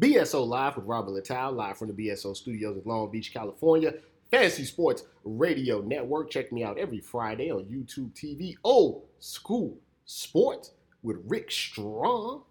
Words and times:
BSO 0.00 0.46
Live 0.46 0.76
with 0.76 0.86
Robert 0.86 1.10
Littal, 1.10 1.54
live 1.54 1.76
from 1.76 1.88
the 1.88 1.92
BSO 1.92 2.34
studios 2.34 2.74
in 2.74 2.82
Long 2.86 3.10
Beach, 3.10 3.34
California. 3.34 3.92
Fantasy 4.30 4.64
Sports 4.64 5.04
Radio 5.24 5.82
Network. 5.82 6.30
Check 6.30 6.52
me 6.52 6.64
out 6.64 6.78
every 6.78 7.00
Friday 7.00 7.50
on 7.50 7.64
YouTube 7.64 8.14
TV. 8.14 8.54
Old 8.64 9.02
School 9.18 9.76
Sports 10.06 10.70
with 11.02 11.18
Rick 11.26 11.50
Strong. 11.50 12.44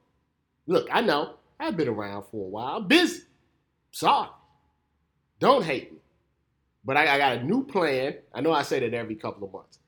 Look, 0.68 0.90
I 0.92 1.02
know 1.02 1.38
I've 1.60 1.76
been 1.76 1.88
around 1.88 2.26
for 2.30 2.46
a 2.46 2.50
while. 2.50 2.78
I'm 2.78 2.88
busy. 2.88 3.22
Sorry. 3.90 4.30
Don't 5.40 5.66
hate 5.66 5.92
me. 5.92 6.00
But 6.86 6.98
I, 6.98 7.16
I 7.16 7.18
got 7.18 7.38
a 7.38 7.44
new 7.44 7.66
plan. 7.66 8.16
I 8.32 8.42
know 8.42 8.52
I 8.52 8.62
say 8.62 8.80
that 8.80 8.94
every 8.94 9.16
couple 9.16 9.48
of 9.48 9.54
months. 9.54 9.80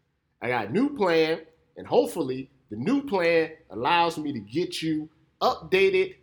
I 0.41 0.48
got 0.48 0.68
a 0.70 0.71
new 0.71 0.96
plan, 0.96 1.41
and 1.78 1.86
hopefully, 1.86 2.50
the 2.71 2.78
new 2.78 3.04
plan 3.04 3.52
allows 3.70 4.18
me 4.18 4.34
to 4.34 4.39
get 4.39 4.82
you 4.82 5.09
updated, 5.41 6.16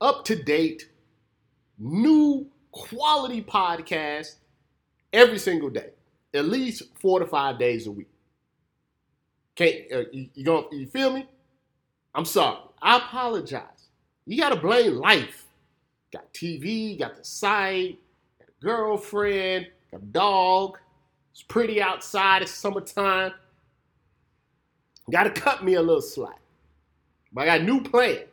up 0.00 0.24
to 0.26 0.36
date, 0.36 0.88
new 1.78 2.46
quality 2.72 3.42
podcast 3.42 4.36
every 5.12 5.38
single 5.38 5.70
day, 5.70 5.90
at 6.34 6.46
least 6.46 6.82
four 7.00 7.20
to 7.20 7.26
five 7.26 7.58
days 7.58 7.86
a 7.86 7.90
week. 7.90 8.08
Can't 9.56 9.76
uh, 9.92 10.02
you, 10.12 10.28
you 10.34 10.44
going 10.44 10.66
you 10.72 10.86
feel 10.86 11.12
me? 11.12 11.28
I'm 12.14 12.24
sorry. 12.24 12.58
I 12.80 12.96
apologize. 12.98 13.88
You 14.26 14.40
gotta 14.40 14.56
blame 14.56 14.96
life. 14.96 15.46
Got 16.12 16.32
TV, 16.32 16.98
got 16.98 17.16
the 17.16 17.24
site, 17.24 17.98
got 18.38 18.48
a 18.48 18.64
girlfriend, 18.64 19.66
got 19.92 20.02
a 20.02 20.06
dog. 20.06 20.78
It's 21.32 21.42
pretty 21.42 21.80
outside. 21.80 22.42
It's 22.42 22.52
summertime. 22.52 23.32
Got 25.10 25.24
to 25.24 25.30
cut 25.30 25.64
me 25.64 25.74
a 25.74 25.80
little 25.80 26.02
slack. 26.02 26.40
But 27.32 27.42
I 27.48 27.58
got 27.58 27.64
new 27.64 27.80
plan. 27.82 28.24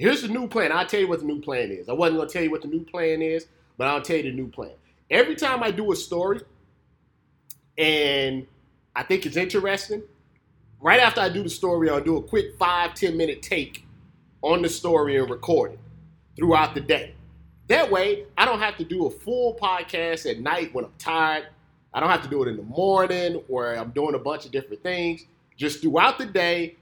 Here's 0.00 0.22
the 0.22 0.28
new 0.28 0.48
plan. 0.48 0.72
I'll 0.72 0.86
tell 0.86 1.00
you 1.00 1.08
what 1.08 1.18
the 1.20 1.26
new 1.26 1.42
plan 1.42 1.70
is. 1.70 1.90
I 1.90 1.92
wasn't 1.92 2.16
going 2.16 2.28
to 2.28 2.32
tell 2.32 2.42
you 2.42 2.50
what 2.50 2.62
the 2.62 2.68
new 2.68 2.82
plan 2.86 3.20
is, 3.20 3.48
but 3.76 3.86
I'll 3.86 4.00
tell 4.00 4.16
you 4.16 4.22
the 4.22 4.32
new 4.32 4.48
plan. 4.48 4.72
Every 5.10 5.36
time 5.36 5.62
I 5.62 5.70
do 5.72 5.92
a 5.92 5.96
story 5.96 6.40
and 7.76 8.46
I 8.96 9.02
think 9.02 9.26
it's 9.26 9.36
interesting, 9.36 10.02
right 10.80 11.00
after 11.00 11.20
I 11.20 11.28
do 11.28 11.42
the 11.42 11.50
story, 11.50 11.90
I'll 11.90 12.00
do 12.00 12.16
a 12.16 12.22
quick 12.22 12.56
five, 12.58 12.94
10 12.94 13.14
minute 13.14 13.42
take 13.42 13.84
on 14.40 14.62
the 14.62 14.70
story 14.70 15.18
and 15.18 15.28
record 15.28 15.72
it 15.72 15.80
throughout 16.34 16.74
the 16.74 16.80
day. 16.80 17.12
That 17.68 17.90
way, 17.90 18.24
I 18.38 18.46
don't 18.46 18.60
have 18.60 18.78
to 18.78 18.84
do 18.84 19.04
a 19.04 19.10
full 19.10 19.54
podcast 19.56 20.24
at 20.24 20.40
night 20.40 20.72
when 20.72 20.86
I'm 20.86 20.94
tired. 20.96 21.48
I 21.92 22.00
don't 22.00 22.08
have 22.08 22.22
to 22.22 22.28
do 22.30 22.42
it 22.42 22.48
in 22.48 22.56
the 22.56 22.62
morning 22.62 23.42
where 23.48 23.78
I'm 23.78 23.90
doing 23.90 24.14
a 24.14 24.18
bunch 24.18 24.46
of 24.46 24.50
different 24.50 24.82
things. 24.82 25.26
Just 25.58 25.82
throughout 25.82 26.16
the 26.16 26.24
day, 26.24 26.76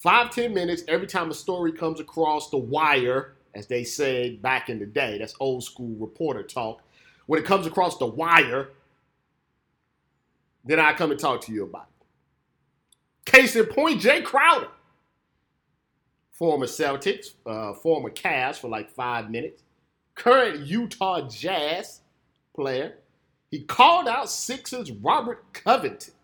five, 0.00 0.30
10 0.30 0.52
minutes 0.52 0.82
every 0.88 1.06
time 1.06 1.30
a 1.30 1.34
story 1.34 1.72
comes 1.72 2.00
across 2.00 2.50
the 2.50 2.56
wire, 2.56 3.34
as 3.54 3.66
they 3.66 3.84
said 3.84 4.42
back 4.42 4.68
in 4.68 4.78
the 4.78 4.86
day. 4.86 5.18
That's 5.18 5.34
old 5.38 5.62
school 5.62 5.94
reporter 5.98 6.42
talk. 6.42 6.82
When 7.26 7.40
it 7.40 7.46
comes 7.46 7.66
across 7.66 7.98
the 7.98 8.06
wire, 8.06 8.70
then 10.64 10.80
I 10.80 10.94
come 10.94 11.10
and 11.10 11.20
talk 11.20 11.42
to 11.42 11.52
you 11.52 11.64
about 11.64 11.86
it. 13.26 13.30
Case 13.30 13.54
in 13.54 13.66
point, 13.66 14.00
Jae 14.00 14.24
Crowder, 14.24 14.68
former 16.32 16.66
Celtics, 16.66 17.34
uh, 17.46 17.74
former 17.74 18.10
Cavs 18.10 18.56
for 18.56 18.68
like 18.68 18.90
five 18.90 19.30
minutes, 19.30 19.62
current 20.14 20.66
Utah 20.66 21.28
Jazz 21.28 22.00
player. 22.54 22.94
He 23.50 23.60
called 23.60 24.08
out 24.08 24.30
Sixers 24.30 24.90
Robert 24.90 25.44
Covington 25.52 26.14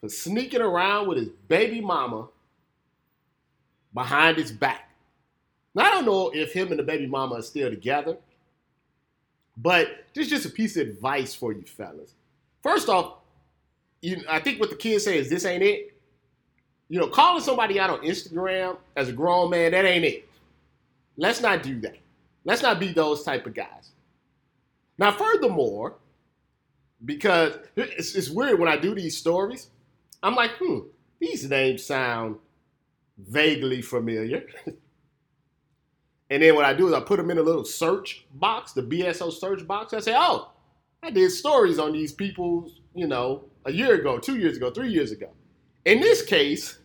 for 0.00 0.08
sneaking 0.08 0.60
around 0.60 1.08
with 1.08 1.18
his 1.18 1.28
baby 1.48 1.80
mama 1.80 2.28
behind 3.94 4.36
his 4.36 4.52
back. 4.52 4.90
Now, 5.74 5.84
I 5.84 5.90
don't 5.90 6.04
know 6.04 6.30
if 6.34 6.52
him 6.52 6.68
and 6.70 6.78
the 6.78 6.82
baby 6.84 7.06
mama 7.06 7.36
are 7.36 7.42
still 7.42 7.70
together, 7.70 8.16
but 9.56 10.04
this 10.14 10.26
is 10.26 10.30
just 10.30 10.46
a 10.46 10.50
piece 10.50 10.76
of 10.76 10.86
advice 10.86 11.34
for 11.34 11.52
you 11.52 11.62
fellas. 11.62 12.14
First 12.62 12.88
off, 12.88 13.14
you, 14.02 14.22
I 14.28 14.40
think 14.40 14.60
what 14.60 14.70
the 14.70 14.76
kids 14.76 15.04
say 15.04 15.18
is 15.18 15.30
this 15.30 15.44
ain't 15.44 15.62
it. 15.62 15.96
You 16.88 17.00
know, 17.00 17.08
calling 17.08 17.42
somebody 17.42 17.80
out 17.80 17.90
on 17.90 18.00
Instagram 18.00 18.76
as 18.96 19.08
a 19.08 19.12
grown 19.12 19.50
man, 19.50 19.72
that 19.72 19.84
ain't 19.84 20.04
it. 20.04 20.28
Let's 21.16 21.40
not 21.40 21.62
do 21.62 21.80
that. 21.80 21.96
Let's 22.44 22.62
not 22.62 22.78
be 22.78 22.92
those 22.92 23.22
type 23.22 23.46
of 23.46 23.54
guys. 23.54 23.90
Now, 24.98 25.12
furthermore, 25.12 25.94
because 27.04 27.58
it's, 27.76 28.14
it's 28.14 28.30
weird 28.30 28.58
when 28.58 28.68
I 28.68 28.76
do 28.76 28.94
these 28.94 29.16
stories, 29.16 29.70
I'm 30.22 30.34
like, 30.34 30.52
hmm, 30.58 30.80
these 31.18 31.48
names 31.48 31.84
sound 31.84 32.36
vaguely 33.18 33.82
familiar. 33.82 34.44
and 36.30 36.42
then 36.42 36.54
what 36.54 36.64
I 36.64 36.74
do 36.74 36.88
is 36.88 36.94
I 36.94 37.00
put 37.00 37.16
them 37.16 37.30
in 37.30 37.38
a 37.38 37.42
little 37.42 37.64
search 37.64 38.26
box, 38.34 38.72
the 38.72 38.82
BSO 38.82 39.32
search 39.32 39.66
box. 39.66 39.92
I 39.92 40.00
say, 40.00 40.14
oh, 40.16 40.50
I 41.02 41.10
did 41.10 41.30
stories 41.30 41.78
on 41.78 41.92
these 41.92 42.12
people, 42.12 42.70
you 42.94 43.06
know, 43.06 43.44
a 43.64 43.72
year 43.72 43.94
ago, 43.94 44.18
two 44.18 44.38
years 44.38 44.56
ago, 44.56 44.70
three 44.70 44.90
years 44.90 45.12
ago. 45.12 45.28
In 45.84 46.00
this 46.00 46.24
case, 46.24 46.78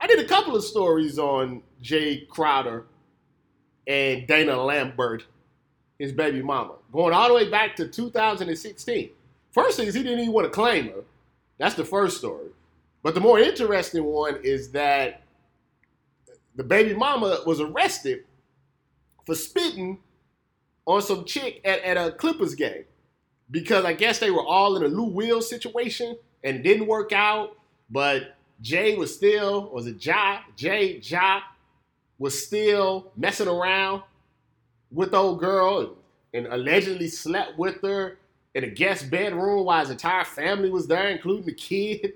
I 0.00 0.06
did 0.06 0.20
a 0.20 0.24
couple 0.24 0.56
of 0.56 0.64
stories 0.64 1.18
on 1.18 1.62
Jae 1.82 2.28
Crowder 2.28 2.86
and 3.86 4.26
Dana 4.26 4.62
Lambert, 4.62 5.24
his 5.98 6.12
baby 6.12 6.42
mama, 6.42 6.74
going 6.92 7.12
all 7.12 7.28
the 7.28 7.34
way 7.34 7.50
back 7.50 7.74
to 7.76 7.88
2016. 7.88 9.10
First 9.52 9.76
thing 9.76 9.88
is 9.88 9.94
he 9.94 10.02
didn't 10.02 10.20
even 10.20 10.32
want 10.32 10.46
to 10.46 10.50
claim 10.50 10.86
her. 10.88 11.04
That's 11.58 11.74
the 11.74 11.84
first 11.84 12.18
story. 12.18 12.48
But 13.02 13.14
the 13.14 13.20
more 13.20 13.38
interesting 13.38 14.04
one 14.04 14.38
is 14.42 14.70
that 14.72 15.22
the 16.58 16.64
baby 16.64 16.92
mama 16.92 17.38
was 17.46 17.60
arrested 17.60 18.24
for 19.24 19.36
spitting 19.36 20.00
on 20.86 21.00
some 21.00 21.24
chick 21.24 21.60
at, 21.64 21.80
at 21.82 21.96
a 21.96 22.10
Clippers 22.10 22.56
game 22.56 22.84
because 23.48 23.84
I 23.84 23.92
guess 23.92 24.18
they 24.18 24.32
were 24.32 24.44
all 24.44 24.76
in 24.76 24.82
a 24.82 24.88
Lou 24.88 25.04
Will 25.04 25.40
situation 25.40 26.18
and 26.42 26.64
didn't 26.64 26.88
work 26.88 27.12
out. 27.12 27.56
But 27.88 28.34
Jay 28.60 28.96
was 28.96 29.14
still, 29.14 29.70
was 29.70 29.86
it 29.86 30.04
Ja? 30.04 30.40
Jay, 30.56 30.98
Ja 30.98 31.42
was 32.18 32.44
still 32.44 33.12
messing 33.16 33.46
around 33.46 34.02
with 34.90 35.14
old 35.14 35.38
girl 35.38 35.78
and, 36.34 36.44
and 36.44 36.52
allegedly 36.52 37.06
slept 37.06 37.56
with 37.56 37.80
her 37.82 38.18
in 38.56 38.64
a 38.64 38.68
guest 38.68 39.08
bedroom 39.08 39.64
while 39.64 39.78
his 39.78 39.90
entire 39.90 40.24
family 40.24 40.70
was 40.70 40.88
there, 40.88 41.06
including 41.08 41.46
the 41.46 41.54
kid. 41.54 42.14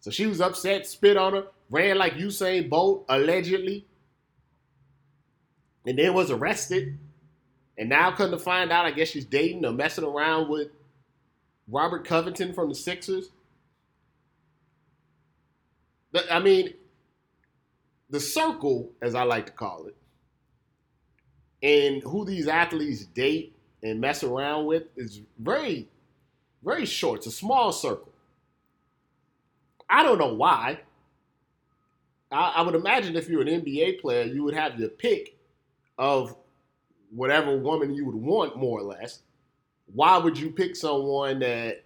So 0.00 0.10
she 0.10 0.26
was 0.26 0.42
upset, 0.42 0.86
spit 0.86 1.16
on 1.16 1.32
her, 1.32 1.46
ran 1.72 1.96
like 1.98 2.14
Usain 2.14 2.68
Bolt, 2.68 3.06
allegedly, 3.08 3.86
and 5.86 5.98
then 5.98 6.14
was 6.14 6.30
arrested. 6.30 6.98
And 7.78 7.88
now 7.88 8.12
come 8.12 8.30
to 8.30 8.38
find 8.38 8.70
out, 8.70 8.84
I 8.84 8.90
guess 8.90 9.08
she's 9.08 9.24
dating 9.24 9.64
or 9.64 9.72
messing 9.72 10.04
around 10.04 10.50
with 10.50 10.68
Robert 11.66 12.06
Covington 12.06 12.52
from 12.52 12.68
the 12.68 12.74
Sixers. 12.74 13.30
I 16.30 16.38
mean, 16.38 16.74
the 18.10 18.20
circle, 18.20 18.92
as 19.00 19.14
I 19.14 19.22
like 19.22 19.46
to 19.46 19.52
call 19.52 19.86
it, 19.86 19.96
and 21.62 22.02
who 22.02 22.26
these 22.26 22.46
athletes 22.46 23.06
date 23.06 23.56
and 23.82 24.00
mess 24.00 24.22
around 24.22 24.66
with 24.66 24.84
is 24.96 25.22
very, 25.38 25.88
very 26.62 26.84
short. 26.84 27.18
It's 27.18 27.28
a 27.28 27.30
small 27.30 27.72
circle. 27.72 28.12
I 29.88 30.02
don't 30.02 30.18
know 30.18 30.34
why. 30.34 30.80
I, 32.32 32.54
I 32.56 32.62
would 32.62 32.74
imagine 32.74 33.16
if 33.16 33.28
you're 33.28 33.42
an 33.42 33.48
NBA 33.48 34.00
player, 34.00 34.24
you 34.24 34.42
would 34.44 34.54
have 34.54 34.78
your 34.78 34.88
pick 34.88 35.36
of 35.98 36.34
whatever 37.14 37.56
woman 37.56 37.94
you 37.94 38.04
would 38.06 38.14
want, 38.14 38.56
more 38.56 38.80
or 38.80 38.82
less. 38.82 39.20
Why 39.94 40.16
would 40.16 40.38
you 40.38 40.50
pick 40.50 40.74
someone 40.74 41.40
that 41.40 41.84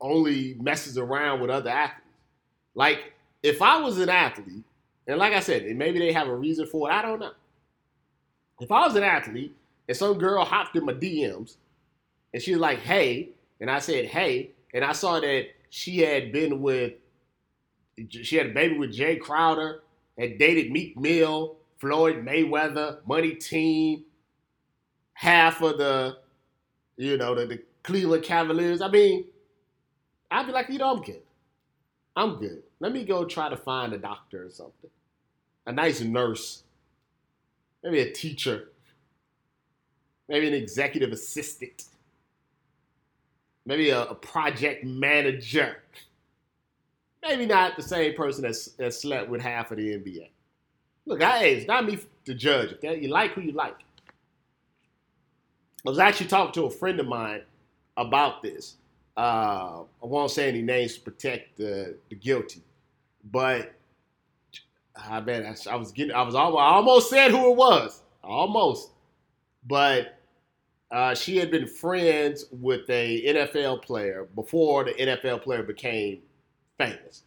only 0.00 0.56
messes 0.60 0.96
around 0.96 1.40
with 1.40 1.50
other 1.50 1.70
athletes? 1.70 2.00
Like, 2.74 3.12
if 3.42 3.60
I 3.60 3.78
was 3.78 3.98
an 3.98 4.08
athlete, 4.08 4.64
and 5.06 5.18
like 5.18 5.32
I 5.32 5.40
said, 5.40 5.64
maybe 5.76 5.98
they 5.98 6.12
have 6.12 6.28
a 6.28 6.34
reason 6.34 6.66
for 6.66 6.90
it, 6.90 6.94
I 6.94 7.02
don't 7.02 7.18
know. 7.18 7.32
If 8.60 8.70
I 8.70 8.86
was 8.86 8.96
an 8.96 9.02
athlete 9.02 9.54
and 9.88 9.96
some 9.96 10.18
girl 10.18 10.44
hopped 10.44 10.76
in 10.76 10.84
my 10.84 10.94
DMs 10.94 11.56
and 12.32 12.42
she 12.42 12.52
was 12.52 12.60
like, 12.60 12.78
hey, 12.78 13.30
and 13.60 13.70
I 13.70 13.80
said, 13.80 14.06
hey, 14.06 14.50
and 14.72 14.84
I 14.84 14.92
saw 14.92 15.20
that 15.20 15.46
she 15.70 15.98
had 15.98 16.32
been 16.32 16.62
with 16.62 16.94
she 18.08 18.36
had 18.36 18.46
a 18.46 18.50
baby 18.50 18.78
with 18.78 18.96
Jae 18.96 19.20
Crowder, 19.20 19.82
had 20.18 20.38
dated 20.38 20.72
Meek 20.72 20.98
Mill, 20.98 21.56
Floyd 21.78 22.24
Mayweather, 22.24 22.98
Money 23.06 23.34
Team, 23.34 24.04
half 25.14 25.62
of 25.62 25.78
the, 25.78 26.18
you 26.96 27.16
know, 27.16 27.34
the, 27.34 27.46
the 27.46 27.62
Cleveland 27.82 28.24
Cavaliers. 28.24 28.80
I 28.80 28.88
mean, 28.88 29.24
I'd 30.30 30.46
be 30.46 30.52
like, 30.52 30.68
you 30.68 30.78
know, 30.78 30.96
I'm 30.96 31.02
good. 31.02 31.22
I'm 32.16 32.36
good. 32.36 32.62
Let 32.80 32.92
me 32.92 33.04
go 33.04 33.24
try 33.24 33.48
to 33.48 33.56
find 33.56 33.92
a 33.92 33.98
doctor 33.98 34.46
or 34.46 34.50
something. 34.50 34.90
A 35.66 35.72
nice 35.72 36.00
nurse. 36.00 36.62
Maybe 37.82 38.00
a 38.00 38.12
teacher. 38.12 38.70
Maybe 40.28 40.48
an 40.48 40.54
executive 40.54 41.12
assistant. 41.12 41.84
Maybe 43.64 43.90
a, 43.90 44.02
a 44.04 44.14
project 44.14 44.84
manager 44.84 45.82
maybe 47.22 47.46
not 47.46 47.76
the 47.76 47.82
same 47.82 48.14
person 48.14 48.42
that's 48.42 48.66
that 48.72 48.94
slept 48.94 49.28
with 49.28 49.40
half 49.40 49.70
of 49.70 49.78
the 49.78 49.88
NBA. 49.96 50.30
Look, 51.06 51.22
I, 51.22 51.44
it's 51.44 51.66
not 51.66 51.84
me 51.84 51.98
to 52.24 52.34
judge. 52.34 52.74
You 52.82 53.08
like 53.08 53.32
who 53.32 53.40
you 53.40 53.52
like. 53.52 53.76
I 55.84 55.90
was 55.90 55.98
actually 55.98 56.28
talking 56.28 56.52
to 56.52 56.66
a 56.66 56.70
friend 56.70 57.00
of 57.00 57.06
mine 57.06 57.42
about 57.96 58.42
this. 58.42 58.76
Uh, 59.16 59.82
I 59.82 60.06
won't 60.06 60.30
say 60.30 60.48
any 60.48 60.62
names 60.62 60.94
to 60.94 61.00
protect 61.00 61.58
the, 61.58 61.96
the 62.08 62.14
guilty, 62.14 62.62
but 63.30 63.74
I 64.96 65.20
bet 65.20 65.44
I, 65.44 65.72
I 65.72 65.76
was 65.76 65.92
getting. 65.92 66.14
I 66.14 66.22
was 66.22 66.34
almost, 66.34 66.60
I 66.60 66.66
almost 66.66 67.10
said 67.10 67.30
who 67.30 67.50
it 67.50 67.56
was, 67.56 68.00
almost, 68.22 68.90
but 69.66 70.18
uh, 70.92 71.14
she 71.14 71.36
had 71.36 71.50
been 71.50 71.66
friends 71.66 72.46
with 72.52 72.88
a 72.88 73.22
NFL 73.26 73.82
player 73.82 74.28
before 74.34 74.84
the 74.84 74.92
NFL 74.92 75.42
player 75.42 75.62
became 75.62 76.20
famous. 76.86 77.22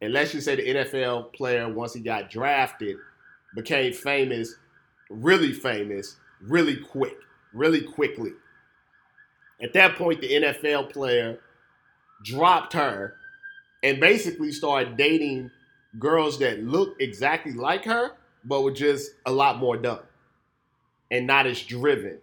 And 0.00 0.12
let's 0.12 0.32
just 0.32 0.44
say 0.44 0.56
the 0.56 0.74
NFL 0.74 1.32
player, 1.32 1.68
once 1.68 1.94
he 1.94 2.00
got 2.00 2.30
drafted, 2.30 2.96
became 3.54 3.92
famous, 3.92 4.54
really 5.10 5.52
famous, 5.52 6.16
really 6.40 6.76
quick, 6.76 7.16
really 7.52 7.82
quickly. 7.82 8.32
At 9.60 9.72
that 9.72 9.96
point, 9.96 10.20
the 10.20 10.30
NFL 10.30 10.92
player 10.92 11.40
dropped 12.22 12.72
her 12.74 13.14
and 13.82 14.00
basically 14.00 14.52
started 14.52 14.96
dating 14.96 15.50
girls 15.98 16.38
that 16.38 16.62
looked 16.62 17.02
exactly 17.02 17.52
like 17.52 17.84
her, 17.84 18.12
but 18.44 18.62
were 18.62 18.70
just 18.70 19.10
a 19.26 19.32
lot 19.32 19.58
more 19.58 19.76
dumb 19.76 20.00
and 21.10 21.26
not 21.26 21.46
as 21.46 21.62
driven 21.62 22.18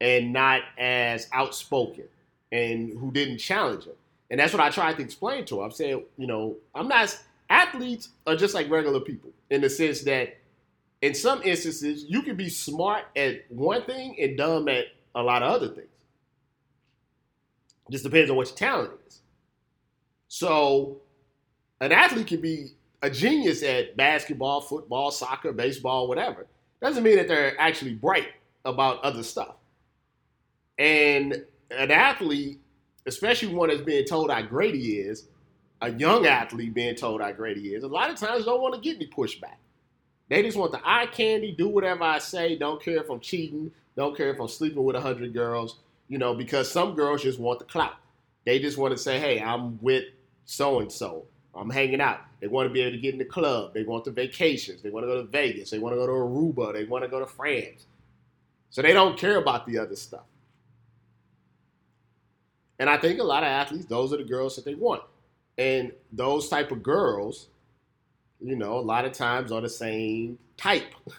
and 0.00 0.32
not 0.32 0.62
as 0.76 1.28
outspoken 1.32 2.04
and 2.52 2.90
who 2.98 3.10
didn't 3.10 3.38
challenge 3.38 3.84
him. 3.84 3.94
And 4.30 4.40
that's 4.40 4.52
what 4.52 4.62
I 4.62 4.70
tried 4.70 4.96
to 4.96 5.02
explain 5.02 5.44
to 5.46 5.58
her. 5.58 5.64
I'm 5.64 5.70
saying, 5.70 6.04
you 6.16 6.26
know, 6.26 6.56
I'm 6.74 6.88
not 6.88 7.16
athletes 7.50 8.08
are 8.26 8.36
just 8.36 8.54
like 8.54 8.70
regular 8.70 9.00
people 9.00 9.30
in 9.50 9.60
the 9.60 9.70
sense 9.70 10.02
that 10.02 10.38
in 11.02 11.14
some 11.14 11.42
instances 11.42 12.06
you 12.08 12.22
can 12.22 12.36
be 12.36 12.48
smart 12.48 13.04
at 13.16 13.44
one 13.50 13.84
thing 13.84 14.16
and 14.18 14.36
dumb 14.36 14.68
at 14.68 14.86
a 15.14 15.22
lot 15.22 15.42
of 15.42 15.52
other 15.52 15.68
things. 15.68 15.88
Just 17.90 18.04
depends 18.04 18.30
on 18.30 18.36
what 18.36 18.48
your 18.48 18.56
talent 18.56 18.92
is. 19.06 19.20
So 20.28 21.02
an 21.80 21.92
athlete 21.92 22.26
can 22.26 22.40
be 22.40 22.70
a 23.02 23.10
genius 23.10 23.62
at 23.62 23.96
basketball, 23.96 24.62
football, 24.62 25.10
soccer, 25.10 25.52
baseball, 25.52 26.08
whatever. 26.08 26.46
Doesn't 26.80 27.02
mean 27.02 27.16
that 27.16 27.28
they're 27.28 27.60
actually 27.60 27.94
bright 27.94 28.28
about 28.64 29.04
other 29.04 29.22
stuff. 29.22 29.56
And 30.78 31.44
an 31.70 31.90
athlete, 31.90 32.60
especially 33.06 33.54
one 33.54 33.68
that's 33.68 33.80
being 33.80 34.04
told 34.04 34.30
how 34.30 34.42
great 34.42 34.74
he 34.74 34.98
is, 34.98 35.26
a 35.80 35.90
young 35.92 36.26
athlete 36.26 36.74
being 36.74 36.94
told 36.94 37.20
how 37.20 37.32
great 37.32 37.56
he 37.56 37.74
is, 37.74 37.84
a 37.84 37.88
lot 37.88 38.10
of 38.10 38.16
times 38.16 38.44
don't 38.44 38.60
want 38.60 38.74
to 38.74 38.80
get 38.80 38.96
any 38.96 39.06
pushback. 39.06 39.56
They 40.28 40.42
just 40.42 40.56
want 40.56 40.72
the 40.72 40.80
eye 40.84 41.06
candy, 41.06 41.52
do 41.52 41.68
whatever 41.68 42.04
I 42.04 42.18
say, 42.18 42.56
don't 42.56 42.82
care 42.82 42.96
if 42.96 43.10
I'm 43.10 43.20
cheating, 43.20 43.70
don't 43.96 44.16
care 44.16 44.30
if 44.30 44.40
I'm 44.40 44.48
sleeping 44.48 44.82
with 44.82 44.96
100 44.96 45.32
girls, 45.34 45.78
you 46.08 46.18
know, 46.18 46.34
because 46.34 46.70
some 46.70 46.94
girls 46.94 47.22
just 47.22 47.38
want 47.38 47.58
the 47.58 47.66
clout. 47.66 47.96
They 48.44 48.58
just 48.58 48.78
want 48.78 48.92
to 48.92 48.98
say, 48.98 49.18
hey, 49.18 49.40
I'm 49.40 49.78
with 49.82 50.04
so 50.44 50.80
and 50.80 50.90
so. 50.90 51.24
I'm 51.54 51.70
hanging 51.70 52.00
out. 52.00 52.20
They 52.40 52.48
want 52.48 52.68
to 52.68 52.72
be 52.72 52.80
able 52.80 52.92
to 52.92 52.98
get 52.98 53.14
in 53.14 53.18
the 53.18 53.24
club. 53.24 53.74
They 53.74 53.84
want 53.84 54.04
the 54.04 54.10
vacations. 54.10 54.82
They 54.82 54.90
want 54.90 55.04
to 55.04 55.08
go 55.08 55.22
to 55.22 55.28
Vegas. 55.28 55.70
They 55.70 55.78
want 55.78 55.92
to 55.92 55.96
go 55.96 56.06
to 56.06 56.12
Aruba. 56.12 56.72
They 56.72 56.84
want 56.84 57.04
to 57.04 57.08
go 57.08 57.20
to 57.20 57.26
France. 57.26 57.86
So 58.70 58.82
they 58.82 58.92
don't 58.92 59.16
care 59.16 59.36
about 59.36 59.66
the 59.66 59.78
other 59.78 59.94
stuff. 59.94 60.24
And 62.78 62.90
I 62.90 62.96
think 62.96 63.20
a 63.20 63.24
lot 63.24 63.42
of 63.42 63.48
athletes, 63.48 63.86
those 63.86 64.12
are 64.12 64.16
the 64.16 64.24
girls 64.24 64.56
that 64.56 64.64
they 64.64 64.74
want. 64.74 65.02
And 65.56 65.92
those 66.12 66.48
type 66.48 66.72
of 66.72 66.82
girls, 66.82 67.48
you 68.40 68.56
know, 68.56 68.78
a 68.78 68.80
lot 68.80 69.04
of 69.04 69.12
times 69.12 69.52
are 69.52 69.60
the 69.60 69.68
same 69.68 70.38
type. 70.56 70.94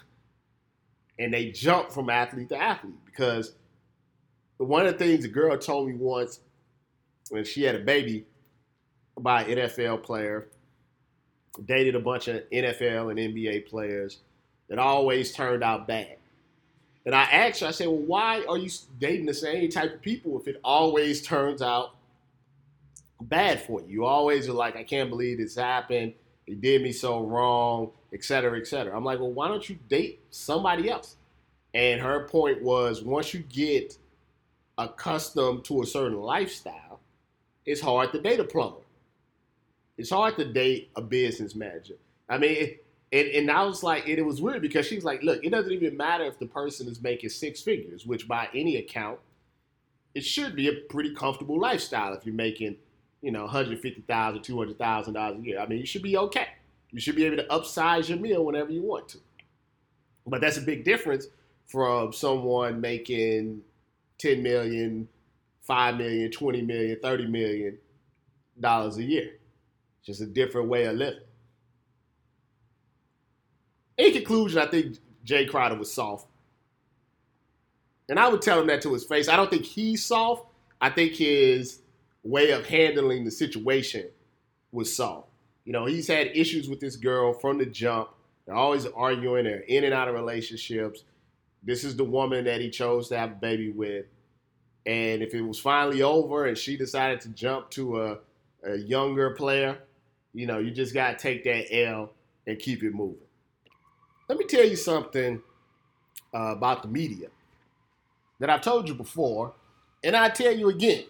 And 1.18 1.32
they 1.32 1.50
jump 1.50 1.92
from 1.92 2.10
athlete 2.10 2.50
to 2.50 2.62
athlete 2.62 3.02
because 3.06 3.54
one 4.58 4.86
of 4.86 4.92
the 4.92 4.98
things 4.98 5.24
a 5.24 5.28
girl 5.28 5.56
told 5.56 5.88
me 5.88 5.94
once 5.94 6.40
when 7.30 7.42
she 7.42 7.62
had 7.62 7.74
a 7.74 7.78
baby 7.78 8.26
by 9.18 9.44
an 9.44 9.56
NFL 9.56 10.02
player, 10.02 10.48
dated 11.64 11.94
a 11.94 12.00
bunch 12.00 12.28
of 12.28 12.42
NFL 12.50 13.10
and 13.10 13.18
NBA 13.18 13.66
players 13.66 14.18
that 14.68 14.78
always 14.78 15.32
turned 15.32 15.64
out 15.64 15.88
bad. 15.88 16.16
And 17.06 17.14
I 17.14 17.22
asked 17.22 17.60
her, 17.60 17.68
I 17.68 17.70
said, 17.70 17.86
well, 17.86 17.96
why 17.96 18.44
are 18.48 18.58
you 18.58 18.68
dating 18.98 19.26
the 19.26 19.34
same 19.34 19.70
type 19.70 19.94
of 19.94 20.02
people 20.02 20.38
if 20.38 20.48
it 20.48 20.60
always 20.64 21.22
turns 21.22 21.62
out 21.62 21.94
bad 23.20 23.62
for 23.62 23.80
you? 23.80 23.86
You 23.88 24.04
always 24.04 24.48
are 24.48 24.52
like, 24.52 24.74
I 24.74 24.82
can't 24.82 25.08
believe 25.08 25.38
this 25.38 25.54
happened. 25.54 26.14
It 26.48 26.60
did 26.60 26.82
me 26.82 26.90
so 26.90 27.22
wrong, 27.22 27.92
et 28.12 28.24
cetera, 28.24 28.58
et 28.58 28.66
cetera. 28.66 28.96
I'm 28.96 29.04
like, 29.04 29.20
well, 29.20 29.32
why 29.32 29.46
don't 29.46 29.68
you 29.68 29.78
date 29.88 30.20
somebody 30.30 30.90
else? 30.90 31.16
And 31.74 32.00
her 32.00 32.26
point 32.26 32.60
was 32.60 33.02
once 33.02 33.32
you 33.32 33.40
get 33.40 33.96
accustomed 34.76 35.64
to 35.66 35.82
a 35.82 35.86
certain 35.86 36.20
lifestyle, 36.20 36.98
it's 37.64 37.80
hard 37.80 38.12
to 38.12 38.20
date 38.20 38.40
a 38.40 38.44
plumber. 38.44 38.80
It's 39.96 40.10
hard 40.10 40.36
to 40.36 40.44
date 40.44 40.90
a 40.96 41.02
business 41.02 41.54
manager. 41.54 41.94
I 42.28 42.38
mean, 42.38 42.76
and, 43.12 43.28
and 43.28 43.50
I 43.50 43.64
was 43.64 43.82
like, 43.82 44.06
it 44.06 44.20
was 44.22 44.40
weird 44.42 44.62
because 44.62 44.86
she's 44.86 45.04
like, 45.04 45.22
look, 45.22 45.44
it 45.44 45.50
doesn't 45.50 45.72
even 45.72 45.96
matter 45.96 46.24
if 46.24 46.38
the 46.38 46.46
person 46.46 46.88
is 46.88 47.00
making 47.00 47.30
six 47.30 47.60
figures, 47.62 48.04
which 48.04 48.26
by 48.26 48.48
any 48.54 48.76
account, 48.76 49.20
it 50.14 50.24
should 50.24 50.56
be 50.56 50.68
a 50.68 50.72
pretty 50.88 51.14
comfortable 51.14 51.58
lifestyle 51.58 52.14
if 52.14 52.26
you're 52.26 52.34
making, 52.34 52.76
you 53.22 53.30
know, 53.30 53.46
$150,000, 53.46 54.06
$200,000 54.06 55.38
a 55.38 55.46
year. 55.46 55.60
I 55.60 55.66
mean, 55.66 55.78
you 55.78 55.86
should 55.86 56.02
be 56.02 56.16
okay. 56.16 56.48
You 56.90 57.00
should 57.00 57.16
be 57.16 57.24
able 57.24 57.36
to 57.36 57.44
upsize 57.48 58.08
your 58.08 58.18
meal 58.18 58.44
whenever 58.44 58.72
you 58.72 58.82
want 58.82 59.08
to. 59.10 59.18
But 60.26 60.40
that's 60.40 60.56
a 60.56 60.62
big 60.62 60.84
difference 60.84 61.26
from 61.66 62.12
someone 62.12 62.80
making 62.80 63.62
10 64.18 64.42
million, 64.42 65.08
5 65.62 65.96
million, 65.96 66.30
20 66.30 66.62
million, 66.62 66.98
30 67.00 67.26
million 67.26 67.78
dollars 68.58 68.96
a 68.96 69.02
year. 69.02 69.38
Just 70.04 70.20
a 70.20 70.26
different 70.26 70.68
way 70.68 70.84
of 70.84 70.96
living. 70.96 71.20
Conclusion, 74.26 74.58
I 74.60 74.66
think 74.66 74.98
Jae 75.24 75.48
Crowder 75.48 75.76
was 75.76 75.92
soft. 75.92 76.26
And 78.08 78.18
I 78.18 78.28
would 78.28 78.42
tell 78.42 78.60
him 78.60 78.66
that 78.68 78.82
to 78.82 78.92
his 78.92 79.04
face. 79.04 79.28
I 79.28 79.36
don't 79.36 79.50
think 79.50 79.64
he's 79.64 80.04
soft. 80.04 80.46
I 80.80 80.90
think 80.90 81.14
his 81.14 81.80
way 82.22 82.50
of 82.50 82.66
handling 82.66 83.24
the 83.24 83.30
situation 83.30 84.08
was 84.72 84.94
soft. 84.94 85.28
You 85.64 85.72
know, 85.72 85.86
he's 85.86 86.06
had 86.06 86.28
issues 86.36 86.68
with 86.68 86.80
this 86.80 86.96
girl 86.96 87.32
from 87.32 87.58
the 87.58 87.66
jump. 87.66 88.10
They're 88.46 88.54
always 88.54 88.86
arguing. 88.86 89.44
They're 89.44 89.60
in 89.60 89.84
and 89.84 89.94
out 89.94 90.08
of 90.08 90.14
relationships. 90.14 91.02
This 91.62 91.82
is 91.82 91.96
the 91.96 92.04
woman 92.04 92.44
that 92.44 92.60
he 92.60 92.70
chose 92.70 93.08
to 93.08 93.18
have 93.18 93.32
a 93.32 93.34
baby 93.36 93.70
with. 93.70 94.06
And 94.84 95.22
if 95.22 95.34
it 95.34 95.42
was 95.42 95.58
finally 95.58 96.02
over 96.02 96.46
and 96.46 96.56
she 96.56 96.76
decided 96.76 97.20
to 97.22 97.28
jump 97.30 97.70
to 97.70 98.02
a, 98.02 98.18
a 98.64 98.76
younger 98.76 99.30
player, 99.30 99.78
you 100.32 100.46
know, 100.46 100.58
you 100.58 100.70
just 100.70 100.94
got 100.94 101.18
to 101.18 101.22
take 101.22 101.42
that 101.44 101.74
L 101.74 102.12
and 102.46 102.58
keep 102.58 102.84
it 102.84 102.94
moving. 102.94 103.25
Let 104.28 104.38
me 104.38 104.44
tell 104.44 104.64
you 104.64 104.76
something 104.76 105.42
uh, 106.34 106.38
about 106.56 106.82
the 106.82 106.88
media 106.88 107.28
that 108.40 108.50
I've 108.50 108.60
told 108.60 108.88
you 108.88 108.94
before, 108.94 109.54
and 110.02 110.16
I 110.16 110.28
tell 110.28 110.54
you 110.54 110.68
again. 110.68 111.04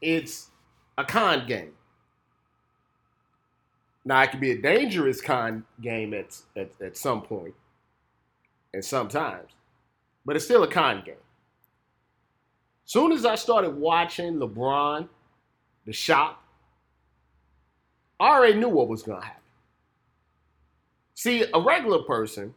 It's 0.00 0.48
a 0.96 1.04
con 1.04 1.46
game. 1.46 1.72
Now, 4.04 4.22
it 4.22 4.30
can 4.30 4.40
be 4.40 4.52
a 4.52 4.60
dangerous 4.60 5.20
con 5.20 5.64
game 5.80 6.14
at, 6.14 6.38
at, 6.56 6.70
at 6.80 6.96
some 6.96 7.22
point 7.22 7.54
and 8.72 8.84
sometimes, 8.84 9.50
but 10.24 10.36
it's 10.36 10.44
still 10.44 10.62
a 10.62 10.68
con 10.68 11.02
game. 11.04 11.14
Soon 12.84 13.12
as 13.12 13.24
I 13.24 13.34
started 13.34 13.76
watching 13.76 14.34
LeBron, 14.38 15.08
the 15.86 15.92
shop, 15.92 16.42
I 18.18 18.30
already 18.30 18.58
knew 18.58 18.68
what 18.68 18.88
was 18.88 19.02
going 19.02 19.20
to 19.20 19.26
happen. 19.26 19.39
See, 21.20 21.44
a 21.52 21.60
regular 21.60 21.98
person, 22.04 22.54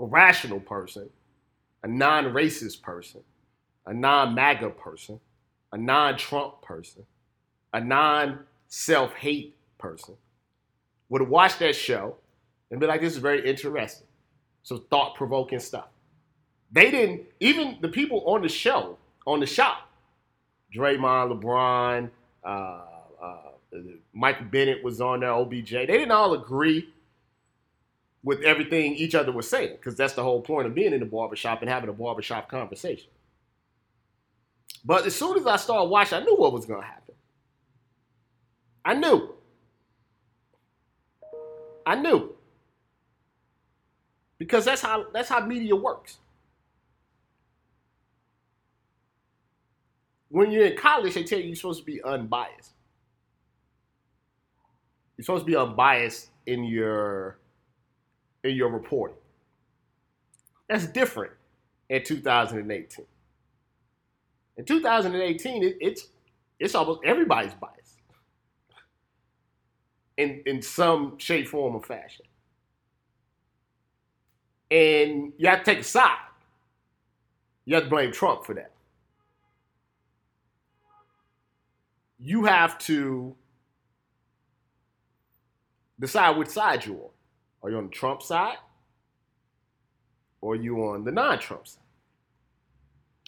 a 0.00 0.06
rational 0.06 0.58
person, 0.58 1.10
a 1.82 1.86
non 1.86 2.32
racist 2.32 2.80
person, 2.80 3.20
a 3.84 3.92
non 3.92 4.34
MAGA 4.34 4.70
person, 4.70 5.20
a 5.70 5.76
non 5.76 6.16
Trump 6.16 6.62
person, 6.62 7.04
a 7.74 7.80
non 7.82 8.38
self 8.68 9.12
hate 9.16 9.54
person 9.76 10.14
would 11.10 11.20
watch 11.28 11.58
that 11.58 11.76
show 11.76 12.16
and 12.70 12.80
be 12.80 12.86
like, 12.86 13.02
this 13.02 13.12
is 13.12 13.18
very 13.18 13.46
interesting. 13.46 14.06
Some 14.62 14.86
thought 14.88 15.14
provoking 15.14 15.60
stuff. 15.60 15.88
They 16.72 16.90
didn't, 16.90 17.20
even 17.40 17.76
the 17.82 17.90
people 17.90 18.24
on 18.24 18.40
the 18.40 18.48
show, 18.48 18.96
on 19.26 19.40
the 19.40 19.46
shop, 19.46 19.90
Draymond, 20.74 21.38
LeBron, 21.38 22.08
uh, 22.42 22.80
uh, 23.22 23.36
Michael 24.14 24.46
Bennett 24.46 24.82
was 24.82 25.02
on 25.02 25.20
there, 25.20 25.32
OBJ, 25.32 25.72
they 25.72 25.86
didn't 25.86 26.12
all 26.12 26.32
agree 26.32 26.94
with 28.26 28.42
everything 28.42 28.92
each 28.96 29.14
other 29.14 29.30
was 29.30 29.48
saying, 29.48 29.76
because 29.76 29.94
that's 29.94 30.14
the 30.14 30.22
whole 30.22 30.40
point 30.40 30.66
of 30.66 30.74
being 30.74 30.92
in 30.92 30.98
the 30.98 31.06
barbershop 31.06 31.62
and 31.62 31.70
having 31.70 31.88
a 31.88 31.92
barbershop 31.92 32.48
conversation. 32.48 33.08
But 34.84 35.06
as 35.06 35.14
soon 35.14 35.38
as 35.38 35.46
I 35.46 35.54
started 35.54 35.88
watching, 35.88 36.18
I 36.18 36.24
knew 36.24 36.34
what 36.34 36.52
was 36.52 36.66
going 36.66 36.80
to 36.80 36.86
happen. 36.88 37.14
I 38.84 38.94
knew. 38.94 39.32
I 41.86 41.94
knew. 41.94 42.34
Because 44.38 44.64
that's 44.64 44.82
how 44.82 45.06
that's 45.12 45.28
how 45.28 45.46
media 45.46 45.76
works. 45.76 46.18
When 50.30 50.50
you're 50.50 50.66
in 50.66 50.76
college, 50.76 51.14
they 51.14 51.22
tell 51.22 51.38
you 51.38 51.46
you're 51.46 51.54
supposed 51.54 51.78
to 51.78 51.86
be 51.86 52.02
unbiased. 52.02 52.72
You're 55.16 55.24
supposed 55.24 55.44
to 55.44 55.46
be 55.46 55.56
unbiased 55.56 56.30
in 56.44 56.64
your 56.64 57.38
in 58.44 58.56
your 58.56 58.70
reporting. 58.70 59.16
That's 60.68 60.86
different 60.86 61.32
in 61.88 62.02
2018. 62.04 63.06
In 64.56 64.64
2018, 64.64 65.62
it, 65.62 65.76
it's 65.80 66.08
it's 66.58 66.74
almost 66.74 67.00
everybody's 67.04 67.54
biased 67.54 67.98
in 70.16 70.42
in 70.46 70.62
some 70.62 71.18
shape, 71.18 71.48
form, 71.48 71.76
or 71.76 71.82
fashion. 71.82 72.26
And 74.70 75.32
you 75.38 75.48
have 75.48 75.60
to 75.60 75.64
take 75.64 75.80
a 75.80 75.84
side. 75.84 76.18
You 77.64 77.74
have 77.76 77.84
to 77.84 77.90
blame 77.90 78.12
Trump 78.12 78.44
for 78.44 78.54
that. 78.54 78.72
You 82.18 82.44
have 82.44 82.78
to 82.80 83.36
decide 86.00 86.36
which 86.36 86.48
side 86.48 86.86
you're 86.86 86.96
on. 86.96 87.10
Are 87.66 87.70
you 87.70 87.78
on 87.78 87.86
the 87.86 87.92
Trump 87.92 88.22
side? 88.22 88.58
Or 90.40 90.52
are 90.52 90.56
you 90.56 90.86
on 90.86 91.02
the 91.02 91.10
non-Trump 91.10 91.66
side? 91.66 91.82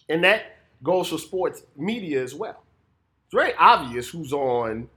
And 0.08 0.22
that 0.22 0.58
goes 0.80 1.08
for 1.08 1.18
sports 1.18 1.64
media 1.76 2.22
as 2.22 2.36
well. 2.36 2.62
It's 3.24 3.34
very 3.34 3.52
obvious 3.54 4.08
who's 4.08 4.32
on 4.32 4.88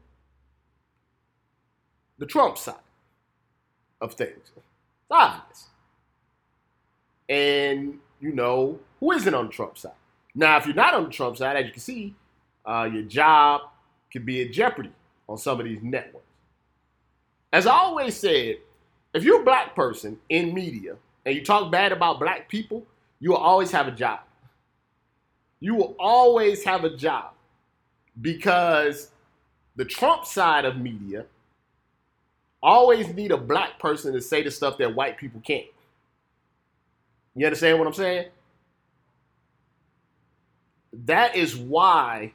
the 2.20 2.28
Trump 2.28 2.60
side 2.60 2.76
of 4.00 4.14
things. 4.14 4.52
It's 4.56 4.66
obvious. 5.10 5.70
And 7.28 7.98
you 8.20 8.34
know 8.34 8.80
who 9.00 9.12
isn't 9.14 9.34
on 9.34 9.48
the 9.48 9.52
Trump 9.52 9.76
side. 9.80 9.94
Now, 10.36 10.58
if 10.58 10.68
you're 10.68 10.76
not 10.76 10.94
on 10.94 11.06
the 11.06 11.10
Trump 11.10 11.36
side, 11.38 11.56
as 11.58 11.66
you 11.66 11.72
can 11.72 11.82
see, 11.82 12.14
uh, 12.64 12.88
your 12.94 13.04
job 13.04 13.62
could 14.14 14.24
be 14.24 14.44
in 14.44 14.54
jeopardy 14.54 14.92
on 15.28 15.40
some 15.40 15.60
of 15.60 15.66
these 15.66 15.82
networks. 15.82 16.28
As 17.52 17.66
I 17.66 17.72
always 17.72 18.16
said, 18.16 18.58
if 19.14 19.24
you're 19.24 19.42
a 19.42 19.46
black 19.46 19.76
person 19.76 20.18
in 20.30 20.54
media 20.54 20.96
and 21.26 21.36
you 21.36 21.44
talk 21.44 21.72
bad 21.72 21.92
about 21.92 22.20
black 22.20 22.48
people, 22.50 22.86
you 23.20 23.32
will 23.32 23.38
always 23.38 23.72
have 23.72 23.88
a 23.88 23.92
job. 23.92 24.22
You 25.60 25.76
will 25.76 25.96
always 26.00 26.64
have 26.64 26.84
a 26.84 26.96
job 26.96 27.34
because 28.20 29.12
the 29.76 29.86
Trump 29.86 30.26
side 30.26 30.66
of 30.66 30.78
media 30.78 31.26
always 32.64 33.14
need 33.14 33.32
a 33.32 33.38
black 33.38 33.80
person 33.80 34.14
to 34.14 34.22
say 34.22 34.44
the 34.44 34.52
stuff 34.52 34.78
that 34.78 34.96
white 34.96 35.18
people 35.18 35.42
can't. 35.42 35.68
You 37.36 37.46
understand 37.46 37.80
what 37.80 37.88
I'm 37.88 37.94
saying? 37.94 38.28
That 41.06 41.36
is 41.36 41.56
why 41.56 42.34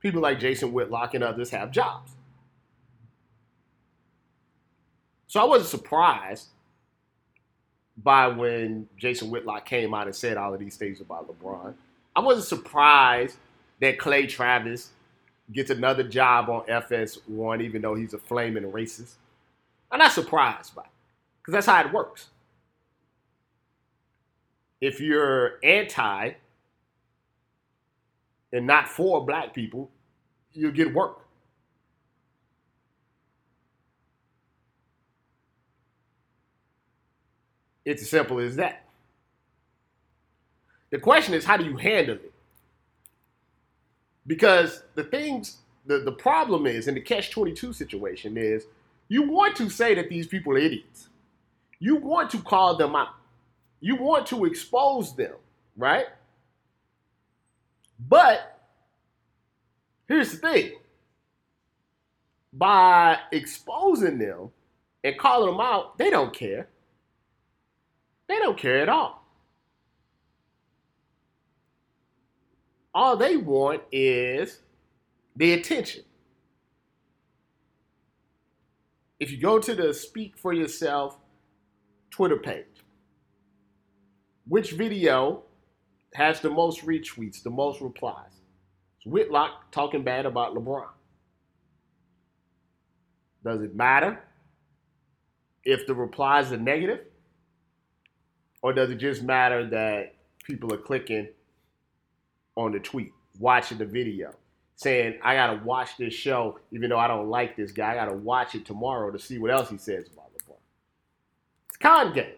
people 0.00 0.20
like 0.20 0.40
Jason 0.40 0.72
Whitlock 0.72 1.14
and 1.14 1.22
others 1.22 1.50
have 1.50 1.70
jobs. 1.70 2.10
So 5.28 5.40
I 5.40 5.44
wasn't 5.44 5.70
surprised 5.70 6.48
by 8.02 8.28
when 8.28 8.88
Jason 8.96 9.30
Whitlock 9.30 9.66
came 9.66 9.92
out 9.92 10.06
and 10.06 10.16
said 10.16 10.38
all 10.38 10.54
of 10.54 10.58
these 10.60 10.76
things 10.76 11.00
about 11.00 11.28
LeBron. 11.28 11.74
I 12.16 12.20
wasn't 12.20 12.46
surprised 12.46 13.36
that 13.80 13.98
Clay 13.98 14.26
Travis 14.26 14.90
gets 15.52 15.70
another 15.70 16.02
job 16.02 16.48
on 16.48 16.64
FS1, 16.66 17.62
even 17.62 17.82
though 17.82 17.94
he's 17.94 18.14
a 18.14 18.18
flaming 18.18 18.64
racist. 18.64 19.14
I'm 19.90 19.98
not 19.98 20.12
surprised 20.12 20.74
by 20.74 20.82
it, 20.82 20.88
because 21.40 21.52
that's 21.52 21.66
how 21.66 21.80
it 21.80 21.92
works. 21.92 22.28
If 24.80 25.00
you're 25.00 25.58
anti 25.62 26.32
and 28.52 28.66
not 28.66 28.88
for 28.88 29.24
black 29.24 29.54
people, 29.54 29.90
you'll 30.52 30.72
get 30.72 30.94
work. 30.94 31.20
It's 37.88 38.02
as 38.02 38.10
simple 38.10 38.38
as 38.38 38.56
that. 38.56 38.84
The 40.90 40.98
question 40.98 41.32
is, 41.32 41.46
how 41.46 41.56
do 41.56 41.64
you 41.64 41.78
handle 41.78 42.16
it? 42.16 42.34
Because 44.26 44.82
the 44.94 45.04
things, 45.04 45.56
the, 45.86 46.00
the 46.00 46.12
problem 46.12 46.66
is, 46.66 46.86
in 46.86 46.94
the 46.94 47.00
catch 47.00 47.30
22 47.30 47.72
situation, 47.72 48.36
is 48.36 48.66
you 49.08 49.22
want 49.22 49.56
to 49.56 49.70
say 49.70 49.94
that 49.94 50.10
these 50.10 50.26
people 50.26 50.52
are 50.52 50.58
idiots. 50.58 51.08
You 51.78 51.96
want 51.96 52.28
to 52.32 52.40
call 52.40 52.76
them 52.76 52.94
out. 52.94 53.14
You 53.80 53.96
want 53.96 54.26
to 54.26 54.44
expose 54.44 55.16
them, 55.16 55.36
right? 55.74 56.08
But 58.06 58.60
here's 60.06 60.32
the 60.32 60.36
thing 60.36 60.72
by 62.52 63.16
exposing 63.32 64.18
them 64.18 64.50
and 65.02 65.16
calling 65.16 65.52
them 65.52 65.60
out, 65.62 65.96
they 65.96 66.10
don't 66.10 66.34
care. 66.34 66.68
They 68.28 68.36
don't 68.36 68.58
care 68.58 68.80
at 68.80 68.88
all. 68.88 69.18
all 72.98 73.16
they 73.16 73.36
want 73.36 73.80
is 73.92 74.58
the 75.36 75.52
attention. 75.52 76.02
If 79.20 79.30
you 79.30 79.40
go 79.40 79.60
to 79.60 79.72
the 79.72 79.94
Speak 79.94 80.36
for 80.36 80.52
Yourself 80.52 81.16
Twitter 82.10 82.38
page, 82.38 82.64
which 84.48 84.72
video 84.72 85.44
has 86.14 86.40
the 86.40 86.50
most 86.50 86.84
retweets, 86.84 87.40
the 87.40 87.50
most 87.50 87.80
replies? 87.80 88.32
It's 88.96 89.06
Whitlock 89.06 89.70
talking 89.70 90.02
bad 90.02 90.26
about 90.26 90.56
LeBron. 90.56 90.88
Does 93.44 93.62
it 93.62 93.76
matter 93.76 94.20
if 95.64 95.86
the 95.86 95.94
replies 95.94 96.50
are 96.50 96.56
negative? 96.56 97.00
Or 98.62 98.72
does 98.72 98.90
it 98.90 98.96
just 98.96 99.22
matter 99.22 99.68
that 99.70 100.14
people 100.44 100.72
are 100.72 100.78
clicking 100.78 101.28
on 102.56 102.72
the 102.72 102.80
tweet, 102.80 103.12
watching 103.38 103.78
the 103.78 103.84
video, 103.84 104.34
saying, 104.74 105.18
I 105.22 105.34
gotta 105.34 105.62
watch 105.64 105.96
this 105.96 106.14
show, 106.14 106.58
even 106.72 106.90
though 106.90 106.98
I 106.98 107.08
don't 107.08 107.28
like 107.28 107.56
this 107.56 107.72
guy. 107.72 107.92
I 107.92 107.94
gotta 107.94 108.16
watch 108.16 108.54
it 108.54 108.64
tomorrow 108.64 109.10
to 109.10 109.18
see 109.18 109.38
what 109.38 109.50
else 109.50 109.70
he 109.70 109.78
says 109.78 110.08
about 110.12 110.30
LeBron. 110.34 110.56
It's 111.68 111.76
con 111.76 112.12
game. 112.12 112.34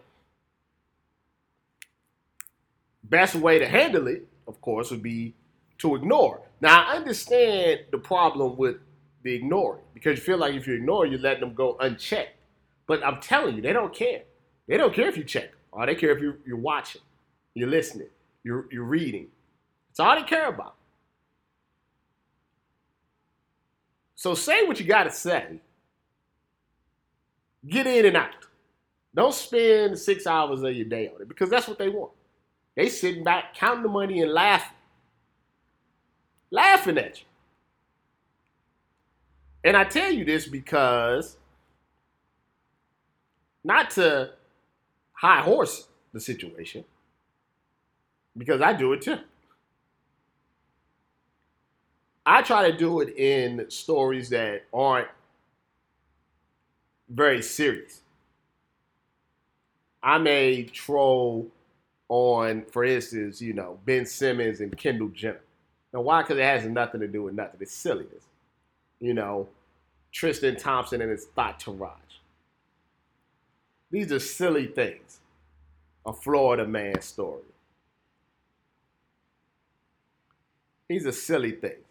Best 3.05 3.35
way 3.35 3.59
to 3.59 3.67
handle 3.67 4.07
it, 4.07 4.27
of 4.47 4.61
course, 4.61 4.91
would 4.91 5.03
be 5.03 5.35
to 5.79 5.97
ignore. 5.97 6.43
Now 6.61 6.87
I 6.87 6.97
understand 6.97 7.81
the 7.91 7.99
problem 7.99 8.57
with 8.57 8.77
the 9.23 9.35
ignoring 9.35 9.83
because 9.95 10.19
you 10.19 10.25
feel 10.25 10.39
like 10.39 10.55
if 10.55 10.67
you 10.67 10.75
ignore, 10.75 11.07
you're 11.07 11.19
letting 11.19 11.41
them 11.41 11.55
go 11.55 11.77
unchecked. 11.81 12.37
But 12.87 13.05
I'm 13.05 13.21
telling 13.21 13.57
you, 13.57 13.63
they 13.63 13.73
don't 13.73 13.95
care. 13.95 14.23
They 14.67 14.77
don't 14.77 14.95
care 14.95 15.09
if 15.09 15.17
you 15.17 15.25
check. 15.25 15.51
All 15.73 15.87
they 15.87 15.95
care 15.95 16.11
if 16.11 16.21
you're, 16.21 16.39
you're 16.47 16.57
watching, 16.57 17.03
you're 17.55 17.69
listening, 17.69 18.09
you're, 18.43 18.67
you're 18.71 18.85
reading, 18.85 19.29
that's 19.89 20.01
all 20.01 20.17
they 20.17 20.23
care 20.27 20.49
about. 20.49 20.75
So 24.17 24.35
say 24.35 24.67
what 24.67 24.79
you 24.79 24.87
got 24.87 25.05
to 25.05 25.11
say. 25.11 25.61
Get 27.67 27.87
in 27.87 28.07
and 28.07 28.17
out. 28.17 28.35
Don't 29.15 29.35
spend 29.35 29.99
six 29.99 30.27
hours 30.27 30.63
of 30.63 30.75
your 30.75 30.87
day 30.87 31.09
on 31.15 31.23
it 31.23 31.29
because 31.29 31.51
that's 31.51 31.67
what 31.67 31.79
they 31.79 31.89
want. 31.89 32.13
They 32.77 32.89
sitting 32.89 33.25
back, 33.25 33.55
counting 33.55 33.83
the 33.83 33.89
money 33.89 34.21
and 34.23 34.33
laughing. 34.33 34.77
Laughing 36.51 36.99
at 36.99 37.21
you. 37.21 37.27
And 39.65 39.77
I 39.77 39.85
tell 39.85 40.11
you 40.11 40.25
this 40.25 40.47
because 40.47 41.37
not 43.65 43.91
to 43.91 44.33
high 45.21 45.43
horse 45.43 45.89
the 46.13 46.21
situation, 46.21 46.85
because 48.37 48.63
I 48.63 48.73
do 48.73 48.93
it 48.95 49.03
too. 49.03 49.19
I 52.25 52.43
try 52.43 52.71
to 52.71 52.77
do 52.77 53.01
it 53.01 53.17
in 53.17 53.71
stories 53.71 54.31
that 54.31 54.63
aren't 54.73 55.09
very 57.09 57.43
serious. 57.43 58.01
I 60.03 60.19
may 60.19 60.65
troll 60.65 61.49
on, 62.09 62.65
for 62.71 62.85
instance, 62.85 63.43
you 63.43 63.53
know, 63.53 63.79
Ben 63.85 64.07
Simmons 64.07 64.61
and 64.61 64.77
Kendall 64.77 65.09
Jenner. 65.09 65.41
Now, 65.93 66.01
why? 66.01 66.23
Because 66.23 66.39
it 66.39 66.45
has 66.45 66.65
nothing 66.65 67.01
to 67.01 67.09
do 67.09 67.25
with 67.25 67.35
nothing. 67.35 67.59
It's 67.61 67.75
silliness. 67.75 68.25
You 69.01 69.15
know, 69.15 69.49
Tristan 70.13 70.57
Thompson 70.57 71.01
and 71.03 71.11
his 71.11 71.27
thought 71.27 71.61
to 71.61 71.73
Taraj. 71.73 72.10
These 73.91 74.13
are 74.13 74.21
silly 74.21 74.67
things. 74.67 75.21
A 76.07 76.13
Florida 76.13 76.67
man 76.67 77.01
story. 77.01 77.43
These 80.89 81.07
are 81.07 81.13
silly 81.13 81.53
things. 81.53 81.85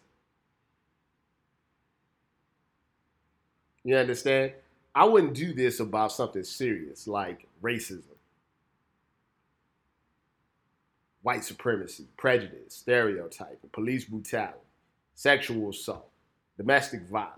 You 3.84 3.96
understand? 3.98 4.54
I 4.94 5.06
wouldn't 5.06 5.36
do 5.36 5.54
this 5.54 5.80
about 5.80 6.12
something 6.12 6.44
serious 6.44 7.08
like 7.08 7.48
racism 7.62 8.04
white 11.22 11.44
supremacy, 11.44 12.06
prejudice, 12.18 12.74
stereotyping, 12.74 13.70
police 13.72 14.06
brutality, 14.06 14.58
sexual 15.16 15.70
assault, 15.70 16.10
domestic 16.58 17.02
violence. 17.04 17.36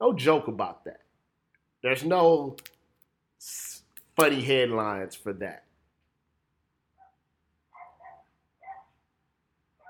No 0.00 0.12
joke 0.12 0.48
about 0.48 0.84
that. 0.84 1.00
There's 1.82 2.04
no 2.04 2.56
funny 4.16 4.42
headlines 4.42 5.14
for 5.14 5.32
that. 5.34 5.64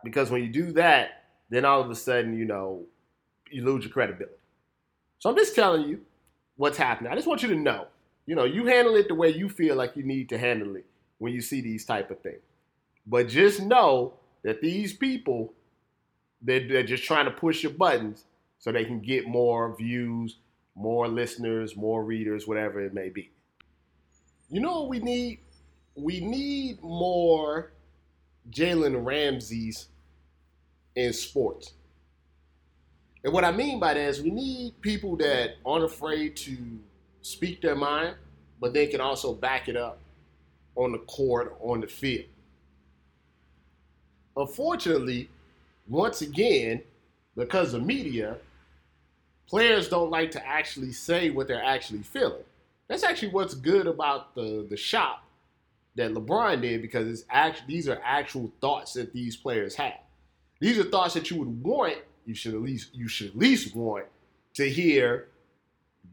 Because 0.04 0.30
when 0.30 0.42
you 0.42 0.49
do 0.49 0.73
that, 0.73 1.25
then 1.50 1.64
all 1.64 1.80
of 1.80 1.90
a 1.90 1.95
sudden, 1.95 2.38
you 2.38 2.45
know, 2.45 2.85
you 3.50 3.64
lose 3.64 3.85
your 3.85 3.92
credibility. 3.92 4.37
So 5.19 5.28
I'm 5.28 5.37
just 5.37 5.54
telling 5.54 5.88
you 5.88 6.00
what's 6.57 6.78
happening. 6.78 7.12
I 7.12 7.16
just 7.16 7.26
want 7.26 7.42
you 7.42 7.49
to 7.49 7.57
know, 7.57 7.87
you 8.26 8.35
know, 8.35 8.45
you 8.45 8.66
handle 8.66 8.95
it 8.95 9.09
the 9.09 9.14
way 9.14 9.30
you 9.30 9.49
feel 9.49 9.76
like 9.76 9.97
you 9.97 10.02
need 10.02 10.28
to 10.30 10.38
handle 10.38 10.76
it 10.76 10.87
when 11.19 11.33
you 11.33 11.40
see 11.40 11.61
these 11.61 11.85
type 11.85 12.11
of 12.11 12.21
things. 12.21 12.40
But 13.07 13.28
just 13.28 13.61
know 13.61 14.14
that 14.42 14.61
these 14.62 14.95
people, 14.95 15.52
they're, 16.40 16.66
they're 16.66 16.83
just 16.83 17.04
trying 17.04 17.26
to 17.26 17.30
push 17.30 17.62
your 17.62 17.73
buttons 17.73 18.25
so 18.59 18.73
they 18.73 18.85
can 18.85 19.00
get 19.00 19.26
more 19.26 19.76
views, 19.76 20.37
more 20.75 21.09
listeners, 21.09 21.76
more 21.76 22.04
readers, 22.04 22.47
whatever 22.47 22.80
it 22.80 22.95
may 22.95 23.09
be. 23.11 23.30
You 24.50 24.61
know 24.61 24.80
what 24.80 24.88
we 24.88 24.99
need? 24.99 25.38
We 25.95 26.21
need 26.21 26.83
more 26.83 27.71
Jalen 28.50 29.04
Ramseys 29.04 29.87
in 30.97 31.12
sports. 31.12 31.75
And 33.23 33.33
what 33.33 33.45
I 33.45 33.52
mean 33.52 33.78
by 33.78 33.95
that 33.95 34.00
is 34.00 34.23
we 34.23 34.30
need 34.30 34.80
people 34.80 35.16
that 35.16 35.57
aren't 35.64 35.85
afraid 35.85 36.37
to 36.38 36.57
speak 37.23 37.61
their 37.61 37.76
mind, 37.76 38.16
but 38.61 38.73
they 38.73 38.87
can 38.87 39.00
also 39.00 39.35
back 39.35 39.69
it 39.69 39.76
up 39.76 39.99
on 40.75 40.92
the 40.92 40.99
court, 40.99 41.57
on 41.61 41.80
the 41.80 41.87
field. 41.87 42.25
Unfortunately, 44.37 45.28
once 45.88 46.23
again, 46.23 46.83
because 47.37 47.75
of 47.75 47.85
media, 47.85 48.37
players 49.47 49.88
don't 49.88 50.11
like 50.11 50.30
to 50.33 50.47
actually 50.47 50.92
say 50.92 51.30
what 51.30 51.47
they're 51.47 51.62
actually 51.62 52.02
feeling. 52.02 52.45
That's 52.91 53.05
actually 53.05 53.29
what's 53.29 53.55
good 53.55 53.87
about 53.87 54.35
the 54.35 54.67
the 54.69 54.77
shop 54.77 55.23
that 55.95 56.11
LeBron 56.13 56.61
did 56.61 56.83
because 56.83 57.07
it's 57.07 57.25
actually 57.31 57.67
these 57.69 57.89
are 57.89 58.01
actual 58.05 58.51
thoughts 58.61 58.95
that 58.95 59.13
these 59.13 59.37
players 59.37 59.77
have. 59.77 60.01
These 60.59 60.77
are 60.77 60.83
thoughts 60.83 61.15
that 61.15 61.31
you 61.31 61.39
would 61.39 61.63
want, 61.63 61.99
you 62.27 62.35
should 62.35 62.53
at 62.53 62.61
least 62.61 62.93
you 62.93 63.07
should 63.07 63.29
at 63.29 63.39
least 63.39 63.77
want 63.77 64.07
to 64.55 64.69
hear 64.69 65.29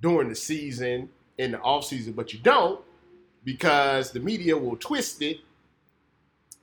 during 0.04 0.30
the 0.30 0.36
season 0.36 1.10
in 1.40 1.54
the 1.54 1.60
off 1.62 1.84
season, 1.84 2.14
but 2.14 2.32
you 2.32 2.40
don't 2.40 2.80
because 3.44 4.12
the 4.12 4.20
media 4.20 4.56
will 4.56 4.76
twist 4.76 5.24
it 5.24 5.40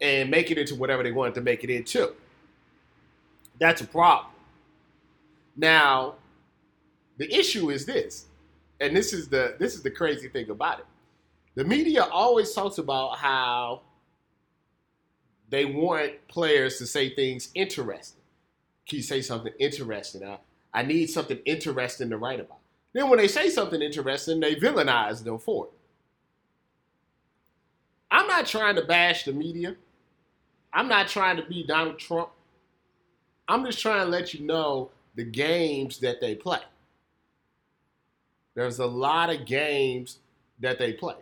and 0.00 0.30
make 0.30 0.52
it 0.52 0.58
into 0.58 0.76
whatever 0.76 1.02
they 1.02 1.10
want 1.10 1.34
to 1.34 1.40
make 1.40 1.64
it 1.64 1.70
into. 1.70 2.12
That's 3.58 3.80
a 3.80 3.86
problem. 3.86 4.30
Now, 5.56 6.14
the 7.18 7.32
issue 7.34 7.70
is 7.70 7.84
this, 7.84 8.26
and 8.84 8.94
this 8.94 9.12
is 9.12 9.28
the 9.28 9.56
this 9.58 9.74
is 9.74 9.82
the 9.82 9.90
crazy 9.90 10.28
thing 10.28 10.50
about 10.50 10.80
it. 10.80 10.86
The 11.54 11.64
media 11.64 12.04
always 12.04 12.52
talks 12.52 12.78
about 12.78 13.18
how 13.18 13.82
they 15.48 15.64
want 15.64 16.12
players 16.28 16.78
to 16.78 16.86
say 16.86 17.14
things 17.14 17.50
interesting. 17.54 18.22
Can 18.88 18.96
you 18.96 19.02
say 19.02 19.22
something 19.22 19.52
interesting? 19.58 20.24
I, 20.24 20.38
I 20.72 20.82
need 20.82 21.06
something 21.06 21.38
interesting 21.46 22.10
to 22.10 22.18
write 22.18 22.40
about. 22.40 22.58
Then 22.92 23.08
when 23.08 23.18
they 23.18 23.28
say 23.28 23.48
something 23.48 23.80
interesting, 23.80 24.40
they 24.40 24.54
villainize 24.54 25.24
them 25.24 25.38
for 25.38 25.66
it. 25.66 25.72
I'm 28.10 28.26
not 28.26 28.46
trying 28.46 28.76
to 28.76 28.84
bash 28.84 29.24
the 29.24 29.32
media. 29.32 29.76
I'm 30.72 30.88
not 30.88 31.08
trying 31.08 31.36
to 31.36 31.44
be 31.44 31.64
Donald 31.66 31.98
Trump. 31.98 32.30
I'm 33.48 33.64
just 33.64 33.80
trying 33.80 34.04
to 34.04 34.10
let 34.10 34.34
you 34.34 34.44
know 34.44 34.90
the 35.14 35.24
games 35.24 35.98
that 36.00 36.20
they 36.20 36.34
play. 36.34 36.60
There's 38.54 38.78
a 38.78 38.86
lot 38.86 39.30
of 39.30 39.46
games 39.46 40.18
that 40.60 40.78
they 40.78 40.92
play. 40.92 41.16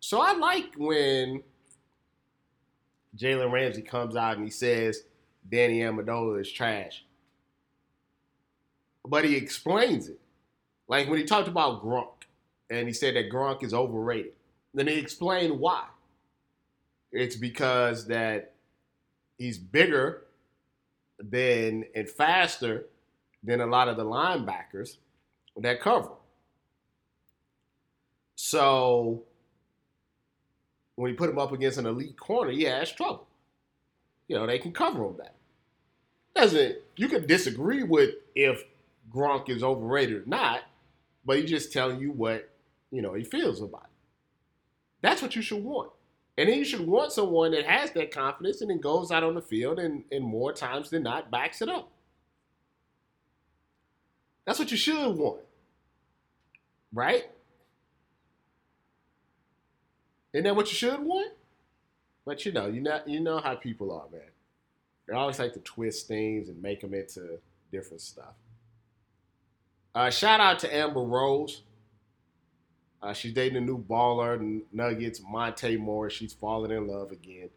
So 0.00 0.20
I 0.20 0.32
like 0.32 0.74
when 0.76 1.42
Jalen 3.16 3.52
Ramsey 3.52 3.82
comes 3.82 4.16
out 4.16 4.36
and 4.36 4.44
he 4.44 4.50
says 4.50 5.04
Danny 5.48 5.80
Amendola 5.80 6.40
is 6.40 6.50
trash. 6.50 7.04
But 9.04 9.24
he 9.24 9.36
explains 9.36 10.08
it. 10.08 10.20
Like 10.88 11.08
when 11.08 11.18
he 11.18 11.24
talked 11.24 11.48
about 11.48 11.82
Gronk 11.82 12.24
and 12.70 12.86
he 12.86 12.94
said 12.94 13.16
that 13.16 13.30
Gronk 13.30 13.62
is 13.62 13.74
overrated. 13.74 14.32
Then 14.74 14.86
he 14.86 14.98
explained 14.98 15.58
why. 15.58 15.84
It's 17.10 17.36
because 17.36 18.06
that 18.08 18.52
he's 19.38 19.58
bigger 19.58 20.24
than 21.18 21.84
and 21.94 22.08
faster 22.08 22.86
than 23.42 23.60
a 23.60 23.66
lot 23.66 23.88
of 23.88 23.96
the 23.96 24.04
linebackers 24.04 24.96
that 25.56 25.80
cover. 25.80 26.10
So 28.34 29.24
when 30.94 31.10
you 31.10 31.16
put 31.16 31.30
him 31.30 31.38
up 31.38 31.52
against 31.52 31.78
an 31.78 31.86
elite 31.86 32.18
corner, 32.18 32.50
yeah, 32.50 32.80
it's 32.80 32.92
trouble. 32.92 33.26
You 34.26 34.36
know, 34.36 34.46
they 34.46 34.58
can 34.58 34.72
cover 34.72 35.04
him 35.04 35.16
that. 35.18 35.34
Doesn't 36.34 36.76
you 36.96 37.08
can 37.08 37.26
disagree 37.26 37.82
with 37.82 38.14
if 38.34 38.62
Gronk 39.12 39.48
is 39.48 39.62
overrated 39.62 40.22
or 40.22 40.26
not, 40.26 40.60
but 41.24 41.38
he's 41.38 41.50
just 41.50 41.72
telling 41.72 42.00
you 42.00 42.12
what, 42.12 42.50
you 42.90 43.02
know, 43.02 43.14
he 43.14 43.24
feels 43.24 43.60
about 43.60 43.84
it. 43.84 43.90
That's 45.02 45.22
what 45.22 45.34
you 45.36 45.42
should 45.42 45.62
want. 45.62 45.90
And 46.36 46.48
then 46.48 46.58
you 46.58 46.64
should 46.64 46.86
want 46.86 47.12
someone 47.12 47.50
that 47.52 47.66
has 47.66 47.90
that 47.92 48.12
confidence 48.12 48.60
and 48.60 48.70
then 48.70 48.80
goes 48.80 49.10
out 49.10 49.24
on 49.24 49.34
the 49.34 49.42
field 49.42 49.78
and, 49.78 50.04
and 50.12 50.24
more 50.24 50.52
times 50.52 50.90
than 50.90 51.02
not 51.02 51.30
backs 51.30 51.60
it 51.60 51.68
up. 51.68 51.90
That's 54.48 54.58
what 54.58 54.70
you 54.70 54.78
should 54.78 55.14
want. 55.14 55.42
Right? 56.90 57.24
Isn't 60.32 60.44
that 60.44 60.56
what 60.56 60.68
you 60.68 60.74
should 60.74 61.00
want? 61.00 61.34
But 62.24 62.46
you 62.46 62.52
know, 62.52 62.66
you 62.66 62.80
know, 62.80 62.98
you 63.04 63.20
know 63.20 63.40
how 63.40 63.56
people 63.56 63.92
are, 63.92 64.08
man. 64.10 64.22
They 65.06 65.12
always 65.12 65.38
like 65.38 65.52
to 65.52 65.58
twist 65.58 66.08
things 66.08 66.48
and 66.48 66.62
make 66.62 66.80
them 66.80 66.94
into 66.94 67.40
different 67.70 68.00
stuff. 68.00 68.32
Uh, 69.94 70.08
shout 70.08 70.40
out 70.40 70.60
to 70.60 70.74
Amber 70.74 71.02
Rose. 71.02 71.60
Uh, 73.02 73.12
she's 73.12 73.34
dating 73.34 73.58
a 73.58 73.60
new 73.60 73.76
baller, 73.76 74.62
Nuggets, 74.72 75.20
Monte 75.20 75.76
Morris. 75.76 76.14
She's 76.14 76.32
falling 76.32 76.70
in 76.70 76.88
love 76.88 77.12
again. 77.12 77.50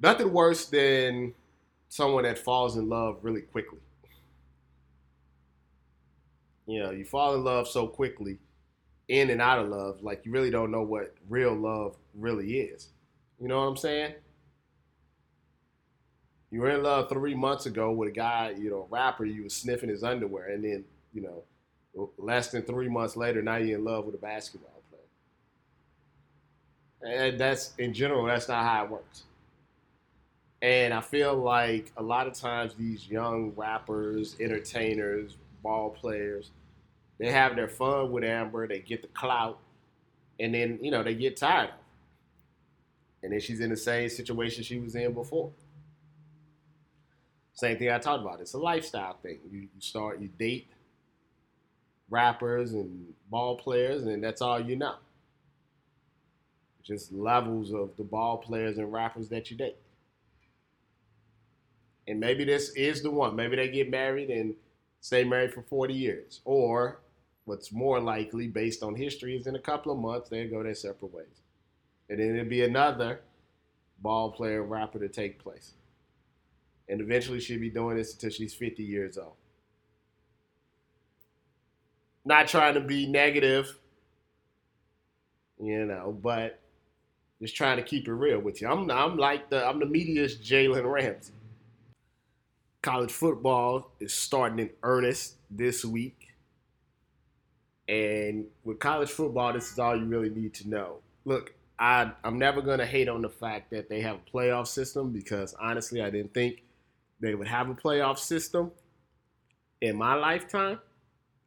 Nothing 0.00 0.32
worse 0.32 0.66
than 0.66 1.34
someone 1.88 2.24
that 2.24 2.36
falls 2.36 2.76
in 2.76 2.88
love 2.88 3.18
really 3.22 3.42
quickly. 3.42 3.78
You 6.70 6.78
know, 6.78 6.92
you 6.92 7.04
fall 7.04 7.34
in 7.34 7.42
love 7.42 7.66
so 7.66 7.88
quickly, 7.88 8.38
in 9.08 9.30
and 9.30 9.42
out 9.42 9.58
of 9.58 9.70
love, 9.70 10.04
like 10.04 10.24
you 10.24 10.30
really 10.30 10.52
don't 10.52 10.70
know 10.70 10.82
what 10.82 11.12
real 11.28 11.52
love 11.52 11.96
really 12.14 12.60
is. 12.60 12.90
You 13.40 13.48
know 13.48 13.58
what 13.58 13.66
I'm 13.66 13.76
saying? 13.76 14.14
You 16.52 16.60
were 16.60 16.70
in 16.70 16.84
love 16.84 17.08
three 17.08 17.34
months 17.34 17.66
ago 17.66 17.90
with 17.90 18.10
a 18.10 18.12
guy, 18.12 18.54
you 18.56 18.70
know, 18.70 18.86
a 18.88 18.94
rapper, 18.94 19.24
you 19.24 19.42
was 19.42 19.52
sniffing 19.52 19.88
his 19.88 20.04
underwear, 20.04 20.50
and 20.50 20.62
then, 20.62 20.84
you 21.12 21.22
know, 21.22 21.42
less 22.16 22.52
than 22.52 22.62
three 22.62 22.88
months 22.88 23.16
later, 23.16 23.42
now 23.42 23.56
you're 23.56 23.78
in 23.78 23.84
love 23.84 24.06
with 24.06 24.14
a 24.14 24.18
basketball 24.18 24.80
player. 27.00 27.18
And 27.20 27.40
that's 27.40 27.74
in 27.78 27.92
general, 27.92 28.26
that's 28.26 28.46
not 28.46 28.64
how 28.64 28.84
it 28.84 28.90
works. 28.92 29.24
And 30.62 30.94
I 30.94 31.00
feel 31.00 31.34
like 31.34 31.90
a 31.96 32.02
lot 32.02 32.28
of 32.28 32.34
times 32.34 32.74
these 32.74 33.08
young 33.08 33.54
rappers, 33.56 34.36
entertainers, 34.38 35.36
ball 35.64 35.90
players, 35.90 36.52
they 37.20 37.30
have 37.30 37.54
their 37.54 37.68
fun 37.68 38.10
with 38.10 38.24
Amber, 38.24 38.66
they 38.66 38.78
get 38.78 39.02
the 39.02 39.08
clout, 39.08 39.58
and 40.40 40.54
then, 40.54 40.78
you 40.80 40.90
know, 40.90 41.02
they 41.02 41.14
get 41.14 41.36
tired. 41.36 41.70
And 43.22 43.30
then 43.30 43.40
she's 43.40 43.60
in 43.60 43.68
the 43.68 43.76
same 43.76 44.08
situation 44.08 44.64
she 44.64 44.78
was 44.78 44.94
in 44.94 45.12
before. 45.12 45.50
Same 47.52 47.76
thing 47.76 47.90
I 47.90 47.98
talked 47.98 48.22
about. 48.22 48.40
It's 48.40 48.54
a 48.54 48.58
lifestyle 48.58 49.18
thing. 49.22 49.38
You, 49.50 49.60
you 49.60 49.68
start, 49.80 50.18
you 50.18 50.30
date, 50.38 50.72
rappers 52.08 52.72
and 52.72 53.12
ball 53.28 53.54
players, 53.54 54.04
and 54.04 54.24
that's 54.24 54.40
all 54.40 54.58
you 54.58 54.76
know. 54.76 54.94
Just 56.82 57.12
levels 57.12 57.74
of 57.74 57.94
the 57.98 58.02
ball 58.02 58.38
players 58.38 58.78
and 58.78 58.90
rappers 58.90 59.28
that 59.28 59.50
you 59.50 59.58
date. 59.58 59.76
And 62.08 62.18
maybe 62.18 62.44
this 62.44 62.70
is 62.70 63.02
the 63.02 63.10
one. 63.10 63.36
Maybe 63.36 63.56
they 63.56 63.68
get 63.68 63.90
married 63.90 64.30
and 64.30 64.54
stay 65.02 65.22
married 65.22 65.52
for 65.52 65.60
40 65.60 65.92
years. 65.92 66.40
Or 66.46 67.00
what's 67.50 67.72
more 67.72 68.00
likely, 68.00 68.48
based 68.48 68.82
on 68.84 68.96
history, 68.96 69.36
is 69.36 69.48
in 69.48 69.56
a 69.56 69.60
couple 69.60 69.92
of 69.92 69.98
months 69.98 70.30
they 70.30 70.46
go 70.48 70.64
their 70.64 70.74
separate 70.74 71.14
ways. 71.14 71.42
And 72.10 72.20
then 72.20 72.36
it'll 72.36 72.50
be 72.50 72.64
another 72.64 73.22
ball 74.00 74.32
player 74.32 74.62
rapper 74.64 75.00
to 75.00 75.08
take 75.10 75.40
place. 75.42 75.74
And 76.88 77.00
eventually 77.02 77.40
she'll 77.40 77.60
be 77.60 77.70
doing 77.70 77.96
this 77.98 78.14
until 78.14 78.30
she's 78.30 78.54
50 78.54 78.82
years 78.84 79.18
old 79.18 79.34
not 82.24 82.48
trying 82.48 82.74
to 82.74 82.80
be 82.80 83.06
negative, 83.06 83.78
you 85.60 85.84
know, 85.86 86.18
but 86.22 86.60
Just 87.40 87.56
trying 87.56 87.78
to 87.78 87.82
keep 87.84 88.08
it 88.08 88.12
real 88.12 88.40
with 88.40 88.62
you. 88.62 88.68
I'm 88.68 88.90
I'm 88.90 89.16
like 89.18 89.50
the 89.50 89.66
I'm 89.66 89.80
the 89.80 89.86
media's 89.86 90.36
Jalen 90.38 90.90
Ramsey. 90.90 91.34
College 92.82 93.12
football 93.12 93.92
is 94.00 94.14
starting 94.14 94.58
in 94.60 94.70
earnest 94.82 95.36
this 95.50 95.84
week. 95.84 96.29
And 97.90 98.46
with 98.62 98.78
college 98.78 99.10
football, 99.10 99.52
this 99.52 99.72
is 99.72 99.78
all 99.80 99.96
you 99.96 100.04
really 100.04 100.30
need 100.30 100.54
to 100.54 100.68
know. 100.68 100.98
Look, 101.24 101.52
I, 101.76 102.12
I'm 102.22 102.38
never 102.38 102.62
going 102.62 102.78
to 102.78 102.86
hate 102.86 103.08
on 103.08 103.20
the 103.20 103.28
fact 103.28 103.72
that 103.72 103.88
they 103.88 104.00
have 104.02 104.16
a 104.16 104.30
playoff 104.36 104.68
system 104.68 105.10
because 105.10 105.56
honestly, 105.60 106.00
I 106.00 106.08
didn't 106.08 106.32
think 106.32 106.62
they 107.18 107.34
would 107.34 107.48
have 107.48 107.68
a 107.68 107.74
playoff 107.74 108.18
system 108.18 108.70
in 109.80 109.96
my 109.96 110.14
lifetime. 110.14 110.78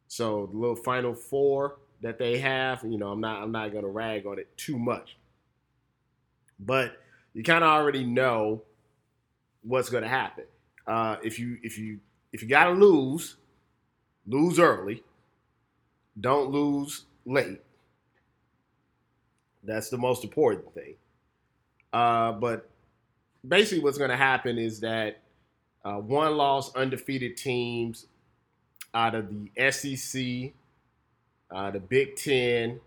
So 0.06 0.50
the 0.52 0.58
little 0.58 0.76
Final 0.76 1.14
Four 1.14 1.78
that 2.02 2.18
they 2.18 2.38
have, 2.40 2.84
you 2.84 2.98
know, 2.98 3.08
I'm 3.08 3.22
not 3.22 3.42
I'm 3.42 3.50
not 3.50 3.72
going 3.72 3.84
to 3.84 3.90
rag 3.90 4.26
on 4.26 4.38
it 4.38 4.54
too 4.58 4.78
much. 4.78 5.16
But 6.60 7.00
you 7.32 7.42
kind 7.42 7.64
of 7.64 7.70
already 7.70 8.04
know 8.04 8.64
what's 9.62 9.88
going 9.88 10.02
to 10.02 10.10
happen. 10.10 10.44
Uh, 10.86 11.16
if 11.24 11.38
you 11.38 11.56
if 11.62 11.78
you 11.78 12.00
if 12.34 12.42
you 12.42 12.48
got 12.48 12.64
to 12.66 12.72
lose, 12.72 13.36
lose 14.26 14.58
early. 14.58 15.02
Don't 16.20 16.50
lose 16.50 17.04
late. 17.26 17.60
That's 19.62 19.88
the 19.88 19.98
most 19.98 20.24
important 20.24 20.72
thing. 20.74 20.94
Uh, 21.92 22.32
but 22.32 22.68
basically, 23.46 23.82
what's 23.82 23.98
going 23.98 24.10
to 24.10 24.16
happen 24.16 24.58
is 24.58 24.80
that 24.80 25.20
uh, 25.84 25.96
one 25.96 26.36
loss 26.36 26.74
undefeated 26.74 27.36
teams 27.36 28.06
out 28.92 29.14
of 29.14 29.28
the 29.28 29.70
SEC, 29.70 30.52
uh, 31.50 31.70
the 31.70 31.80
Big 31.80 32.16
Ten, 32.16 32.80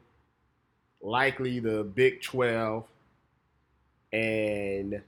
likely 1.01 1.59
the 1.59 1.83
Big 1.83 2.21
12, 2.21 2.85
and 4.13 5.01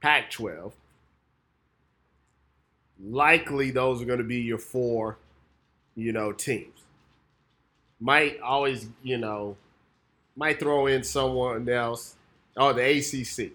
Pac 0.00 0.30
12. 0.30 0.72
Likely 3.04 3.70
those 3.70 4.00
are 4.00 4.06
going 4.06 4.18
to 4.18 4.24
be 4.24 4.40
your 4.40 4.58
four, 4.58 5.18
you 5.94 6.12
know, 6.12 6.32
teams. 6.32 6.75
Might 7.98 8.40
always, 8.40 8.88
you 9.02 9.18
know, 9.18 9.56
might 10.36 10.60
throw 10.60 10.86
in 10.86 11.02
someone 11.02 11.68
else. 11.68 12.16
Oh, 12.56 12.72
the 12.72 12.82
ACC. 12.82 13.52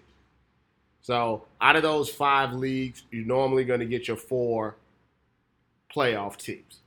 So 1.02 1.44
out 1.60 1.76
of 1.76 1.82
those 1.82 2.08
five 2.08 2.52
leagues, 2.52 3.02
you're 3.10 3.26
normally 3.26 3.64
going 3.64 3.80
to 3.80 3.86
get 3.86 4.08
your 4.08 4.16
four 4.16 4.76
playoff 5.94 6.36
teams. 6.36 6.80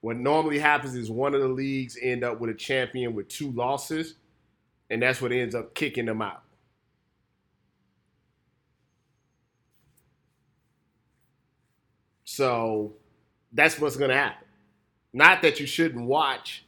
What 0.00 0.16
normally 0.16 0.58
happens 0.58 0.94
is 0.96 1.10
one 1.10 1.34
of 1.34 1.40
the 1.40 1.48
leagues 1.48 1.96
end 2.00 2.24
up 2.24 2.40
with 2.40 2.50
a 2.50 2.54
champion 2.54 3.14
with 3.14 3.28
two 3.28 3.52
losses, 3.52 4.14
and 4.90 5.02
that's 5.02 5.20
what 5.22 5.30
ends 5.30 5.54
up 5.54 5.74
kicking 5.74 6.06
them 6.06 6.22
out. 6.22 6.42
So 12.24 12.94
that's 13.52 13.78
what's 13.78 13.96
going 13.96 14.10
to 14.10 14.16
happen. 14.16 14.41
Not 15.12 15.42
that 15.42 15.60
you 15.60 15.66
shouldn't 15.66 16.06
watch 16.06 16.64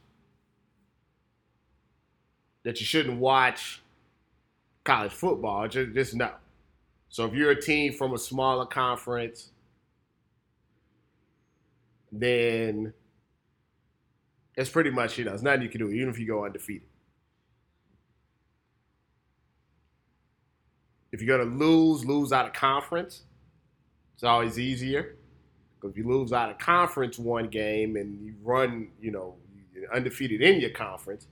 that 2.65 2.79
you 2.79 2.85
shouldn't 2.85 3.19
watch 3.19 3.81
college 4.83 5.11
football. 5.11 5.67
Just, 5.67 5.93
just 5.93 6.15
know. 6.15 6.31
So 7.09 7.25
if 7.25 7.33
you're 7.33 7.51
a 7.51 7.61
team 7.61 7.93
from 7.93 8.13
a 8.13 8.17
smaller 8.17 8.65
conference, 8.65 9.51
then 12.11 12.91
it's 14.55 14.69
pretty 14.69 14.89
much, 14.89 15.17
you 15.17 15.25
know, 15.25 15.33
it's 15.33 15.43
nothing 15.43 15.61
you 15.61 15.69
can 15.69 15.79
do, 15.79 15.91
even 15.91 16.09
if 16.09 16.17
you 16.17 16.25
go 16.25 16.43
undefeated. 16.43 16.87
If 21.11 21.21
you're 21.21 21.37
going 21.37 21.47
to 21.47 21.55
lose, 21.55 22.03
lose 22.03 22.33
out 22.33 22.47
of 22.47 22.53
conference. 22.53 23.23
It's 24.15 24.23
always 24.23 24.57
easier. 24.57 25.17
Because 25.75 25.91
if 25.91 25.97
you 25.97 26.07
lose 26.07 26.33
out 26.33 26.49
of 26.49 26.57
conference 26.57 27.19
one 27.19 27.47
game 27.47 27.95
and 27.95 28.25
you 28.25 28.33
run, 28.43 28.89
you 29.01 29.11
know, 29.11 29.35
undefeated 29.93 30.41
in 30.41 30.59
your 30.59 30.71
conference, 30.71 31.27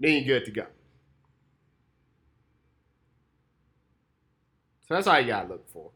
then 0.00 0.12
you're 0.12 0.38
good 0.38 0.44
to 0.46 0.50
go. 0.50 0.66
So 4.88 4.94
that's 4.94 5.06
all 5.06 5.20
you 5.20 5.26
gotta 5.26 5.48
look 5.48 5.68
for. 5.68 5.90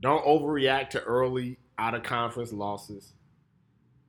Don't 0.00 0.24
overreact 0.24 0.90
to 0.90 1.02
early 1.02 1.58
out 1.78 1.94
of 1.94 2.02
conference 2.02 2.52
losses. 2.52 3.12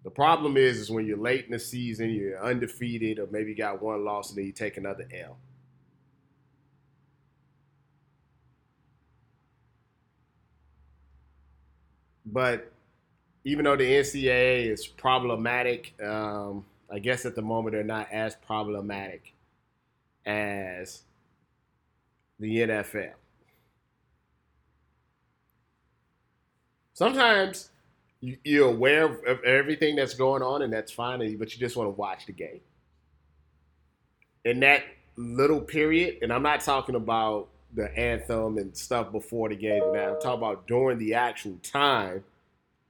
The 0.04 0.10
problem 0.10 0.58
is, 0.58 0.80
is 0.80 0.92
when 0.92 1.06
you're 1.06 1.18
late 1.18 1.46
in 1.46 1.52
the 1.52 1.60
season, 1.60 2.10
you're 2.10 2.44
undefeated, 2.44 3.20
or 3.20 3.28
maybe 3.32 3.52
you 3.52 3.56
got 3.56 3.82
one 3.82 4.04
loss 4.04 4.30
and 4.30 4.38
then 4.38 4.46
you 4.46 4.52
take 4.52 4.78
another 4.78 5.08
L. 5.14 5.38
But 12.26 12.73
even 13.46 13.66
though 13.66 13.76
the 13.76 13.84
NCAA 13.84 14.72
is 14.72 14.88
problematic, 14.88 15.94
um, 16.02 16.66
I 16.92 17.00
guess 17.00 17.26
at 17.26 17.36
the 17.36 17.42
moment 17.42 17.74
they're 17.74 17.84
not 17.84 18.08
as 18.12 18.36
problematic 18.36 19.34
as 20.26 21.02
the 22.40 22.58
NFL. 22.58 23.14
Sometimes 26.94 27.72
you're 28.22 28.70
aware 28.70 29.06
of 29.06 29.44
everything 29.44 29.96
that's 29.96 30.14
going 30.14 30.42
on, 30.42 30.62
and 30.62 30.72
that's 30.72 30.92
fine, 30.92 31.20
but 31.38 31.54
you 31.54 31.60
just 31.60 31.76
want 31.76 31.88
to 31.88 32.00
watch 32.00 32.26
the 32.26 32.32
game. 32.32 32.62
In 34.46 34.60
that 34.62 34.84
little 35.18 35.60
period, 35.60 36.20
and 36.22 36.32
I'm 36.32 36.44
not 36.44 36.62
talking 36.62 36.96
about 36.96 37.50
the 37.74 37.92
anthem 37.98 38.58
and 38.58 38.76
stuff 38.78 39.12
before 39.12 39.50
the 39.50 39.56
game, 39.56 39.84
and 39.84 39.98
I'm 39.98 40.22
talking 40.22 40.38
about 40.38 40.68
during 40.68 41.00
the 41.00 41.16
actual 41.16 41.58
time 41.64 42.24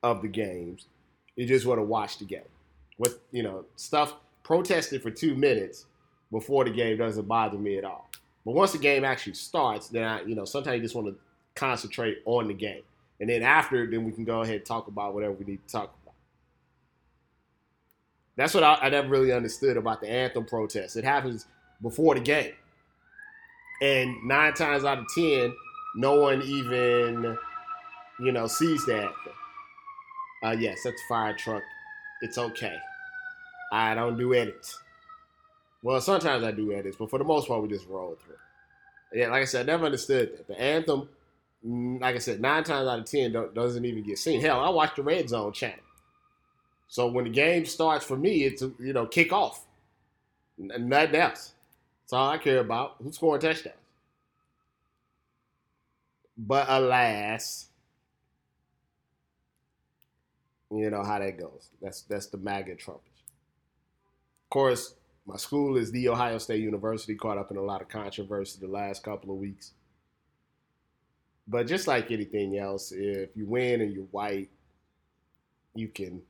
of 0.03 0.21
the 0.21 0.27
games, 0.27 0.85
you 1.35 1.47
just 1.47 1.65
want 1.65 1.79
to 1.79 1.83
watch 1.83 2.19
the 2.19 2.25
game 2.25 2.41
with 2.97 3.19
you 3.31 3.41
know 3.41 3.65
stuff 3.75 4.15
protested 4.43 5.01
for 5.01 5.09
two 5.09 5.35
minutes 5.35 5.85
before 6.31 6.65
the 6.65 6.71
game 6.71 6.97
doesn't 6.97 7.27
bother 7.27 7.57
me 7.57 7.77
at 7.77 7.85
all. 7.85 8.09
But 8.45 8.53
once 8.53 8.73
the 8.73 8.77
game 8.77 9.05
actually 9.05 9.35
starts, 9.35 9.87
then 9.87 10.03
I, 10.03 10.21
you 10.23 10.35
know 10.35 10.45
sometimes 10.45 10.75
you 10.75 10.81
just 10.81 10.95
want 10.95 11.07
to 11.07 11.15
concentrate 11.55 12.19
on 12.25 12.47
the 12.47 12.53
game, 12.53 12.83
and 13.19 13.29
then 13.29 13.41
after, 13.41 13.89
then 13.89 14.03
we 14.03 14.11
can 14.11 14.25
go 14.25 14.41
ahead 14.41 14.57
and 14.57 14.65
talk 14.65 14.87
about 14.87 15.13
whatever 15.13 15.33
we 15.33 15.45
need 15.45 15.65
to 15.65 15.71
talk 15.71 15.95
about. 16.03 16.13
That's 18.35 18.53
what 18.53 18.63
I, 18.63 18.75
I 18.81 18.89
never 18.89 19.07
really 19.07 19.31
understood 19.31 19.77
about 19.77 20.01
the 20.01 20.09
anthem 20.09 20.45
protest. 20.45 20.97
It 20.97 21.03
happens 21.03 21.45
before 21.81 22.15
the 22.15 22.21
game, 22.21 22.53
and 23.81 24.15
nine 24.25 24.53
times 24.53 24.83
out 24.83 24.99
of 24.99 25.05
ten, 25.15 25.55
no 25.95 26.19
one 26.19 26.41
even 26.41 27.37
you 28.19 28.31
know 28.31 28.47
sees 28.47 28.85
the 28.85 28.95
anthem. 28.95 29.33
Uh, 30.43 30.55
yes, 30.59 30.81
that's 30.83 31.01
fire 31.03 31.33
truck. 31.33 31.63
It's 32.21 32.37
okay. 32.37 32.75
I 33.71 33.95
don't 33.95 34.17
do 34.17 34.33
edits. 34.33 34.79
Well, 35.81 35.99
sometimes 35.99 36.43
I 36.43 36.51
do 36.51 36.73
edits, 36.73 36.97
but 36.97 37.09
for 37.09 37.19
the 37.19 37.25
most 37.25 37.47
part, 37.47 37.61
we 37.61 37.67
just 37.67 37.87
roll 37.87 38.17
through. 38.23 38.35
Yeah, 39.19 39.29
like 39.29 39.41
I 39.41 39.45
said, 39.45 39.67
I 39.69 39.73
never 39.73 39.85
understood 39.85 40.37
that. 40.37 40.47
The 40.47 40.59
anthem, 40.59 41.09
mm, 41.65 42.01
like 42.01 42.15
I 42.15 42.19
said, 42.19 42.41
nine 42.41 42.63
times 42.63 42.87
out 42.87 42.99
of 42.99 43.05
ten 43.05 43.31
doesn't 43.53 43.85
even 43.85 44.03
get 44.03 44.17
seen. 44.17 44.41
Hell, 44.41 44.59
I 44.59 44.69
watch 44.69 44.95
the 44.95 45.03
Red 45.03 45.29
Zone 45.29 45.51
channel. 45.53 45.77
So 46.87 47.07
when 47.07 47.25
the 47.25 47.31
game 47.31 47.65
starts 47.65 48.05
for 48.05 48.17
me, 48.17 48.43
it's 48.43 48.61
you 48.61 48.93
know 48.93 49.05
kick 49.05 49.33
off, 49.33 49.65
and 50.57 50.89
nothing 50.89 51.15
else. 51.15 51.53
That's 52.03 52.13
all 52.13 52.29
I 52.29 52.37
care 52.37 52.59
about. 52.59 52.95
Who's 53.01 53.15
scoring 53.15 53.41
touchdowns? 53.41 53.75
But 56.37 56.65
alas, 56.69 57.67
you 60.79 60.89
know 60.89 61.03
how 61.03 61.19
that 61.19 61.39
goes. 61.39 61.69
That's 61.81 62.03
that's 62.03 62.27
the 62.27 62.37
MAGA 62.37 62.75
trumpet 62.75 63.11
Of 64.45 64.49
course, 64.51 64.95
my 65.27 65.37
school 65.37 65.77
is 65.77 65.91
the 65.91 66.09
Ohio 66.09 66.37
State 66.39 66.61
University, 66.61 67.15
caught 67.15 67.37
up 67.37 67.51
in 67.51 67.57
a 67.57 67.63
lot 67.63 67.81
of 67.81 67.89
controversy 67.89 68.59
the 68.61 68.67
last 68.71 69.03
couple 69.03 69.31
of 69.31 69.37
weeks. 69.37 69.73
But 71.47 71.67
just 71.67 71.87
like 71.87 72.11
anything 72.11 72.57
else, 72.57 72.91
if 72.93 73.35
you 73.35 73.47
win 73.47 73.81
and 73.81 73.93
you're 73.93 74.05
white, 74.05 74.49
you 75.75 75.89
can 75.89 76.21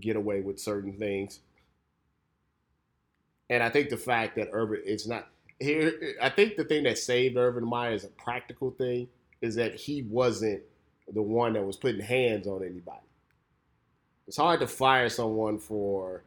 get 0.00 0.16
away 0.16 0.40
with 0.42 0.60
certain 0.60 0.94
things. 0.94 1.40
And 3.50 3.62
I 3.62 3.70
think 3.70 3.90
the 3.90 3.96
fact 3.96 4.36
that 4.36 4.48
Urban, 4.52 4.82
it's 4.84 5.06
not 5.06 5.28
here. 5.60 5.92
I 6.22 6.30
think 6.30 6.56
the 6.56 6.64
thing 6.64 6.84
that 6.84 6.98
saved 6.98 7.36
Urban 7.36 7.64
Meyer 7.68 7.92
is 7.94 8.04
a 8.04 8.08
practical 8.08 8.72
thing, 8.72 9.08
is 9.42 9.56
that 9.56 9.76
he 9.76 10.02
wasn't 10.02 10.62
the 11.12 11.22
one 11.22 11.54
that 11.54 11.64
was 11.66 11.76
putting 11.76 12.02
hands 12.02 12.46
on 12.48 12.64
anybody. 12.64 13.05
It's 14.26 14.36
hard 14.36 14.60
to 14.60 14.66
fire 14.66 15.08
someone 15.08 15.58
for 15.58 16.22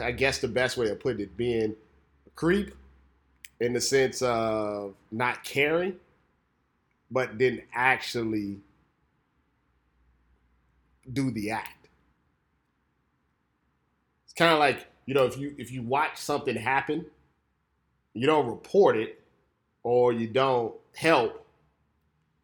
I 0.00 0.12
guess 0.12 0.38
the 0.38 0.48
best 0.48 0.76
way 0.76 0.88
of 0.90 1.00
putting 1.00 1.20
it, 1.20 1.36
being 1.36 1.74
a 2.26 2.30
creep 2.34 2.74
in 3.60 3.72
the 3.72 3.80
sense 3.80 4.20
of 4.20 4.94
not 5.10 5.42
caring, 5.42 5.96
but 7.10 7.38
didn't 7.38 7.62
actually 7.72 8.58
do 11.12 11.30
the 11.30 11.50
act. 11.50 11.88
It's 14.24 14.34
kind 14.34 14.52
of 14.52 14.58
like 14.58 14.86
you 15.06 15.14
know 15.14 15.24
if 15.24 15.38
you 15.38 15.54
if 15.58 15.72
you 15.72 15.82
watch 15.82 16.18
something 16.18 16.56
happen 16.56 17.06
you 18.14 18.26
don't 18.26 18.46
report 18.46 18.96
it 18.96 19.20
or 19.82 20.12
you 20.12 20.28
don't 20.28 20.72
help, 20.94 21.43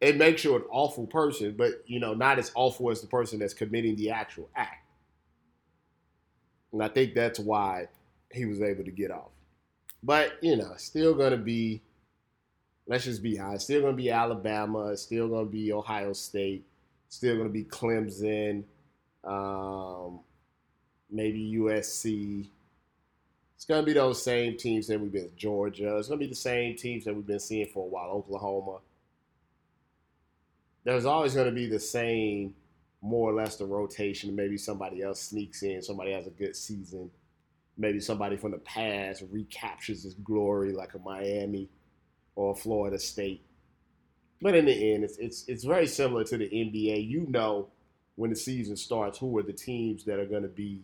it 0.01 0.17
makes 0.17 0.45
you 0.45 0.57
an 0.57 0.63
awful 0.71 1.07
person, 1.07 1.55
but 1.57 1.83
you 1.87 2.01
know, 2.01 2.15
not 2.15 2.39
as 2.39 2.51
awful 2.55 2.91
as 2.91 3.01
the 3.01 3.07
person 3.07 3.39
that's 3.39 3.55
committing 3.55 3.97
the 3.97 4.11
actual 4.11 4.49
act. 4.57 4.87
And 6.73 6.83
I 6.83 6.89
think 6.89 7.15
that's 7.15 7.39
why 7.39 7.89
he 8.31 8.47
was 8.47 8.63
able 8.63 8.85
to 8.85 8.91
get 8.91 9.11
off. 9.11 9.31
But, 10.03 10.33
you 10.41 10.57
know, 10.57 10.73
still 10.77 11.15
gonna 11.15 11.37
be 11.37 11.83
let's 12.87 13.05
just 13.05 13.23
be 13.23 13.39
honest, 13.39 13.65
still 13.65 13.83
gonna 13.83 13.93
be 13.93 14.11
Alabama, 14.11 14.97
still 14.97 15.29
gonna 15.29 15.47
be 15.47 15.73
Ohio 15.73 16.13
State, 16.13 16.67
still 17.09 17.37
gonna 17.37 17.49
be 17.49 17.65
Clemson, 17.65 18.65
um, 19.25 20.21
maybe 21.11 21.57
USC. 21.59 22.49
It's 23.55 23.65
gonna 23.65 23.85
be 23.85 23.93
those 23.93 24.23
same 24.23 24.57
teams 24.57 24.87
that 24.89 24.99
we've 24.99 25.13
been 25.13 25.31
Georgia. 25.37 25.97
It's 25.99 26.09
gonna 26.09 26.19
be 26.19 26.27
the 26.27 26.35
same 26.35 26.75
teams 26.77 27.05
that 27.05 27.15
we've 27.15 27.27
been 27.27 27.39
seeing 27.39 27.69
for 27.69 27.85
a 27.85 27.89
while, 27.89 28.11
Oklahoma. 28.11 28.79
There's 30.85 31.05
always 31.05 31.35
gonna 31.35 31.53
be 31.53 31.67
the 31.67 31.81
same, 31.81 32.55
more 33.03 33.31
or 33.31 33.35
less 33.35 33.57
the 33.57 33.67
rotation. 33.67 34.35
Maybe 34.35 34.57
somebody 34.57 35.03
else 35.03 35.21
sneaks 35.21 35.63
in, 35.63 35.83
somebody 35.83 36.13
has 36.13 36.27
a 36.27 36.31
good 36.31 36.57
season. 36.57 37.11
Maybe 37.79 38.01
somebody 38.01 38.37
from 38.37 38.51
the 38.53 38.59
past 38.59 39.23
recaptures 39.31 40.03
his 40.03 40.15
glory, 40.15 40.73
like 40.73 40.95
a 40.95 40.99
Miami 40.99 41.69
or 42.35 42.55
Florida 42.55 42.99
State. 42.99 43.43
But 44.43 44.55
in 44.55 44.67
the 44.67 44.95
end, 44.95 45.05
it's 45.05 45.19
it's 45.19 45.45
it's 45.49 45.65
very 45.65 45.87
similar 45.87 46.25
to 46.25 46.39
the 46.39 46.49
NBA. 46.49 47.09
You 47.09 47.27
know 47.29 47.69
when 48.17 48.31
the 48.31 48.37
season 48.37 48.77
starts 48.77 49.19
who 49.19 49.37
are 49.39 49.43
the 49.43 49.53
teams 49.53 50.05
that 50.05 50.19
are 50.19 50.27
going 50.27 50.43
to 50.43 50.49
be 50.49 50.83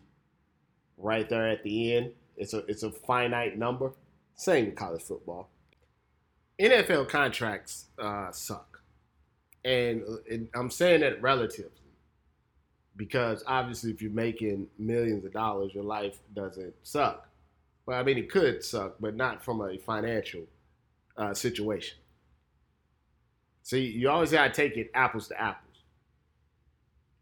right 0.96 1.28
there 1.28 1.48
at 1.48 1.62
the 1.62 1.94
end. 1.94 2.12
It's 2.36 2.54
a 2.54 2.58
it's 2.66 2.82
a 2.82 2.90
finite 2.90 3.58
number. 3.58 3.92
Same 4.34 4.66
with 4.66 4.76
college 4.76 5.02
football. 5.02 5.50
NFL 6.58 7.08
contracts 7.08 7.86
uh, 7.98 8.30
suck, 8.32 8.75
and, 9.66 10.48
I'm 10.54 10.70
saying 10.70 11.00
that 11.00 11.20
relatively 11.20 11.70
because 12.96 13.44
obviously, 13.46 13.90
if 13.90 14.00
you're 14.00 14.10
making 14.10 14.68
millions 14.78 15.24
of 15.24 15.32
dollars, 15.32 15.72
your 15.74 15.84
life 15.84 16.18
doesn't 16.34 16.74
suck. 16.82 17.28
Well, 17.84 17.98
I 17.98 18.02
mean, 18.02 18.18
it 18.18 18.30
could 18.30 18.64
suck, 18.64 18.96
but 18.98 19.14
not 19.14 19.44
from 19.44 19.60
a 19.60 19.76
financial 19.78 20.44
uh, 21.16 21.34
situation. 21.34 21.98
See, 23.62 23.86
you 23.86 24.08
always 24.08 24.30
got 24.30 24.46
to 24.46 24.52
take 24.52 24.76
it 24.76 24.90
apples 24.94 25.28
to 25.28 25.40
apples. 25.40 25.62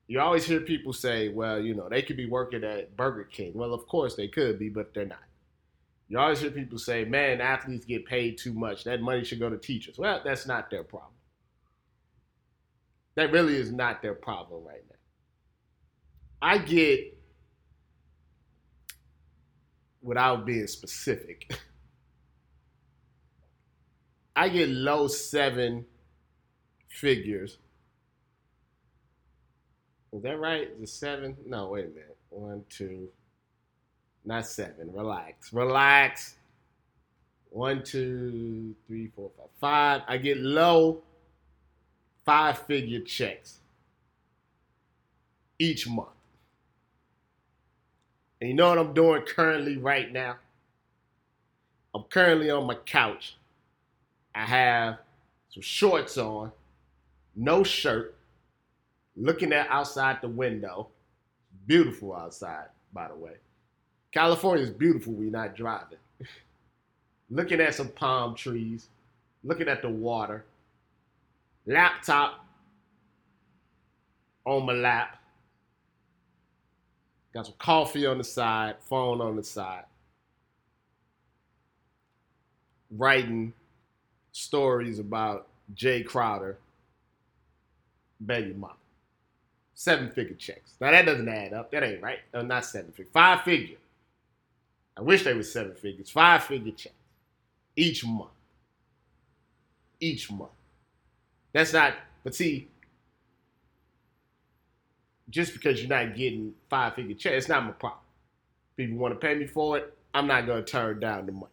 You 0.07 0.21
always 0.21 0.45
hear 0.45 0.61
people 0.61 0.93
say, 0.93 1.31
well, 1.31 1.59
you 1.59 1.75
know, 1.75 1.89
they 1.89 2.03
could 2.03 2.17
be 2.17 2.27
working 2.27 2.63
at 2.63 2.97
Burger 2.97 3.25
King. 3.25 3.53
Well, 3.55 3.73
of 3.73 3.87
course 3.87 4.15
they 4.15 4.29
could 4.29 4.59
be, 4.59 4.69
but 4.69 4.93
they're 4.95 5.07
not. 5.07 5.19
You 6.09 6.19
always 6.19 6.41
hear 6.41 6.51
people 6.51 6.79
say, 6.79 7.05
man, 7.05 7.41
athletes 7.41 7.87
get 7.87 8.05
paid 8.05 8.37
too 8.37 8.53
much. 8.53 8.85
That 8.85 9.01
money 9.01 9.25
should 9.25 9.41
go 9.41 9.49
to 9.49 9.57
teachers. 9.57 9.99
Well, 9.99 10.21
that's 10.23 10.47
not 10.47 10.71
their 10.71 10.85
problem. 10.85 11.15
That 13.17 13.33
really 13.33 13.57
is 13.57 13.71
not 13.71 14.03
their 14.03 14.15
problem 14.15 14.65
right 14.65 14.83
now. 14.89 14.97
I 16.43 16.59
get, 16.59 17.17
without 20.03 20.45
being 20.45 20.67
specific, 20.67 21.55
I 24.37 24.49
get 24.49 24.69
low 24.69 25.07
seven 25.07 25.87
figures. 26.89 27.59
Is 30.13 30.23
that 30.23 30.39
right? 30.39 30.81
The 30.81 30.87
seven? 30.87 31.37
No, 31.47 31.69
wait 31.69 31.87
a 31.87 31.89
minute. 31.89 32.17
One, 32.31 32.65
two, 32.69 33.09
not 34.25 34.47
seven. 34.47 34.93
Relax. 34.93 35.53
Relax. 35.53 36.37
One, 37.51 37.85
two, 37.85 38.75
three, 38.87 39.09
four, 39.15 39.31
five. 39.37 39.47
Five. 39.61 40.03
I 40.09 40.19
get 40.19 40.39
low 40.39 41.03
five 42.25 42.59
figure 42.59 43.01
checks 43.01 43.59
each 45.59 45.89
month. 45.89 46.09
And 48.41 48.51
you 48.51 48.57
know 48.57 48.69
what 48.69 48.79
I'm 48.79 48.95
doing 48.95 49.23
currently 49.23 49.77
right 49.77 50.13
now? 50.13 50.37
I'm 51.95 52.03
currently 52.05 52.51
on 52.51 52.67
my 52.67 52.75
couch 52.75 53.37
I 54.35 54.45
have 54.45 54.99
some 55.51 55.63
shorts 55.63 56.19
on, 56.19 56.51
no 57.37 57.63
shirt, 57.63 58.15
looking 59.17 59.53
at 59.53 59.69
outside 59.69 60.19
the 60.21 60.29
window. 60.29 60.89
Beautiful 61.67 62.15
outside, 62.15 62.67
by 62.93 63.09
the 63.09 63.15
way. 63.15 63.35
California 64.13 64.65
is 64.65 64.71
beautiful 64.71 65.15
you're 65.15 65.31
not 65.31 65.57
driving. 65.57 65.99
looking 67.31 67.61
at 67.61 67.75
some 67.75 67.89
palm 67.89 68.35
trees, 68.35 68.89
looking 69.45 69.69
at 69.69 69.83
the 69.83 69.89
water, 69.89 70.45
laptop 71.67 72.45
on 74.45 74.67
my 74.67 74.73
lap, 74.73 75.19
got 77.33 77.47
some 77.47 77.55
coffee 77.59 78.07
on 78.07 78.19
the 78.19 78.25
side, 78.25 78.77
phone 78.81 79.21
on 79.21 79.37
the 79.37 79.45
side, 79.45 79.85
writing 82.91 83.53
stories 84.33 84.99
about 84.99 85.47
Jae 85.75 86.05
Crowder, 86.05 86.59
baby 88.25 88.53
mama. 88.53 88.75
Seven 89.77 90.09
figure 90.11 90.37
checks. 90.37 90.75
Now 90.81 90.93
that 90.93 91.05
doesn't 91.05 91.29
add 91.29 91.53
up. 91.53 91.73
That 91.73 91.83
ain't 91.83 92.01
right. 92.01 92.21
No, 92.33 92.43
not 92.43 92.65
seven 92.65 92.93
figure. 92.93 93.11
Five 93.13 93.43
figure. 93.43 93.77
I 94.97 95.03
wish 95.03 95.25
they 95.25 95.35
were 95.35 95.43
seven 95.43 95.75
figures. 95.75 96.11
Five 96.11 96.45
figure 96.45 96.73
checks 96.73 96.95
each 97.75 98.05
month. 98.05 98.31
Each 99.99 100.31
month. 100.31 100.51
That's 101.55 101.73
not, 101.73 101.95
but 102.25 102.35
see, 102.35 102.69
just 105.31 105.53
because 105.53 105.81
you're 105.81 105.89
not 105.89 106.17
getting 106.17 106.53
five 106.69 106.95
figure 106.95 107.15
checks, 107.15 107.37
it's 107.37 107.49
not 107.49 107.65
my 107.65 107.71
problem. 107.71 108.01
People 108.77 108.99
want 108.99 109.15
to 109.15 109.25
pay 109.25 109.37
me 109.37 109.47
for 109.47 109.79
it, 109.79 109.97
I'm 110.13 110.27
not 110.27 110.47
going 110.47 110.65
to 110.65 110.71
turn 110.71 111.01
down 111.01 111.27
the 111.27 111.33
money. 111.33 111.47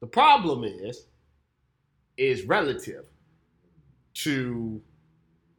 The 0.00 0.06
problem 0.06 0.64
is, 0.64 1.06
is 2.16 2.44
relative 2.44 3.04
to 4.14 4.80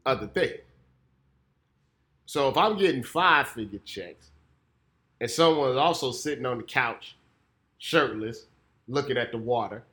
other 0.06 0.28
things. 0.28 0.60
So 2.26 2.50
if 2.50 2.58
I'm 2.58 2.78
getting 2.78 3.04
five 3.04 3.50
figure 3.50 3.80
checks 3.84 4.32
and 5.20 5.30
someone 5.30 5.72
is 5.72 5.78
also 5.78 6.12
sitting 6.12 6.46
on 6.46 6.58
the 6.58 6.64
couch, 6.64 7.18
shirtless, 7.78 8.46
looking 8.88 9.18
at 9.18 9.32
the 9.32 9.38
water, 9.38 9.84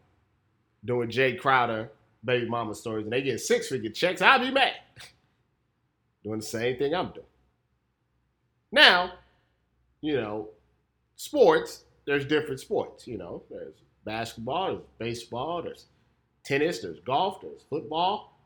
doing 0.85 1.11
Jae 1.11 1.39
Crowder 1.39 1.91
baby 2.25 2.49
mama 2.49 2.75
stories, 2.75 3.05
and 3.05 3.13
they 3.13 3.23
get 3.23 3.41
six 3.41 3.69
figure 3.69 3.91
checks, 3.91 4.23
I'll 4.23 4.39
be 4.39 4.51
mad. 4.51 4.75
doing 6.25 6.41
the 6.41 6.47
same 6.47 6.77
thing 6.77 6.95
I'm 6.95 7.11
doing. 7.11 7.27
Now, 8.73 9.13
you 10.01 10.21
know, 10.21 10.49
sports, 11.17 11.85
there's 12.07 12.25
different 12.25 12.61
sports, 12.61 13.07
you 13.07 13.19
know, 13.19 13.43
there's 13.51 13.75
basketball, 14.05 14.69
there's 14.69 14.83
baseball, 14.99 15.63
there's 15.63 15.87
tennis, 16.45 16.81
there's 16.81 17.01
golf, 17.01 17.41
there's 17.41 17.63
football, 17.69 18.39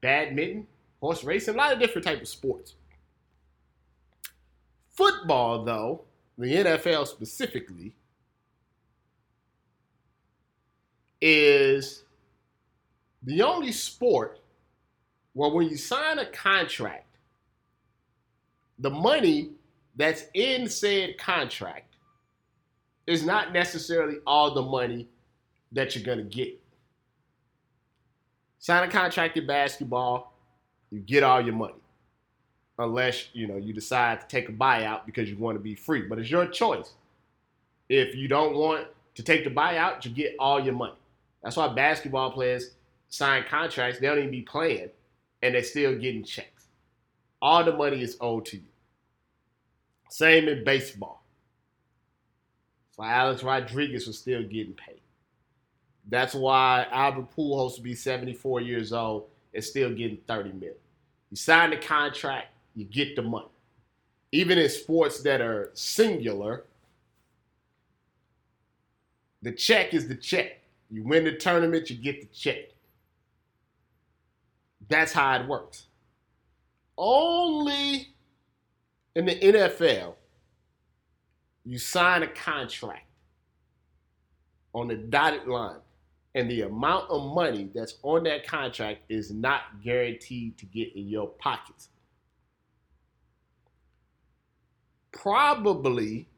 badminton, 0.00 0.66
horse 1.00 1.24
racing, 1.24 1.54
a 1.54 1.58
lot 1.58 1.72
of 1.72 1.78
different 1.78 2.06
types 2.06 2.22
of 2.22 2.28
sports. 2.28 2.74
Football, 4.90 5.64
though, 5.64 6.02
the 6.38 6.54
NFL 6.54 7.06
specifically, 7.06 7.94
is 11.26 12.02
the 13.22 13.40
only 13.40 13.72
sport 13.72 14.40
where 15.32 15.50
when 15.50 15.70
you 15.70 15.76
sign 15.78 16.18
a 16.18 16.26
contract, 16.26 17.16
the 18.78 18.90
money 18.90 19.48
that's 19.96 20.24
in 20.34 20.68
said 20.68 21.16
contract 21.16 21.96
is 23.06 23.24
not 23.24 23.54
necessarily 23.54 24.16
all 24.26 24.52
the 24.52 24.60
money 24.60 25.08
that 25.72 25.94
you're 25.94 26.04
going 26.04 26.18
to 26.18 26.24
get. 26.24 26.60
Sign 28.58 28.86
a 28.86 28.92
contract 28.92 29.38
in 29.38 29.46
basketball, 29.46 30.34
you 30.90 31.00
get 31.00 31.22
all 31.22 31.40
your 31.40 31.54
money. 31.54 31.72
Unless, 32.78 33.28
you 33.32 33.46
know, 33.46 33.56
you 33.56 33.72
decide 33.72 34.20
to 34.20 34.26
take 34.26 34.50
a 34.50 34.52
buyout 34.52 35.06
because 35.06 35.30
you 35.30 35.38
want 35.38 35.56
to 35.56 35.62
be 35.62 35.74
free. 35.74 36.02
But 36.02 36.18
it's 36.18 36.30
your 36.30 36.46
choice. 36.46 36.92
If 37.88 38.14
you 38.14 38.28
don't 38.28 38.54
want 38.54 38.88
to 39.14 39.22
take 39.22 39.44
the 39.44 39.50
buyout, 39.50 40.04
you 40.04 40.10
get 40.10 40.34
all 40.38 40.62
your 40.62 40.74
money. 40.74 40.96
That's 41.44 41.56
why 41.56 41.68
basketball 41.68 42.32
players 42.32 42.70
sign 43.08 43.44
contracts, 43.48 44.00
they 44.00 44.06
don't 44.06 44.18
even 44.18 44.30
be 44.30 44.42
playing, 44.42 44.88
and 45.42 45.54
they're 45.54 45.62
still 45.62 45.94
getting 45.94 46.24
checks. 46.24 46.66
All 47.40 47.62
the 47.62 47.72
money 47.76 48.02
is 48.02 48.16
owed 48.20 48.46
to 48.46 48.56
you. 48.56 48.64
Same 50.10 50.48
in 50.48 50.64
baseball. 50.64 51.22
So 52.96 53.04
Alex 53.04 53.42
Rodriguez 53.42 54.06
was 54.06 54.18
still 54.18 54.42
getting 54.42 54.72
paid. 54.72 55.00
That's 56.08 56.34
why 56.34 56.86
Albert 56.90 57.36
Pujols 57.36 57.76
to 57.76 57.82
be 57.82 57.94
74 57.94 58.62
years 58.62 58.92
old 58.92 59.26
and 59.52 59.62
still 59.62 59.90
getting 59.90 60.18
30 60.26 60.52
million. 60.52 60.74
You 61.30 61.36
sign 61.36 61.70
the 61.70 61.76
contract, 61.76 62.48
you 62.74 62.84
get 62.84 63.16
the 63.16 63.22
money. 63.22 63.46
Even 64.32 64.58
in 64.58 64.68
sports 64.68 65.22
that 65.22 65.40
are 65.40 65.70
singular, 65.74 66.64
The 69.42 69.52
check 69.52 69.92
is 69.92 70.08
the 70.08 70.14
check. 70.14 70.63
You 70.90 71.04
win 71.04 71.24
the 71.24 71.32
tournament, 71.32 71.90
you 71.90 71.96
get 71.96 72.20
the 72.20 72.26
check. 72.26 72.70
That's 74.88 75.12
how 75.12 75.40
it 75.40 75.48
works. 75.48 75.86
Only 76.96 78.14
in 79.16 79.26
the 79.26 79.38
NFL, 79.38 80.14
you 81.64 81.78
sign 81.78 82.22
a 82.22 82.28
contract 82.28 83.06
on 84.74 84.88
the 84.88 84.96
dotted 84.96 85.46
line, 85.46 85.80
and 86.34 86.50
the 86.50 86.62
amount 86.62 87.08
of 87.10 87.32
money 87.32 87.70
that's 87.74 87.96
on 88.02 88.24
that 88.24 88.46
contract 88.46 89.02
is 89.08 89.30
not 89.30 89.82
guaranteed 89.82 90.58
to 90.58 90.66
get 90.66 90.94
in 90.94 91.08
your 91.08 91.28
pockets. 91.28 91.88
Probably, 95.12 96.28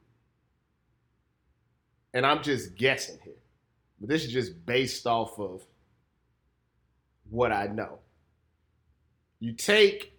and 2.12 2.26
I'm 2.26 2.42
just 2.42 2.76
guessing 2.76 3.18
here, 3.24 3.35
but 4.00 4.09
this 4.09 4.24
is 4.24 4.32
just 4.32 4.64
based 4.66 5.06
off 5.06 5.38
of 5.38 5.62
what 7.30 7.52
I 7.52 7.66
know. 7.66 7.98
You 9.40 9.52
take, 9.52 10.12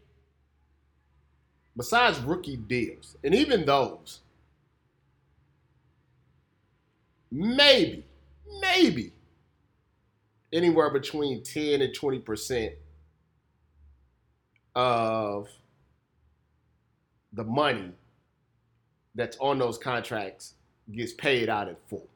besides 1.76 2.20
rookie 2.20 2.58
deals, 2.58 3.18
and 3.24 3.34
even 3.34 3.66
those, 3.66 4.20
maybe, 7.32 8.04
maybe 8.62 9.14
anywhere 10.52 10.90
between 10.90 11.44
10 11.44 11.82
and 11.82 11.94
20% 11.96 12.74
of 14.76 15.50
the 17.34 17.44
money 17.44 17.92
that's 19.16 19.38
on 19.40 19.58
those 19.60 19.78
contracts 19.78 20.54
gets 20.92 21.14
paid 21.14 21.50
out 21.50 21.68
in 21.68 21.76
full. 21.90 22.08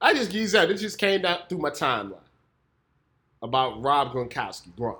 I 0.00 0.14
just 0.14 0.32
use 0.32 0.52
that. 0.52 0.68
This 0.68 0.80
just 0.80 0.98
came 0.98 1.22
down 1.22 1.40
through 1.48 1.58
my 1.58 1.70
timeline 1.70 2.14
about 3.42 3.82
Rob 3.82 4.12
Gronkowski. 4.12 4.72
Gronk 4.76 4.98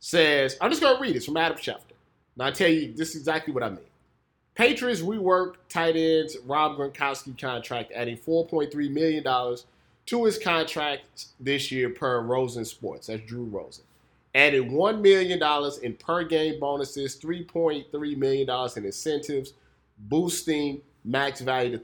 says, 0.00 0.56
I'm 0.60 0.70
just 0.70 0.82
going 0.82 0.96
to 0.96 1.02
read 1.02 1.16
it 1.16 1.24
from 1.24 1.36
Adam 1.36 1.56
Schefter. 1.58 1.96
Now, 2.36 2.46
I 2.46 2.50
tell 2.50 2.68
you, 2.68 2.92
this 2.92 3.10
is 3.10 3.16
exactly 3.16 3.52
what 3.52 3.62
I 3.62 3.70
mean. 3.70 3.80
Patriots 4.54 5.00
rework 5.00 5.54
tight 5.68 5.96
ends 5.96 6.36
Rob 6.44 6.76
Gronkowski 6.76 7.38
contract, 7.40 7.92
adding 7.94 8.16
$4.3 8.16 8.90
million 8.90 9.24
to 10.06 10.24
his 10.24 10.38
contract 10.38 11.26
this 11.38 11.70
year 11.70 11.90
per 11.90 12.20
Rosen 12.22 12.64
Sports. 12.64 13.06
That's 13.06 13.22
Drew 13.22 13.44
Rosen. 13.44 13.84
Added 14.34 14.64
$1 14.64 15.00
million 15.00 15.40
in 15.82 15.94
per 15.94 16.24
game 16.24 16.60
bonuses, 16.60 17.18
$3.3 17.18 18.16
million 18.16 18.68
in 18.76 18.84
incentives, 18.84 19.54
boosting 19.98 20.80
max 21.04 21.40
value 21.40 21.70
to 21.70 21.78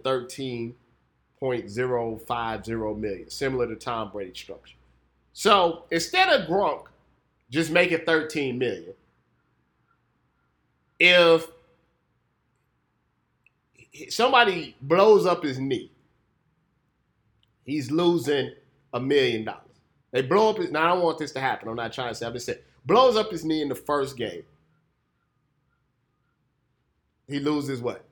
13.050 1.44 2.98
million, 2.98 3.30
similar 3.30 3.66
to 3.66 3.76
Tom 3.76 4.10
Brady's 4.10 4.38
structure. 4.38 4.76
So 5.32 5.84
instead 5.90 6.28
of 6.28 6.48
Gronk 6.48 6.84
just 7.50 7.70
making 7.70 8.04
13 8.06 8.58
million, 8.58 8.94
if 10.98 11.46
somebody 14.08 14.76
blows 14.80 15.26
up 15.26 15.42
his 15.42 15.58
knee, 15.58 15.90
he's 17.64 17.90
losing 17.90 18.52
a 18.92 19.00
million 19.00 19.44
dollars. 19.44 19.60
They 20.12 20.22
blow 20.22 20.50
up 20.50 20.58
his. 20.58 20.70
Now 20.70 20.84
I 20.84 20.88
don't 20.94 21.02
want 21.02 21.18
this 21.18 21.32
to 21.32 21.40
happen. 21.40 21.68
I'm 21.68 21.74
not 21.76 21.92
trying 21.92 22.10
to 22.10 22.14
say. 22.14 22.26
I'm 22.26 22.32
just 22.32 22.46
saying 22.46 22.60
blows 22.86 23.16
up 23.16 23.30
his 23.30 23.44
knee 23.44 23.62
in 23.62 23.68
the 23.68 23.74
first 23.74 24.16
game. 24.16 24.44
He 27.26 27.40
loses 27.40 27.80
what? 27.80 28.04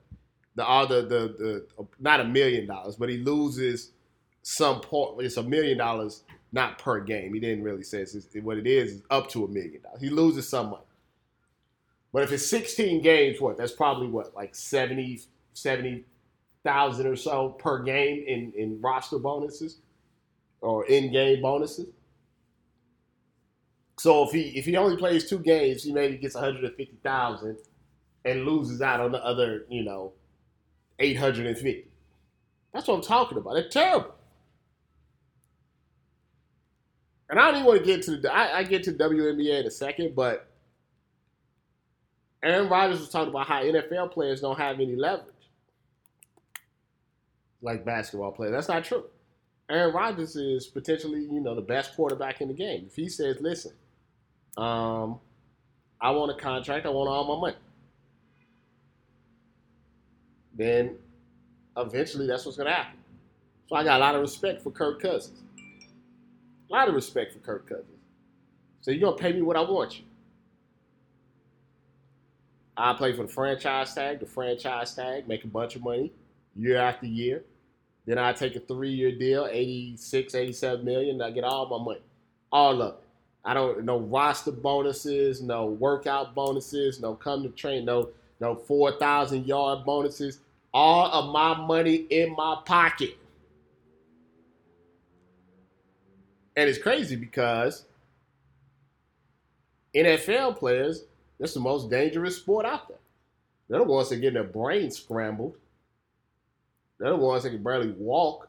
The 0.55 0.65
all 0.65 0.87
the 0.87 1.03
the 1.03 1.35
the 1.79 1.87
not 1.99 2.21
a 2.21 2.25
million 2.25 2.67
dollars, 2.67 2.97
but 2.97 3.09
he 3.09 3.19
loses 3.19 3.93
some 4.43 4.81
part. 4.81 5.17
It's 5.21 5.37
a 5.37 5.43
million 5.43 5.79
dollars, 5.79 6.25
not 6.53 6.79
per 6.79 7.01
game. 7.01 7.33
He 7.33 7.41
didn't 7.41 7.65
really 7.65 7.83
say 7.83 8.01
it's, 8.01 8.17
what 8.43 8.59
it 8.59 8.67
is. 8.67 8.93
Is 8.93 9.03
up 9.11 9.29
to 9.31 9.45
a 9.45 9.49
million 9.49 9.81
dollars. 9.83 10.01
He 10.01 10.11
loses 10.11 10.49
some 10.49 10.71
money. 10.71 10.83
But 12.13 12.25
if 12.25 12.33
it's 12.33 12.47
16 12.47 13.01
games, 13.01 13.41
what? 13.41 13.57
That's 13.57 13.73
probably 13.73 14.09
what 14.09 14.35
like 14.35 14.55
70 14.55 15.23
70,000 15.55 17.07
or 17.07 17.17
so 17.17 17.51
per 17.51 17.83
game 17.83 18.25
in, 18.27 18.53
in 18.57 18.81
roster 18.81 19.19
bonuses 19.19 19.79
or 20.61 20.87
in-game 20.87 21.43
bonuses. 21.43 21.89
So 23.99 24.25
if 24.25 24.33
he 24.33 24.59
if 24.59 24.65
he 24.65 24.77
only 24.77 24.97
plays 24.97 25.29
two 25.29 25.39
games, 25.39 25.85
he 25.85 25.93
maybe 25.93 26.17
gets 26.17 26.35
150,000 26.35 27.59
and 28.25 28.45
loses 28.45 28.81
out 28.81 29.01
on 29.01 29.13
the 29.13 29.25
other, 29.25 29.65
you 29.69 29.85
know, 29.85 30.13
850. 31.03 31.87
That's 32.73 32.89
what 32.89 32.95
I'm 32.95 33.03
talking 33.03 33.39
about. 33.39 33.57
It's 33.57 33.73
terrible. 33.73 34.15
And 37.29 37.41
I 37.41 37.47
don't 37.47 37.57
even 37.57 37.67
want 37.67 37.81
to 37.81 37.87
get 37.87 38.03
to 38.03 38.17
the 38.19 38.33
I, 38.33 38.59
I 38.59 38.63
get 38.63 38.83
to 38.85 38.93
WNBA 38.93 39.61
in 39.61 39.67
a 39.67 39.71
second, 39.71 40.15
but 40.15 40.49
Aaron 42.43 42.69
Rodgers 42.69 43.01
was 43.01 43.09
talking 43.09 43.31
about 43.31 43.47
how 43.47 43.63
NFL 43.63 44.13
players 44.13 44.41
don't 44.41 44.59
have 44.59 44.77
any 44.81 44.97
leverage 44.97 45.33
like 47.63 47.85
basketball 47.85 48.33
players. 48.33 48.53
That's 48.53 48.69
not 48.69 48.85
true. 48.85 49.05
Aaron 49.71 49.95
Rodgers 49.95 50.37
is 50.37 50.67
potentially, 50.67 51.21
you 51.21 51.41
know, 51.41 51.55
the 51.55 51.63
best 51.63 51.95
quarterback 51.95 52.41
in 52.41 52.49
the 52.49 52.55
game. 52.55 52.85
If 52.89 52.97
he 52.97 53.09
says, 53.09 53.39
listen, 53.41 53.73
um, 54.57 55.21
I 56.01 56.11
want 56.11 56.33
a 56.33 56.35
contract, 56.35 56.85
I 56.85 56.91
want 56.91 57.09
all 57.09 57.37
my 57.37 57.41
money, 57.41 57.57
then 60.57 60.97
eventually 61.77 62.27
that's 62.27 62.45
what's 62.45 62.57
going 62.57 62.69
to 62.69 62.75
happen. 62.75 62.99
So 63.69 63.77
I 63.77 63.85
got 63.85 64.01
a 64.01 64.05
lot 64.05 64.15
of 64.15 64.21
respect 64.21 64.63
for 64.63 64.71
Kirk 64.71 65.01
Cousins. 65.01 65.43
A 66.71 66.73
lot 66.73 66.89
of 66.89 66.95
respect 66.95 67.33
for 67.33 67.39
Kirk 67.41 67.69
Cousins. 67.69 67.87
So 68.81 68.91
you're 68.91 69.01
going 69.01 69.17
to 69.17 69.23
pay 69.23 69.33
me 69.33 69.43
what 69.43 69.57
I 69.57 69.61
want 69.61 69.99
you. 69.99 70.05
I 72.77 72.95
play 72.95 73.15
for 73.15 73.23
the 73.23 73.33
franchise 73.33 73.95
tag, 73.95 74.21
the 74.21 74.27
franchise 74.27 74.95
tag, 74.95 75.29
make 75.29 75.45
a 75.45 75.49
bunch 75.49 75.77
of 75.77 75.83
money 75.83 76.13
year 76.57 76.79
after 76.79 77.07
year. 77.07 77.45
Then 78.07 78.19
I 78.19 78.33
take 78.33 78.57
a 78.57 78.61
three-year 78.61 79.13
deal, 79.13 79.47
86, 79.51 80.35
87 80.35 80.85
million, 80.85 81.15
and 81.17 81.23
I 81.23 81.31
get 81.31 81.45
all 81.45 81.67
my 81.69 81.85
money. 81.85 82.01
All 82.51 82.83
of 82.83 82.95
it. 82.95 83.01
I 83.45 83.55
don't 83.55 83.85
no 83.85 83.99
roster 83.99 84.53
bonuses, 84.53 85.43
no 85.43 85.67
workout 85.67 86.35
bonuses, 86.35 87.01
no 87.01 87.15
come 87.15 87.43
to 87.43 87.49
train, 87.49 87.85
no 87.85 88.11
no 88.43 88.55
4,000 88.55 89.47
yard 89.47 89.85
bonuses. 89.87 90.41
All 90.75 91.11
of 91.11 91.33
my 91.33 91.67
money 91.67 91.95
in 91.95 92.35
my 92.35 92.61
pocket. 92.65 93.17
And 96.57 96.69
it's 96.69 96.79
crazy 96.79 97.17
because 97.17 97.87
NFL 99.95 100.59
players, 100.59 101.05
that's 101.39 101.55
the 101.55 101.61
most 101.61 101.91
dangerous 101.91 102.37
sport 102.37 102.67
out 102.67 102.89
there. 102.89 102.99
They're 103.69 103.79
the 103.79 103.85
ones 103.85 104.11
that 104.11 104.17
get 104.17 104.35
their 104.35 104.45
brains 104.45 104.99
scrambled 104.99 105.57
they're 107.03 107.11
the 107.11 107.17
ones 107.17 107.43
that 107.43 107.51
can 107.51 107.65
barely 107.65 107.91
walk. 107.99 108.49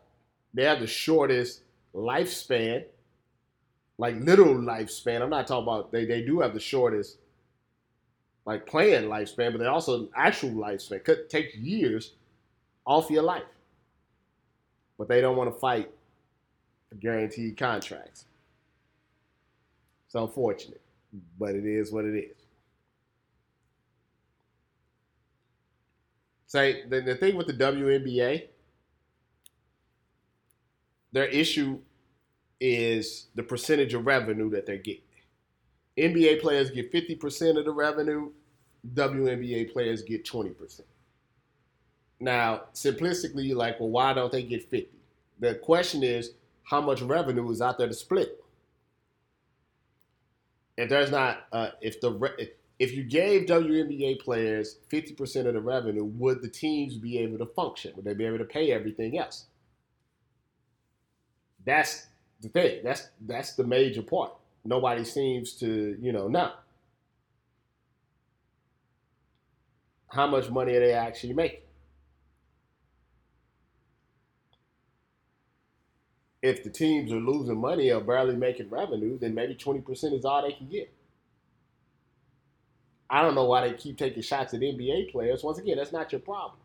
They 0.54 0.64
have 0.66 0.80
the 0.80 0.86
shortest 0.86 1.64
lifespan, 1.96 2.84
like 3.98 4.16
literal 4.20 4.54
lifespan. 4.54 5.24
I'm 5.24 5.32
not 5.32 5.48
talking 5.48 5.64
about 5.64 5.92
they, 5.92 6.06
they 6.06 6.22
do 6.22 6.40
have 6.42 6.54
the 6.54 6.60
shortest 6.60 7.18
like 8.46 8.66
playing 8.66 9.10
lifespan, 9.10 9.52
but 9.52 9.60
they 9.60 9.66
also 9.66 10.10
actual 10.16 10.52
lifespan. 10.52 11.04
Could 11.04 11.30
take 11.30 11.52
years 11.56 12.14
off 12.86 13.10
your 13.10 13.24
life. 13.24 13.44
But 14.98 15.08
they 15.08 15.22
don't 15.22 15.38
want 15.38 15.54
to 15.54 15.60
fight 15.60 15.90
for 16.90 16.96
guaranteed 16.96 17.58
contracts. 17.58 18.26
It's 20.06 20.16
unfortunate, 20.16 20.82
but 21.40 21.56
it 21.56 21.66
is 21.66 21.92
what 21.92 22.06
it 22.06 22.16
is. 22.16 22.38
Say 26.46 26.84
the, 26.88 27.02
the 27.02 27.16
thing 27.16 27.36
with 27.36 27.48
the 27.48 27.54
WNBA, 27.54 28.44
their 31.12 31.26
issue 31.26 31.80
is 32.60 33.28
the 33.34 33.42
percentage 33.42 33.96
of 33.96 34.06
revenue 34.06 34.52
that 34.52 34.68
they're 34.68 34.78
getting. 34.78 35.02
NBA 35.98 36.42
players 36.42 36.70
get 36.72 36.92
50% 36.92 37.58
of 37.58 37.66
the 37.66 37.72
revenue, 37.72 38.32
WNBA 38.94 39.72
players 39.72 40.02
get 40.02 40.26
20%. 40.26 40.82
Now, 42.20 42.64
simplistically, 42.74 43.48
you're 43.48 43.58
like, 43.58 43.80
well, 43.80 43.90
why 43.90 44.14
don't 44.14 44.32
they 44.32 44.44
get 44.44 44.70
50? 44.70 44.90
The 45.40 45.56
question 45.56 46.04
is, 46.04 46.32
how 46.64 46.82
much 46.82 47.02
revenue 47.02 47.50
is 47.52 47.62
out 47.62 47.78
there 47.78 47.88
to 47.88 47.94
split? 47.94 48.44
If 50.78 50.90
there's 50.90 51.12
not, 51.12 51.48
uh, 51.52 51.70
if 51.82 52.02
the 52.02 52.34
if, 52.38 52.50
if 52.80 52.94
you 52.94 53.04
gave 53.04 53.46
WNBA 53.46 54.22
players 54.22 54.78
50% 54.92 55.48
of 55.48 55.54
the 55.54 55.62
revenue, 55.62 56.04
would 56.04 56.42
the 56.42 56.48
teams 56.48 56.98
be 56.98 57.20
able 57.20 57.38
to 57.38 57.46
function? 57.46 57.94
Would 57.96 58.06
they 58.06 58.14
be 58.14 58.26
able 58.26 58.40
to 58.40 58.46
pay 58.46 58.72
everything 58.72 59.18
else? 59.20 59.46
That's 61.66 62.08
the 62.42 62.50
thing. 62.50 62.82
That's 62.84 63.10
that's 63.22 63.54
the 63.56 63.64
major 63.64 64.02
part. 64.02 64.34
Nobody 64.66 65.04
seems 65.04 65.54
to, 65.54 65.98
you 66.02 66.12
know, 66.12 66.28
know. 66.28 66.54
how 70.14 70.28
much 70.28 70.50
money 70.50 70.76
are 70.76 70.80
they 70.80 70.94
actually 70.94 71.34
making? 71.34 71.60
If 76.42 76.64
the 76.64 76.70
teams 76.70 77.12
are 77.12 77.20
losing 77.20 77.60
money 77.60 77.92
or 77.92 78.02
barely 78.02 78.36
making 78.36 78.70
revenue, 78.70 79.18
then 79.18 79.34
maybe 79.34 79.56
20% 79.56 80.14
is 80.14 80.26
all 80.26 80.44
they 80.44 80.52
can 80.52 80.68
get. 80.68 80.94
I 83.10 83.22
don't 83.22 83.36
know 83.36 83.46
why 83.46 83.68
they 83.68 83.74
keep 83.76 83.98
taking 83.98 84.22
shots 84.22 84.54
at 84.54 84.60
NBA 84.60 85.12
players. 85.12 85.44
Once 85.44 85.58
again, 85.58 85.78
that's 85.78 85.92
not 85.92 86.12
your 86.12 86.22
problem. 86.22 86.60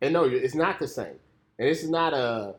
And 0.00 0.12
no, 0.12 0.24
it's 0.24 0.54
not 0.54 0.78
the 0.78 0.88
same. 0.88 1.18
And 1.58 1.68
this 1.68 1.82
is 1.82 1.90
not 1.90 2.14
a 2.14 2.56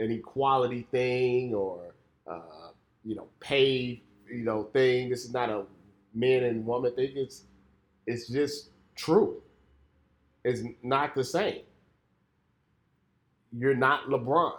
an 0.00 0.10
equality 0.10 0.86
thing 0.90 1.54
or 1.54 1.94
uh, 2.26 2.70
you 3.04 3.14
know 3.14 3.28
pay 3.40 4.02
you 4.28 4.44
know 4.44 4.64
thing. 4.64 5.10
This 5.10 5.24
is 5.24 5.32
not 5.32 5.50
a 5.50 5.64
men 6.14 6.44
and 6.44 6.66
woman 6.66 6.94
thing. 6.94 7.12
It's 7.16 7.44
it's 8.06 8.28
just 8.28 8.70
true. 8.94 9.42
It's 10.44 10.62
not 10.82 11.14
the 11.14 11.24
same. 11.24 11.60
You're 13.56 13.76
not 13.76 14.08
LeBron. 14.08 14.58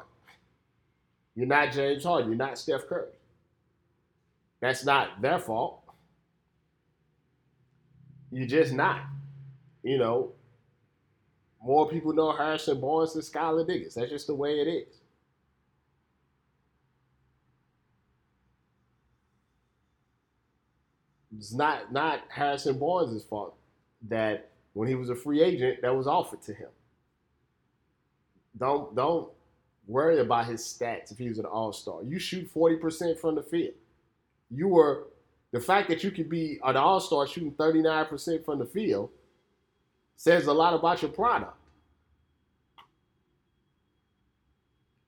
You're 1.36 1.48
not 1.48 1.72
James 1.72 2.04
Harden. 2.04 2.30
You're 2.30 2.38
not 2.38 2.58
Steph 2.58 2.88
Curry. 2.88 3.10
That's 4.62 4.86
not 4.86 5.22
their 5.22 5.38
fault. 5.38 5.82
You're 8.32 8.48
just 8.48 8.74
not. 8.74 9.02
You 9.84 9.98
know, 10.00 10.32
more 11.64 11.88
people 11.90 12.14
know 12.14 12.32
Harrison 12.32 12.80
Barnes 12.80 13.14
than 13.14 13.22
Skylar 13.22 13.68
Diggins. 13.68 13.96
That's 13.96 14.10
just 14.10 14.28
the 14.28 14.34
way 14.34 14.60
it 14.60 14.68
is. 14.68 15.02
It's 21.38 21.54
not 21.54 21.92
not 21.92 22.22
Harrison 22.30 22.80
Barnes' 22.80 23.24
fault 23.26 23.56
that 24.10 24.52
when 24.74 24.88
he 24.88 24.96
was 24.96 25.10
a 25.10 25.16
free 25.16 25.42
agent, 25.42 25.82
that 25.82 25.96
was 25.96 26.08
offered 26.08 26.42
to 26.44 26.54
him. 26.54 26.70
Don't 28.58 28.96
don't 28.96 29.30
worry 29.88 30.20
about 30.20 30.48
his 30.48 30.62
stats 30.62 31.12
if 31.12 31.18
he 31.18 31.30
was 31.30 31.40
an 31.40 31.46
all-star. 31.46 32.04
You 32.04 32.18
shoot 32.18 32.52
40% 32.54 33.20
from 33.20 33.36
the 33.36 33.44
field. 33.44 33.76
You 34.50 34.68
were 34.68 35.08
the 35.52 35.60
fact 35.60 35.90
that 35.90 36.04
you 36.04 36.12
could 36.12 36.30
be 36.30 36.60
an 36.64 36.76
all-star 36.76 37.28
shooting 37.28 37.52
39% 37.52 38.44
from 38.44 38.60
the 38.60 38.66
field 38.66 39.10
says 40.18 40.48
a 40.48 40.54
lot 40.54 40.74
about 40.74 41.02
your 41.02 41.12
product. 41.12 41.56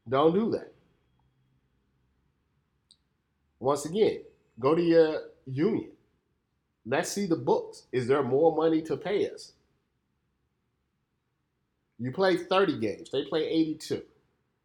Don't 0.08 0.34
do 0.34 0.52
that. 0.52 0.72
Once 3.60 3.86
again, 3.86 4.22
go 4.60 4.76
to 4.76 4.82
your 4.82 5.22
union. 5.46 5.92
Let's 6.88 7.12
see 7.12 7.26
the 7.26 7.36
books. 7.36 7.84
Is 7.92 8.08
there 8.08 8.24
more 8.24 8.56
money 8.56 8.82
to 8.84 8.96
pay 8.96 9.30
us? 9.30 9.52
You 12.00 12.12
play 12.12 12.38
30 12.38 12.80
games. 12.80 13.10
They 13.12 13.26
play 13.26 13.46
82. 13.46 14.02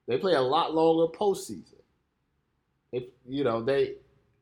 They 0.06 0.18
play 0.18 0.34
a 0.34 0.40
lot 0.40 0.74
longer 0.74 1.12
postseason. 1.12 1.80
If 2.92 3.04
you 3.26 3.42
know, 3.42 3.62
they 3.62 3.94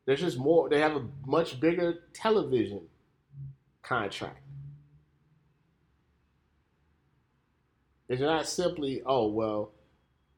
there's 0.05 0.19
just 0.19 0.37
more 0.37 0.69
they 0.69 0.79
have 0.79 0.95
a 0.95 1.07
much 1.25 1.59
bigger 1.59 2.03
television 2.13 2.81
contract. 3.81 4.41
It's 8.09 8.21
not 8.21 8.45
simply, 8.45 9.01
oh 9.05 9.27
well, 9.27 9.71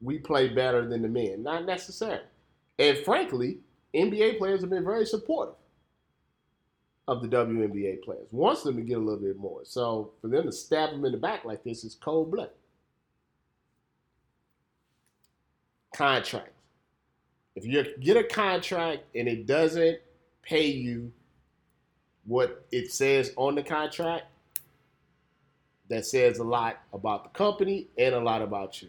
we 0.00 0.18
play 0.18 0.48
better 0.48 0.88
than 0.88 1.02
the 1.02 1.08
men. 1.08 1.42
Not 1.42 1.66
necessarily. 1.66 2.22
And 2.78 2.98
frankly, 2.98 3.58
NBA 3.94 4.38
players 4.38 4.60
have 4.60 4.70
been 4.70 4.84
very 4.84 5.06
supportive 5.06 5.56
of 7.06 7.22
the 7.22 7.28
WNBA 7.28 8.02
players. 8.02 8.26
Wants 8.30 8.62
them 8.62 8.76
to 8.76 8.82
get 8.82 8.96
a 8.96 9.00
little 9.00 9.20
bit 9.20 9.36
more. 9.36 9.60
So 9.64 10.12
for 10.20 10.28
them 10.28 10.44
to 10.44 10.52
stab 10.52 10.90
them 10.90 11.04
in 11.04 11.12
the 11.12 11.18
back 11.18 11.44
like 11.44 11.62
this 11.62 11.84
is 11.84 11.94
cold 11.94 12.30
blood. 12.30 12.50
Contract. 15.94 16.50
If 17.56 17.64
you 17.64 17.84
get 18.00 18.16
a 18.16 18.24
contract 18.24 19.04
and 19.14 19.28
it 19.28 19.46
doesn't 19.46 19.98
pay 20.42 20.66
you 20.66 21.12
what 22.24 22.66
it 22.72 22.90
says 22.90 23.32
on 23.36 23.54
the 23.54 23.62
contract, 23.62 24.24
that 25.90 26.06
says 26.06 26.38
a 26.38 26.44
lot 26.44 26.78
about 26.92 27.24
the 27.24 27.30
company 27.38 27.88
and 27.98 28.14
a 28.14 28.20
lot 28.20 28.40
about 28.40 28.80
you. 28.80 28.88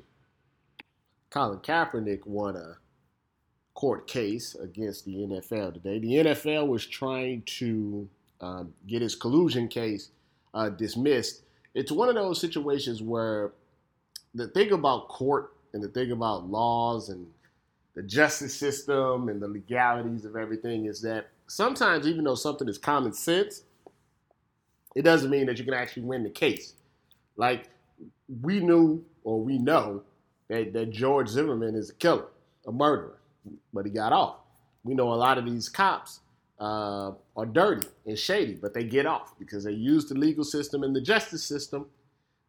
Colin 1.30 1.60
Kaepernick 1.60 2.26
won 2.26 2.56
a 2.56 2.78
court 3.76 4.08
case 4.08 4.56
against 4.56 5.06
the 5.06 5.16
NFL 5.18 5.74
today. 5.74 6.00
The 6.00 6.14
NFL 6.14 6.68
was 6.68 6.86
trying 6.86 7.44
to 7.44 8.10
um, 8.42 8.74
get 8.88 9.02
his 9.02 9.16
collusion 9.16 9.68
case 9.68 10.10
uh, 10.54 10.70
dismissed. 10.70 11.44
It's 11.74 11.92
one 11.92 12.08
of 12.10 12.16
those 12.16 12.40
situations 12.40 13.04
where 13.04 13.52
the 14.34 14.48
thing 14.48 14.72
about 14.72 15.10
court 15.10 15.54
and 15.74 15.84
the 15.84 15.90
thing 15.90 16.12
about 16.12 16.50
laws 16.50 17.10
and 17.10 17.28
the 17.96 18.04
justice 18.04 18.56
system 18.56 19.28
and 19.28 19.42
the 19.42 19.48
legalities 19.48 20.24
of 20.24 20.38
everything 20.38 20.86
is 20.86 21.02
that 21.02 21.30
sometimes, 21.48 22.08
even 22.08 22.24
though 22.24 22.36
something 22.36 22.68
is 22.70 22.78
common 22.78 23.14
sense, 23.14 23.64
it 24.96 25.02
doesn't 25.02 25.30
mean 25.30 25.46
that 25.48 25.58
you 25.60 25.66
can 25.66 25.74
actually 25.74 26.04
win 26.04 26.24
the 26.24 26.30
case. 26.30 26.74
Like 27.36 27.70
we 28.42 28.62
knew 28.62 29.04
or 29.26 29.42
we 29.42 29.58
know 29.58 30.04
that, 30.48 30.72
that 30.72 30.92
George 30.92 31.28
Zimmerman 31.28 31.76
is 31.76 31.90
a 31.90 31.94
killer, 31.94 32.28
a 32.66 32.72
murderer 32.72 33.18
but 33.74 33.86
he 33.86 33.92
got 33.92 34.14
off. 34.14 34.38
We 34.84 34.94
know 34.94 35.14
a 35.14 35.16
lot 35.16 35.38
of 35.38 35.46
these 35.46 35.70
cops 35.70 36.22
uh, 36.60 37.12
are 37.36 37.46
dirty 37.46 37.88
and 38.06 38.18
shady, 38.18 38.56
but 38.56 38.74
they 38.74 38.84
get 38.84 39.06
off 39.06 39.38
because 39.40 39.64
they 39.64 39.72
use 39.72 40.06
the 40.08 40.16
legal 40.16 40.44
system 40.44 40.84
and 40.84 40.96
the 40.96 41.02
justice 41.02 41.44
system 41.44 41.88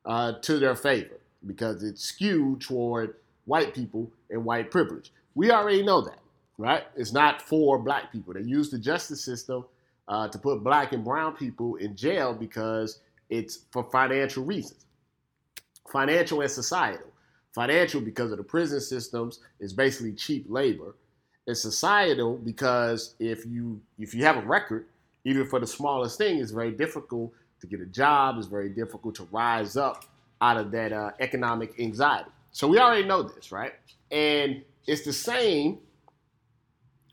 uh, 0.04 0.34
to 0.42 0.58
their 0.58 0.76
favor 0.76 1.20
because 1.46 1.82
it's 1.82 2.02
skewed 2.02 2.60
toward 2.60 3.14
white 3.46 3.74
people 3.74 4.10
and 4.30 4.44
white 4.44 4.70
privilege. 4.70 5.12
We 5.34 5.50
already 5.50 5.82
know 5.84 6.00
that, 6.02 6.18
right? 6.58 6.84
It's 6.96 7.12
not 7.12 7.42
for 7.42 7.78
black 7.78 8.12
people. 8.12 8.34
They 8.34 8.42
use 8.42 8.70
the 8.70 8.78
justice 8.78 9.24
system 9.24 9.64
uh, 10.08 10.28
to 10.28 10.38
put 10.38 10.62
black 10.64 10.92
and 10.92 11.04
brown 11.04 11.36
people 11.36 11.76
in 11.76 11.96
jail 11.96 12.34
because 12.34 13.00
it's 13.28 13.60
for 13.72 13.84
financial 13.90 14.44
reasons, 14.44 14.86
financial 15.90 16.40
and 16.40 16.50
societal. 16.50 17.08
Financial 17.56 18.02
because 18.02 18.32
of 18.32 18.36
the 18.36 18.44
prison 18.44 18.82
systems 18.82 19.40
is 19.60 19.72
basically 19.72 20.12
cheap 20.12 20.44
labor. 20.46 20.94
It's 21.46 21.62
societal 21.62 22.36
because 22.36 23.14
if 23.18 23.46
you 23.46 23.80
if 23.98 24.12
you 24.12 24.26
have 24.26 24.36
a 24.36 24.42
record, 24.42 24.84
even 25.24 25.46
for 25.46 25.58
the 25.58 25.66
smallest 25.66 26.18
thing, 26.18 26.38
it's 26.38 26.50
very 26.50 26.72
difficult 26.72 27.32
to 27.62 27.66
get 27.66 27.80
a 27.80 27.86
job. 27.86 28.36
It's 28.36 28.46
very 28.46 28.68
difficult 28.68 29.14
to 29.14 29.28
rise 29.32 29.78
up 29.78 30.04
out 30.42 30.58
of 30.58 30.70
that 30.72 30.92
uh, 30.92 31.12
economic 31.18 31.80
anxiety. 31.80 32.28
So 32.50 32.68
we 32.68 32.78
already 32.78 33.08
know 33.08 33.22
this, 33.22 33.50
right? 33.50 33.72
And 34.10 34.62
it's 34.86 35.06
the 35.06 35.14
same 35.14 35.78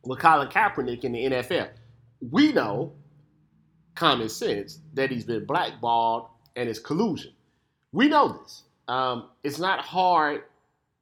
with 0.04 0.20
Colin 0.20 0.50
Kaepernick 0.50 1.06
in 1.06 1.14
the 1.14 1.24
NFL. 1.24 1.70
We 2.32 2.52
know, 2.52 2.92
common 3.96 4.28
sense, 4.28 4.80
that 4.94 5.10
he's 5.10 5.24
been 5.24 5.46
blackballed 5.46 6.28
and 6.58 6.68
it's 6.68 6.80
collusion. 6.80 7.32
We 7.94 8.10
know 8.10 8.28
this 8.42 8.64
um, 8.88 9.30
it's 9.44 9.60
not 9.60 9.80
hard 9.80 10.44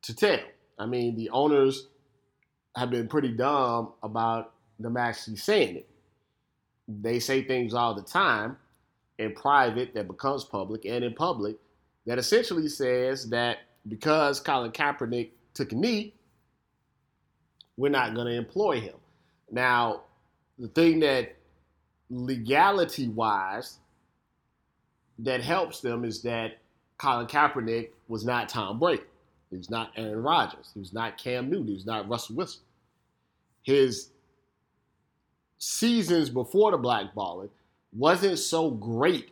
to 0.03 0.15
tell. 0.15 0.39
I 0.77 0.85
mean, 0.85 1.15
the 1.15 1.29
owners 1.29 1.87
have 2.75 2.89
been 2.89 3.07
pretty 3.07 3.29
dumb 3.29 3.93
about 4.03 4.53
them 4.79 4.97
actually 4.97 5.37
saying 5.37 5.77
it. 5.77 5.89
They 6.87 7.19
say 7.19 7.43
things 7.43 7.73
all 7.73 7.93
the 7.93 8.01
time 8.01 8.57
in 9.19 9.33
private 9.33 9.93
that 9.93 10.07
becomes 10.07 10.43
public 10.43 10.85
and 10.85 11.03
in 11.03 11.13
public 11.13 11.55
that 12.05 12.17
essentially 12.17 12.67
says 12.67 13.29
that 13.29 13.59
because 13.87 14.39
Colin 14.39 14.71
Kaepernick 14.71 15.29
took 15.53 15.71
a 15.71 15.75
knee, 15.75 16.15
we're 17.77 17.89
not 17.89 18.15
going 18.15 18.27
to 18.27 18.33
employ 18.33 18.79
him. 18.79 18.95
Now, 19.51 20.01
the 20.57 20.67
thing 20.69 20.99
that 21.01 21.35
legality 22.09 23.07
wise 23.07 23.79
that 25.19 25.41
helps 25.41 25.81
them 25.81 26.03
is 26.03 26.21
that 26.23 26.57
Colin 27.01 27.25
Kaepernick 27.25 27.89
was 28.07 28.23
not 28.23 28.47
Tom 28.47 28.77
Brady. 28.77 29.01
He 29.49 29.57
was 29.57 29.71
not 29.71 29.91
Aaron 29.97 30.21
Rodgers. 30.21 30.69
He 30.71 30.79
was 30.79 30.93
not 30.93 31.17
Cam 31.17 31.49
Newton. 31.49 31.67
He 31.67 31.73
was 31.73 31.85
not 31.85 32.07
Russell 32.07 32.35
Wilson. 32.35 32.61
His 33.63 34.09
seasons 35.57 36.29
before 36.29 36.69
the 36.69 36.77
blackballing 36.77 37.49
wasn't 37.91 38.37
so 38.37 38.69
great 38.69 39.31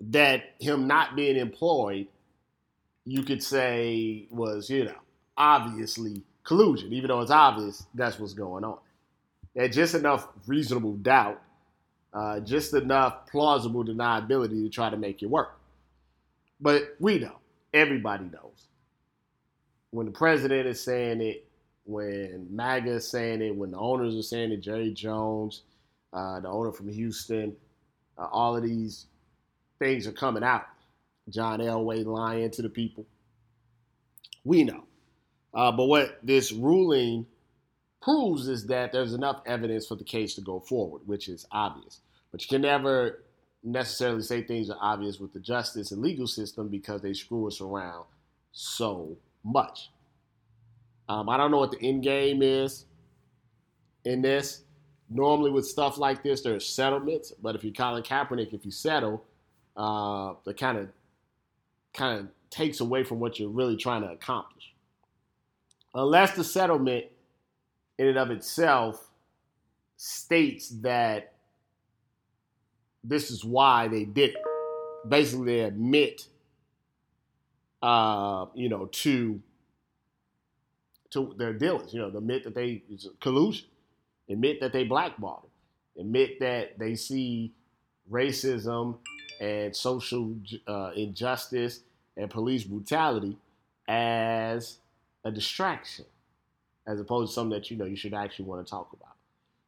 that 0.00 0.42
him 0.58 0.88
not 0.88 1.14
being 1.14 1.36
employed, 1.36 2.08
you 3.04 3.22
could 3.22 3.42
say, 3.42 4.26
was, 4.30 4.68
you 4.68 4.86
know, 4.86 4.94
obviously 5.36 6.22
collusion, 6.42 6.92
even 6.92 7.08
though 7.08 7.20
it's 7.20 7.30
obvious 7.30 7.86
that's 7.94 8.18
what's 8.18 8.34
going 8.34 8.64
on. 8.64 8.78
And 9.54 9.72
just 9.72 9.94
enough 9.94 10.26
reasonable 10.48 10.94
doubt, 10.94 11.40
uh, 12.12 12.40
just 12.40 12.74
enough 12.74 13.28
plausible 13.28 13.84
deniability 13.84 14.64
to 14.64 14.68
try 14.68 14.90
to 14.90 14.96
make 14.96 15.22
it 15.22 15.26
work. 15.26 15.60
But 16.62 16.94
we 17.00 17.18
know, 17.18 17.38
everybody 17.74 18.24
knows. 18.24 18.68
When 19.90 20.06
the 20.06 20.12
president 20.12 20.68
is 20.68 20.82
saying 20.82 21.20
it, 21.20 21.46
when 21.84 22.46
MAGA 22.50 22.92
is 22.92 23.10
saying 23.10 23.42
it, 23.42 23.54
when 23.54 23.72
the 23.72 23.78
owners 23.78 24.16
are 24.16 24.22
saying 24.22 24.52
it, 24.52 24.60
Jerry 24.60 24.92
Jones, 24.92 25.62
uh, 26.12 26.38
the 26.38 26.48
owner 26.48 26.70
from 26.70 26.88
Houston, 26.88 27.56
uh, 28.16 28.28
all 28.30 28.56
of 28.56 28.62
these 28.62 29.06
things 29.80 30.06
are 30.06 30.12
coming 30.12 30.44
out. 30.44 30.66
John 31.28 31.58
Elway 31.58 32.06
lying 32.06 32.50
to 32.52 32.62
the 32.62 32.68
people. 32.68 33.06
We 34.44 34.62
know. 34.62 34.84
Uh, 35.52 35.72
but 35.72 35.86
what 35.86 36.20
this 36.22 36.52
ruling 36.52 37.26
proves 38.00 38.48
is 38.48 38.66
that 38.66 38.92
there's 38.92 39.14
enough 39.14 39.42
evidence 39.46 39.86
for 39.86 39.96
the 39.96 40.04
case 40.04 40.34
to 40.36 40.40
go 40.40 40.60
forward, 40.60 41.02
which 41.06 41.28
is 41.28 41.44
obvious. 41.50 42.00
But 42.30 42.42
you 42.42 42.48
can 42.48 42.62
never 42.62 43.24
necessarily 43.62 44.22
say 44.22 44.42
things 44.42 44.70
are 44.70 44.78
obvious 44.80 45.20
with 45.20 45.32
the 45.32 45.40
justice 45.40 45.92
and 45.92 46.02
legal 46.02 46.26
system 46.26 46.68
because 46.68 47.00
they 47.00 47.12
screw 47.12 47.46
us 47.46 47.60
around 47.60 48.04
so 48.52 49.16
much. 49.44 49.90
Um, 51.08 51.28
I 51.28 51.36
don't 51.36 51.50
know 51.50 51.58
what 51.58 51.72
the 51.72 51.82
end 51.82 52.02
game 52.02 52.42
is 52.42 52.86
in 54.04 54.22
this. 54.22 54.62
Normally, 55.10 55.50
with 55.50 55.66
stuff 55.66 55.98
like 55.98 56.22
this, 56.22 56.40
there's 56.40 56.66
settlements. 56.66 57.32
But 57.42 57.54
if 57.54 57.64
you're 57.64 57.72
Colin 57.72 58.02
Kaepernick, 58.02 58.54
if 58.54 58.64
you 58.64 58.70
settle, 58.70 59.22
uh, 59.76 60.34
kind 60.56 60.78
of 60.78 60.88
kind 61.92 62.20
of 62.20 62.28
takes 62.50 62.80
away 62.80 63.04
from 63.04 63.20
what 63.20 63.38
you're 63.38 63.50
really 63.50 63.76
trying 63.76 64.02
to 64.02 64.08
accomplish. 64.08 64.72
Unless 65.94 66.34
the 66.34 66.44
settlement, 66.44 67.04
in 67.98 68.06
and 68.08 68.18
of 68.18 68.30
itself, 68.30 69.10
states 69.96 70.70
that 70.80 71.31
this 73.04 73.30
is 73.30 73.44
why 73.44 73.88
they 73.88 74.04
did 74.04 74.30
it. 74.30 74.42
Basically, 75.08 75.56
they 75.56 75.60
admit, 75.60 76.26
uh, 77.82 78.46
you 78.54 78.68
know, 78.68 78.86
to 78.86 79.40
to 81.10 81.34
their 81.36 81.52
dealings. 81.52 81.92
You 81.92 82.00
know, 82.00 82.16
admit 82.16 82.44
that 82.44 82.54
they 82.54 82.82
collusion, 83.20 83.66
admit 84.28 84.60
that 84.60 84.72
they 84.72 84.84
blackballed, 84.84 85.48
admit 85.98 86.40
that 86.40 86.78
they 86.78 86.94
see 86.94 87.52
racism 88.10 88.96
and 89.40 89.74
social 89.74 90.36
uh, 90.66 90.92
injustice 90.94 91.80
and 92.16 92.30
police 92.30 92.64
brutality 92.64 93.36
as 93.88 94.78
a 95.24 95.30
distraction, 95.30 96.04
as 96.86 97.00
opposed 97.00 97.30
to 97.30 97.34
something 97.34 97.58
that 97.58 97.70
you 97.70 97.76
know 97.76 97.84
you 97.84 97.96
should 97.96 98.14
actually 98.14 98.44
want 98.44 98.64
to 98.64 98.70
talk 98.70 98.92
about. 98.92 99.16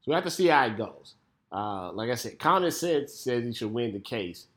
So 0.03 0.11
we 0.11 0.15
have 0.15 0.25
to 0.25 0.31
see 0.31 0.47
how 0.47 0.67
it 0.67 0.77
goes. 0.77 1.15
Uh, 1.55 1.93
like 1.93 2.11
I 2.11 2.17
said, 2.17 2.41
common 2.41 2.73
sense 2.73 3.15
says 3.15 3.45
he 3.45 3.53
should 3.53 3.73
win 3.73 3.93
the 3.93 4.01
case, 4.01 4.49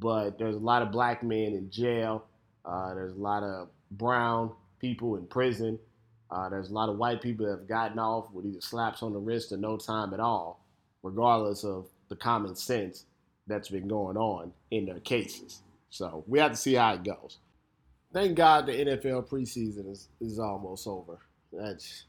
but 0.00 0.36
there's 0.36 0.56
a 0.56 0.60
lot 0.60 0.82
of 0.82 0.90
black 0.90 1.22
men 1.22 1.54
in 1.54 1.70
jail. 1.70 2.24
Uh, 2.64 2.92
there's 2.94 3.14
a 3.14 3.20
lot 3.20 3.44
of 3.44 3.68
brown 3.92 4.50
people 4.80 5.16
in 5.16 5.26
prison. 5.26 5.78
Uh, 6.28 6.48
there's 6.48 6.70
a 6.70 6.72
lot 6.72 6.88
of 6.88 6.98
white 6.98 7.22
people 7.22 7.46
that 7.46 7.52
have 7.52 7.68
gotten 7.68 8.00
off 8.00 8.32
with 8.32 8.46
either 8.46 8.60
slaps 8.60 9.02
on 9.02 9.12
the 9.12 9.18
wrist 9.18 9.52
or 9.52 9.58
no 9.58 9.76
time 9.76 10.12
at 10.12 10.18
all, 10.18 10.64
regardless 11.04 11.62
of 11.64 11.86
the 12.08 12.16
common 12.16 12.56
sense 12.56 13.04
that's 13.46 13.68
been 13.68 13.86
going 13.86 14.16
on 14.16 14.52
in 14.72 14.86
their 14.86 15.00
cases. 15.00 15.60
So 15.90 16.24
we 16.26 16.40
have 16.40 16.50
to 16.52 16.56
see 16.56 16.74
how 16.74 16.94
it 16.94 17.04
goes. 17.04 17.38
Thank 18.12 18.36
God 18.36 18.66
the 18.66 18.72
NFL 18.72 19.28
preseason 19.28 19.90
is, 19.90 20.08
is 20.20 20.40
almost 20.40 20.86
over. 20.88 21.18
That's 21.52 22.06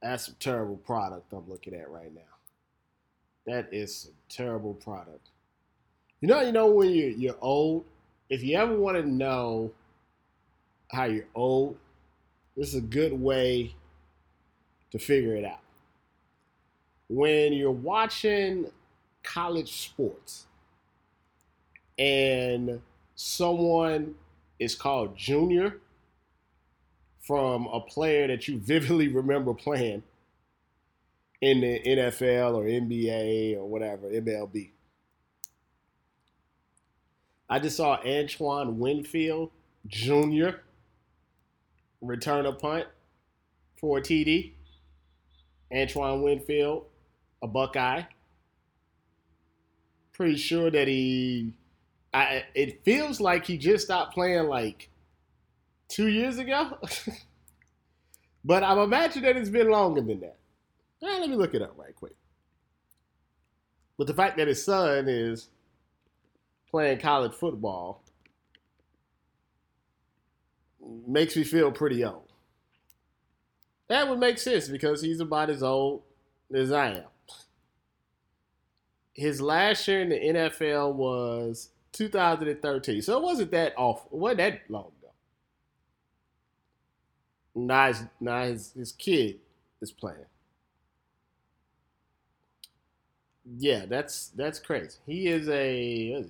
that's 0.00 0.28
a 0.28 0.34
terrible 0.34 0.76
product 0.78 1.32
I'm 1.32 1.48
looking 1.48 1.74
at 1.74 1.90
right 1.90 2.12
now. 2.14 2.31
That 3.46 3.68
is 3.72 4.10
a 4.10 4.32
terrible 4.32 4.74
product. 4.74 5.30
You 6.20 6.28
know, 6.28 6.40
you 6.40 6.52
know 6.52 6.68
when 6.70 6.90
you're 6.90 7.10
you're 7.10 7.38
old. 7.40 7.84
If 8.30 8.42
you 8.42 8.56
ever 8.56 8.74
want 8.76 8.96
to 8.96 9.02
know 9.02 9.72
how 10.90 11.04
you're 11.04 11.26
old, 11.34 11.76
this 12.56 12.68
is 12.68 12.76
a 12.76 12.80
good 12.80 13.12
way 13.12 13.74
to 14.90 14.98
figure 14.98 15.34
it 15.34 15.44
out. 15.44 15.60
When 17.08 17.52
you're 17.52 17.70
watching 17.70 18.70
college 19.22 19.72
sports 19.72 20.46
and 21.98 22.80
someone 23.14 24.14
is 24.58 24.74
called 24.74 25.16
Junior 25.16 25.78
from 27.20 27.66
a 27.66 27.80
player 27.80 28.26
that 28.28 28.48
you 28.48 28.58
vividly 28.64 29.08
remember 29.08 29.54
playing 29.54 30.02
in 31.42 31.60
the 31.60 31.80
NFL 31.80 32.54
or 32.54 32.64
NBA 32.64 33.56
or 33.58 33.68
whatever, 33.68 34.08
MLB. 34.08 34.70
I 37.50 37.58
just 37.58 37.76
saw 37.76 37.98
Antoine 38.02 38.78
Winfield 38.78 39.50
Jr 39.86 40.52
return 42.02 42.44
a 42.44 42.52
punt 42.52 42.86
for 43.76 43.98
a 43.98 44.02
TD. 44.02 44.52
Antoine 45.72 46.22
Winfield, 46.22 46.84
a 47.40 47.46
Buckeye. 47.46 48.02
Pretty 50.12 50.36
sure 50.36 50.70
that 50.70 50.88
he, 50.88 51.54
I, 52.12 52.44
it 52.54 52.84
feels 52.84 53.20
like 53.20 53.46
he 53.46 53.56
just 53.56 53.86
stopped 53.86 54.12
playing 54.12 54.48
like 54.48 54.90
two 55.88 56.08
years 56.08 56.36
ago. 56.36 56.76
but 58.44 58.62
I'm 58.62 58.78
imagining 58.78 59.24
that 59.24 59.36
it's 59.40 59.48
been 59.48 59.70
longer 59.70 60.02
than 60.02 60.20
that. 60.20 60.36
Let 61.02 61.28
me 61.28 61.36
look 61.36 61.54
it 61.54 61.62
up 61.62 61.74
right 61.76 61.94
quick. 61.94 62.14
But 63.98 64.06
the 64.06 64.14
fact 64.14 64.36
that 64.38 64.48
his 64.48 64.64
son 64.64 65.08
is 65.08 65.48
playing 66.70 66.98
college 66.98 67.34
football 67.34 68.02
makes 71.06 71.36
me 71.36 71.44
feel 71.44 71.70
pretty 71.72 72.04
old. 72.04 72.32
That 73.88 74.08
would 74.08 74.20
make 74.20 74.38
sense 74.38 74.68
because 74.68 75.02
he's 75.02 75.20
about 75.20 75.50
as 75.50 75.62
old 75.62 76.02
as 76.54 76.72
I 76.72 76.92
am. 76.92 77.04
His 79.12 79.40
last 79.40 79.86
year 79.86 80.00
in 80.00 80.08
the 80.08 80.16
NFL 80.16 80.94
was 80.94 81.68
2013, 81.92 83.02
so 83.02 83.18
it 83.18 83.22
wasn't 83.22 83.50
that 83.50 83.74
awful. 83.76 84.08
It 84.12 84.18
wasn't 84.18 84.38
that 84.38 84.60
long 84.70 84.92
ago. 85.00 85.12
Now 87.54 87.88
his, 87.88 88.02
now 88.20 88.44
his, 88.44 88.72
his 88.72 88.92
kid 88.92 89.40
is 89.82 89.92
playing. 89.92 90.24
Yeah, 93.44 93.86
that's 93.86 94.28
that's 94.28 94.58
crazy. 94.58 94.98
He 95.06 95.26
is 95.28 95.48
a, 95.48 96.24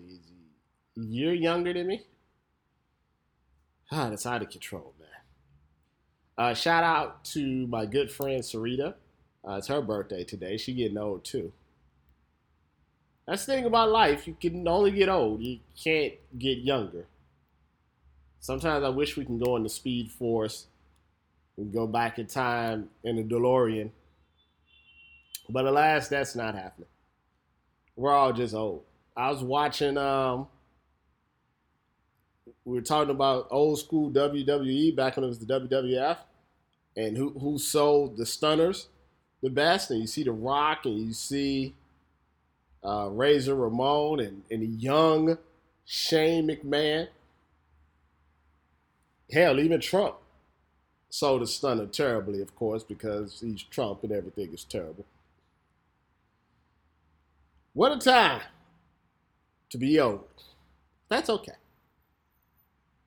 he, 0.95 1.33
younger 1.35 1.73
than 1.73 1.87
me. 1.87 2.03
Ah, 3.91 4.09
that's 4.09 4.25
out 4.25 4.43
of 4.43 4.49
control, 4.51 4.95
man. 4.99 5.09
Uh, 6.39 6.55
shout 6.55 6.83
out 6.83 7.25
to 7.27 7.67
my 7.67 7.85
good 7.85 8.11
friend 8.11 8.43
Sarita. 8.43 8.95
Uh, 9.47 9.55
it's 9.55 9.69
her 9.69 9.83
birthday 9.83 10.25
today. 10.25 10.57
She 10.57 10.73
getting 10.73 10.97
old 10.97 11.25
too. 11.25 11.53
That's 13.27 13.45
the 13.45 13.53
thing 13.53 13.65
about 13.67 13.91
life. 13.91 14.27
You 14.27 14.37
can 14.41 14.67
only 14.67 14.91
get 14.91 15.09
old. 15.09 15.43
You 15.43 15.59
can't 15.83 16.15
get 16.39 16.59
younger. 16.59 17.07
Sometimes 18.41 18.85
I 18.85 18.89
wish 18.89 19.17
we 19.17 19.25
can 19.25 19.39
go 19.39 19.57
in 19.57 19.63
the 19.63 19.69
Speed 19.69 20.11
Force 20.11 20.67
and 21.57 21.73
go 21.73 21.87
back 21.87 22.19
in 22.19 22.27
time 22.27 22.89
in 23.05 23.17
the 23.17 23.23
DeLorean. 23.23 23.91
But 25.49 25.67
alas, 25.67 26.09
that's 26.09 26.35
not 26.35 26.55
happening. 26.55 26.89
We're 27.97 28.13
all 28.13 28.33
just 28.33 28.55
old. 28.55 28.83
I 29.17 29.31
was 29.31 29.43
watching 29.43 29.99
um, 29.99 30.47
we 32.65 32.75
were 32.75 32.83
talking 32.83 33.11
about 33.11 33.49
old 33.51 33.79
school 33.79 34.11
WWE 34.11 34.95
back 34.97 35.17
when 35.17 35.25
it 35.25 35.29
was 35.29 35.39
the 35.39 35.47
WWF, 35.47 36.19
and 36.97 37.17
who 37.17 37.31
who 37.31 37.59
sold 37.59 38.17
the 38.17 38.27
stunners 38.27 38.89
the 39.43 39.51
best. 39.51 39.91
And 39.91 40.01
you 40.01 40.07
see 40.07 40.23
The 40.23 40.33
Rock, 40.33 40.87
and 40.87 40.99
you 40.99 41.13
see 41.13 41.75
uh, 42.85 43.09
Razor 43.11 43.55
Ramon, 43.55 44.21
and 44.21 44.43
and 44.51 44.63
the 44.63 44.67
young 44.67 45.39
Shane 45.85 46.49
McMahon. 46.49 47.09
Hell, 49.31 49.61
even 49.61 49.81
Trump 49.81 50.17
sold 51.09 51.43
the 51.43 51.47
stunner 51.47 51.87
terribly, 51.87 52.41
of 52.41 52.55
course, 52.57 52.83
because 52.83 53.41
he's 53.41 53.63
Trump 53.63 54.03
and 54.03 54.13
everything 54.13 54.53
is 54.53 54.65
terrible. 54.65 55.05
What 57.75 57.93
a 57.93 57.99
time 57.99 58.43
to 59.71 59.79
be 59.79 59.99
old. 59.99 60.25
That's 61.09 61.31
okay. 61.31 61.53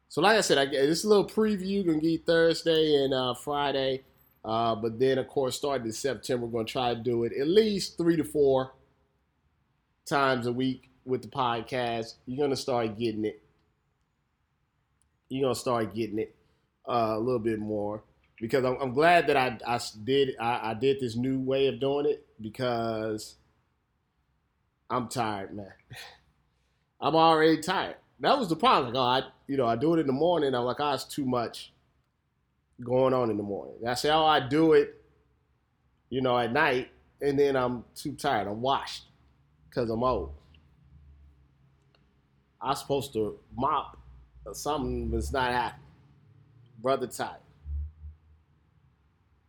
So, 0.09 0.21
like 0.21 0.37
I 0.37 0.41
said, 0.41 0.57
I, 0.57 0.65
this 0.65 1.03
a 1.03 1.07
little 1.07 1.27
preview 1.27 1.85
gonna 1.85 1.99
be 1.99 2.17
Thursday 2.17 3.03
and 3.03 3.13
uh, 3.13 3.35
Friday, 3.35 4.03
uh, 4.43 4.73
but 4.75 4.97
then 4.97 5.19
of 5.19 5.27
course, 5.27 5.55
starting 5.57 5.85
in 5.85 5.93
September, 5.93 6.47
we're 6.47 6.59
gonna 6.59 6.65
try 6.65 6.95
to 6.95 6.99
do 6.99 7.25
it 7.25 7.33
at 7.39 7.47
least 7.47 7.97
three 7.97 8.17
to 8.17 8.23
four 8.23 8.71
times 10.05 10.47
a 10.47 10.51
week 10.51 10.89
with 11.05 11.21
the 11.21 11.27
podcast. 11.27 12.15
You're 12.25 12.43
gonna 12.43 12.55
start 12.55 12.97
getting 12.97 13.25
it. 13.25 13.41
You're 15.29 15.43
gonna 15.43 15.55
start 15.55 15.93
getting 15.93 16.17
it 16.17 16.35
uh, 16.89 17.13
a 17.15 17.19
little 17.19 17.39
bit 17.39 17.59
more 17.59 18.01
because 18.41 18.65
I'm, 18.65 18.77
I'm 18.81 18.93
glad 18.93 19.27
that 19.27 19.37
I, 19.37 19.59
I 19.67 19.79
did 20.03 20.35
I, 20.39 20.71
I 20.71 20.73
did 20.73 20.99
this 20.99 21.15
new 21.15 21.39
way 21.39 21.67
of 21.67 21.79
doing 21.79 22.07
it 22.07 22.25
because 22.41 23.35
I'm 24.89 25.07
tired, 25.07 25.55
man. 25.55 25.73
I'm 27.01 27.15
already 27.15 27.61
tired 27.61 27.95
that 28.19 28.37
was 28.37 28.49
the 28.49 28.55
problem. 28.55 28.93
Like, 28.93 29.23
oh, 29.23 29.27
I, 29.27 29.31
you 29.47 29.57
know, 29.57 29.65
I 29.65 29.75
do 29.75 29.93
it 29.93 29.99
in 29.99 30.07
the 30.07 30.13
morning. 30.13 30.53
I'm 30.55 30.63
like, 30.63 30.79
oh, 30.79 30.93
it's 30.93 31.03
too 31.03 31.25
much 31.25 31.73
going 32.83 33.13
on 33.13 33.29
in 33.29 33.37
the 33.37 33.43
morning. 33.43 33.75
That's 33.81 34.05
oh, 34.05 34.25
I 34.25 34.39
do 34.39 34.73
it, 34.73 35.01
you 36.09 36.21
know, 36.21 36.37
at 36.37 36.51
night, 36.51 36.89
and 37.21 37.37
then 37.37 37.55
I'm 37.55 37.83
too 37.95 38.13
tired. 38.13 38.47
I'm 38.47 38.61
washed 38.61 39.05
because 39.69 39.89
I'm 39.89 40.03
old. 40.03 40.33
I'm 42.61 42.75
supposed 42.75 43.13
to 43.13 43.37
mop 43.55 43.97
or 44.45 44.55
something 44.55 45.11
that's 45.11 45.31
not 45.31 45.51
happening. 45.51 45.81
Brother 46.81 47.07
tired. 47.07 47.41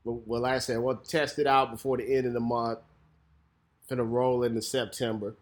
well, 0.04 0.42
like 0.42 0.54
I 0.54 0.58
said, 0.58 0.78
we'll 0.78 0.96
test 0.96 1.38
it 1.38 1.46
out 1.46 1.70
before 1.70 1.96
the 1.96 2.16
end 2.16 2.26
of 2.26 2.32
the 2.32 2.40
month. 2.40 2.78
Finna 3.88 4.08
roll 4.08 4.42
into 4.42 4.62
September. 4.62 5.34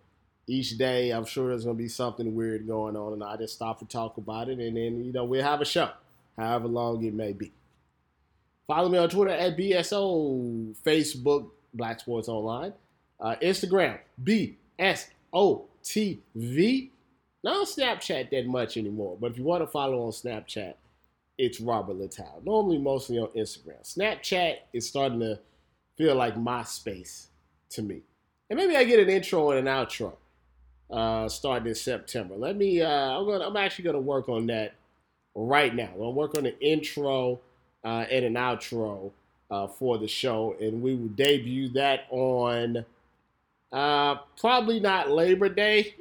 Each 0.47 0.77
day, 0.77 1.11
I'm 1.11 1.25
sure 1.25 1.49
there's 1.49 1.65
gonna 1.65 1.77
be 1.77 1.89
something 1.89 2.35
weird 2.35 2.67
going 2.67 2.97
on, 2.97 3.15
and 3.15 3.25
I 3.25 3.37
just 3.37 3.55
stop 3.55 3.81
and 3.81 3.89
talk 3.89 4.19
about 4.19 4.49
it, 4.49 4.59
and 4.59 4.77
then 4.77 5.05
you 5.05 5.13
know 5.13 5.25
we'll 5.25 5.43
have 5.43 5.61
a 5.61 5.65
show, 5.65 5.91
however 6.37 6.69
long 6.69 7.03
it 7.05 7.15
may 7.15 7.33
be. 7.33 7.53
Follow 8.67 8.89
me 8.89 8.99
on 8.99 9.09
Twitter 9.09 9.31
at 9.31 9.57
BSO, 9.57 10.75
Facebook 10.85 11.51
Black 11.73 12.01
Sports 12.01 12.29
Online, 12.29 12.73
uh, 13.21 13.37
Instagram 13.43 13.99
BSOTV. 14.23 14.59
Not 17.43 17.57
on 17.57 17.67
Snapchat 17.67 18.31
that 18.31 18.47
much 18.47 18.77
anymore, 18.79 19.19
but 19.21 19.33
if 19.33 19.39
you 19.39 19.45
want 19.45 19.63
to 19.63 19.67
follow 19.67 20.05
on 20.05 20.13
Snapchat, 20.13 20.75
it's 21.37 21.61
Robert 21.61 21.99
Littal. 21.99 22.45
Normally, 22.45 22.79
mostly 22.79 23.19
on 23.19 23.29
Instagram. 23.29 23.83
Snapchat 23.83 24.57
is 24.73 24.89
starting 24.89 25.21
to 25.21 25.39
feel 25.97 26.15
like 26.15 26.37
MySpace 26.37 27.27
to 27.71 27.83
me. 27.83 28.03
And 28.55 28.63
maybe 28.63 28.77
I 28.77 28.85
get 28.85 29.01
an 29.01 29.09
intro 29.09 29.51
and 29.51 29.67
an 29.67 29.75
outro 29.75 30.13
uh, 30.89 31.29
starting 31.29 31.67
in 31.67 31.75
September. 31.75 32.37
Let 32.37 32.55
me. 32.55 32.81
Uh, 32.81 32.89
I'm 32.89 33.25
going. 33.25 33.43
I'm 33.43 33.57
actually 33.57 33.83
going 33.83 33.97
to 33.97 34.01
work 34.01 34.29
on 34.29 34.47
that 34.47 34.75
right 35.35 35.75
now. 35.75 35.91
I'm 36.01 36.15
work 36.15 36.39
on 36.39 36.47
an 36.47 36.55
intro 36.61 37.41
uh, 37.85 38.05
and 38.09 38.25
an 38.25 38.35
outro 38.35 39.11
uh, 39.51 39.67
for 39.67 39.99
the 39.99 40.07
show, 40.07 40.55
and 40.61 40.81
we 40.81 40.95
will 40.95 41.09
debut 41.09 41.69
that 41.71 42.03
on 42.11 42.85
uh, 43.73 44.15
probably 44.39 44.79
not 44.79 45.11
Labor 45.11 45.49
Day. 45.49 45.97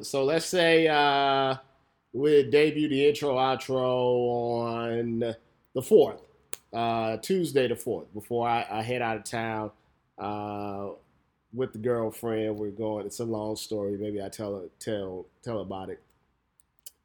So 0.00 0.24
let's 0.24 0.46
say 0.46 0.88
uh, 0.88 1.56
we 2.14 2.42
debut 2.44 2.88
the 2.88 3.06
intro 3.06 3.36
outro 3.36 4.62
on 4.62 5.34
the 5.74 5.82
fourth, 5.82 6.22
uh, 6.72 7.18
Tuesday 7.18 7.68
the 7.68 7.76
fourth, 7.76 8.10
before 8.14 8.48
I, 8.48 8.66
I, 8.70 8.80
head 8.80 9.02
out 9.02 9.18
of 9.18 9.24
town 9.24 9.70
uh, 10.18 10.88
with 11.52 11.72
the 11.72 11.78
girlfriend. 11.78 12.56
We're 12.56 12.70
going. 12.70 13.06
It's 13.06 13.20
a 13.20 13.24
long 13.24 13.56
story. 13.56 13.96
Maybe 13.98 14.22
I 14.22 14.28
tell 14.28 14.64
tell 14.78 15.26
tell 15.42 15.60
about 15.60 15.90
it 15.90 16.00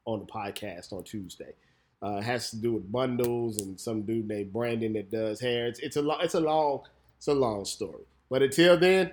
on 0.04 0.20
the 0.20 0.26
podcast 0.26 0.92
on 0.92 1.04
Tuesday. 1.04 1.52
Uh, 2.00 2.20
has 2.20 2.50
to 2.50 2.56
do 2.56 2.74
with 2.74 2.90
bundles 2.92 3.60
and 3.60 3.78
some 3.78 4.02
dude 4.02 4.28
named 4.28 4.52
Brandon 4.52 4.92
that 4.92 5.10
does 5.10 5.40
hair. 5.40 5.66
It's, 5.66 5.80
it's 5.80 5.96
a 5.96 6.02
long, 6.02 6.18
it's 6.22 6.34
a 6.34 6.40
long, 6.40 6.82
it's 7.16 7.26
a 7.26 7.34
long 7.34 7.64
story. 7.64 8.04
But 8.30 8.42
until 8.42 8.78
then, 8.78 9.10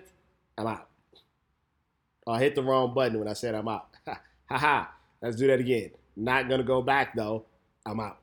I'm 0.58 0.68
out. 0.68 0.88
I 2.28 2.40
hit 2.40 2.54
the 2.54 2.64
wrong 2.64 2.94
button 2.94 3.18
when 3.18 3.28
I 3.28 3.34
said 3.34 3.56
I'm 3.56 3.68
out. 3.68 3.88
ha 4.06 4.20
ha. 4.50 4.92
Let's 5.22 5.36
do 5.36 5.48
that 5.48 5.60
again. 5.60 5.92
Not 6.16 6.48
gonna 6.48 6.64
go 6.64 6.82
back 6.82 7.16
though. 7.16 7.46
I'm 7.86 8.00
out. 8.00 8.20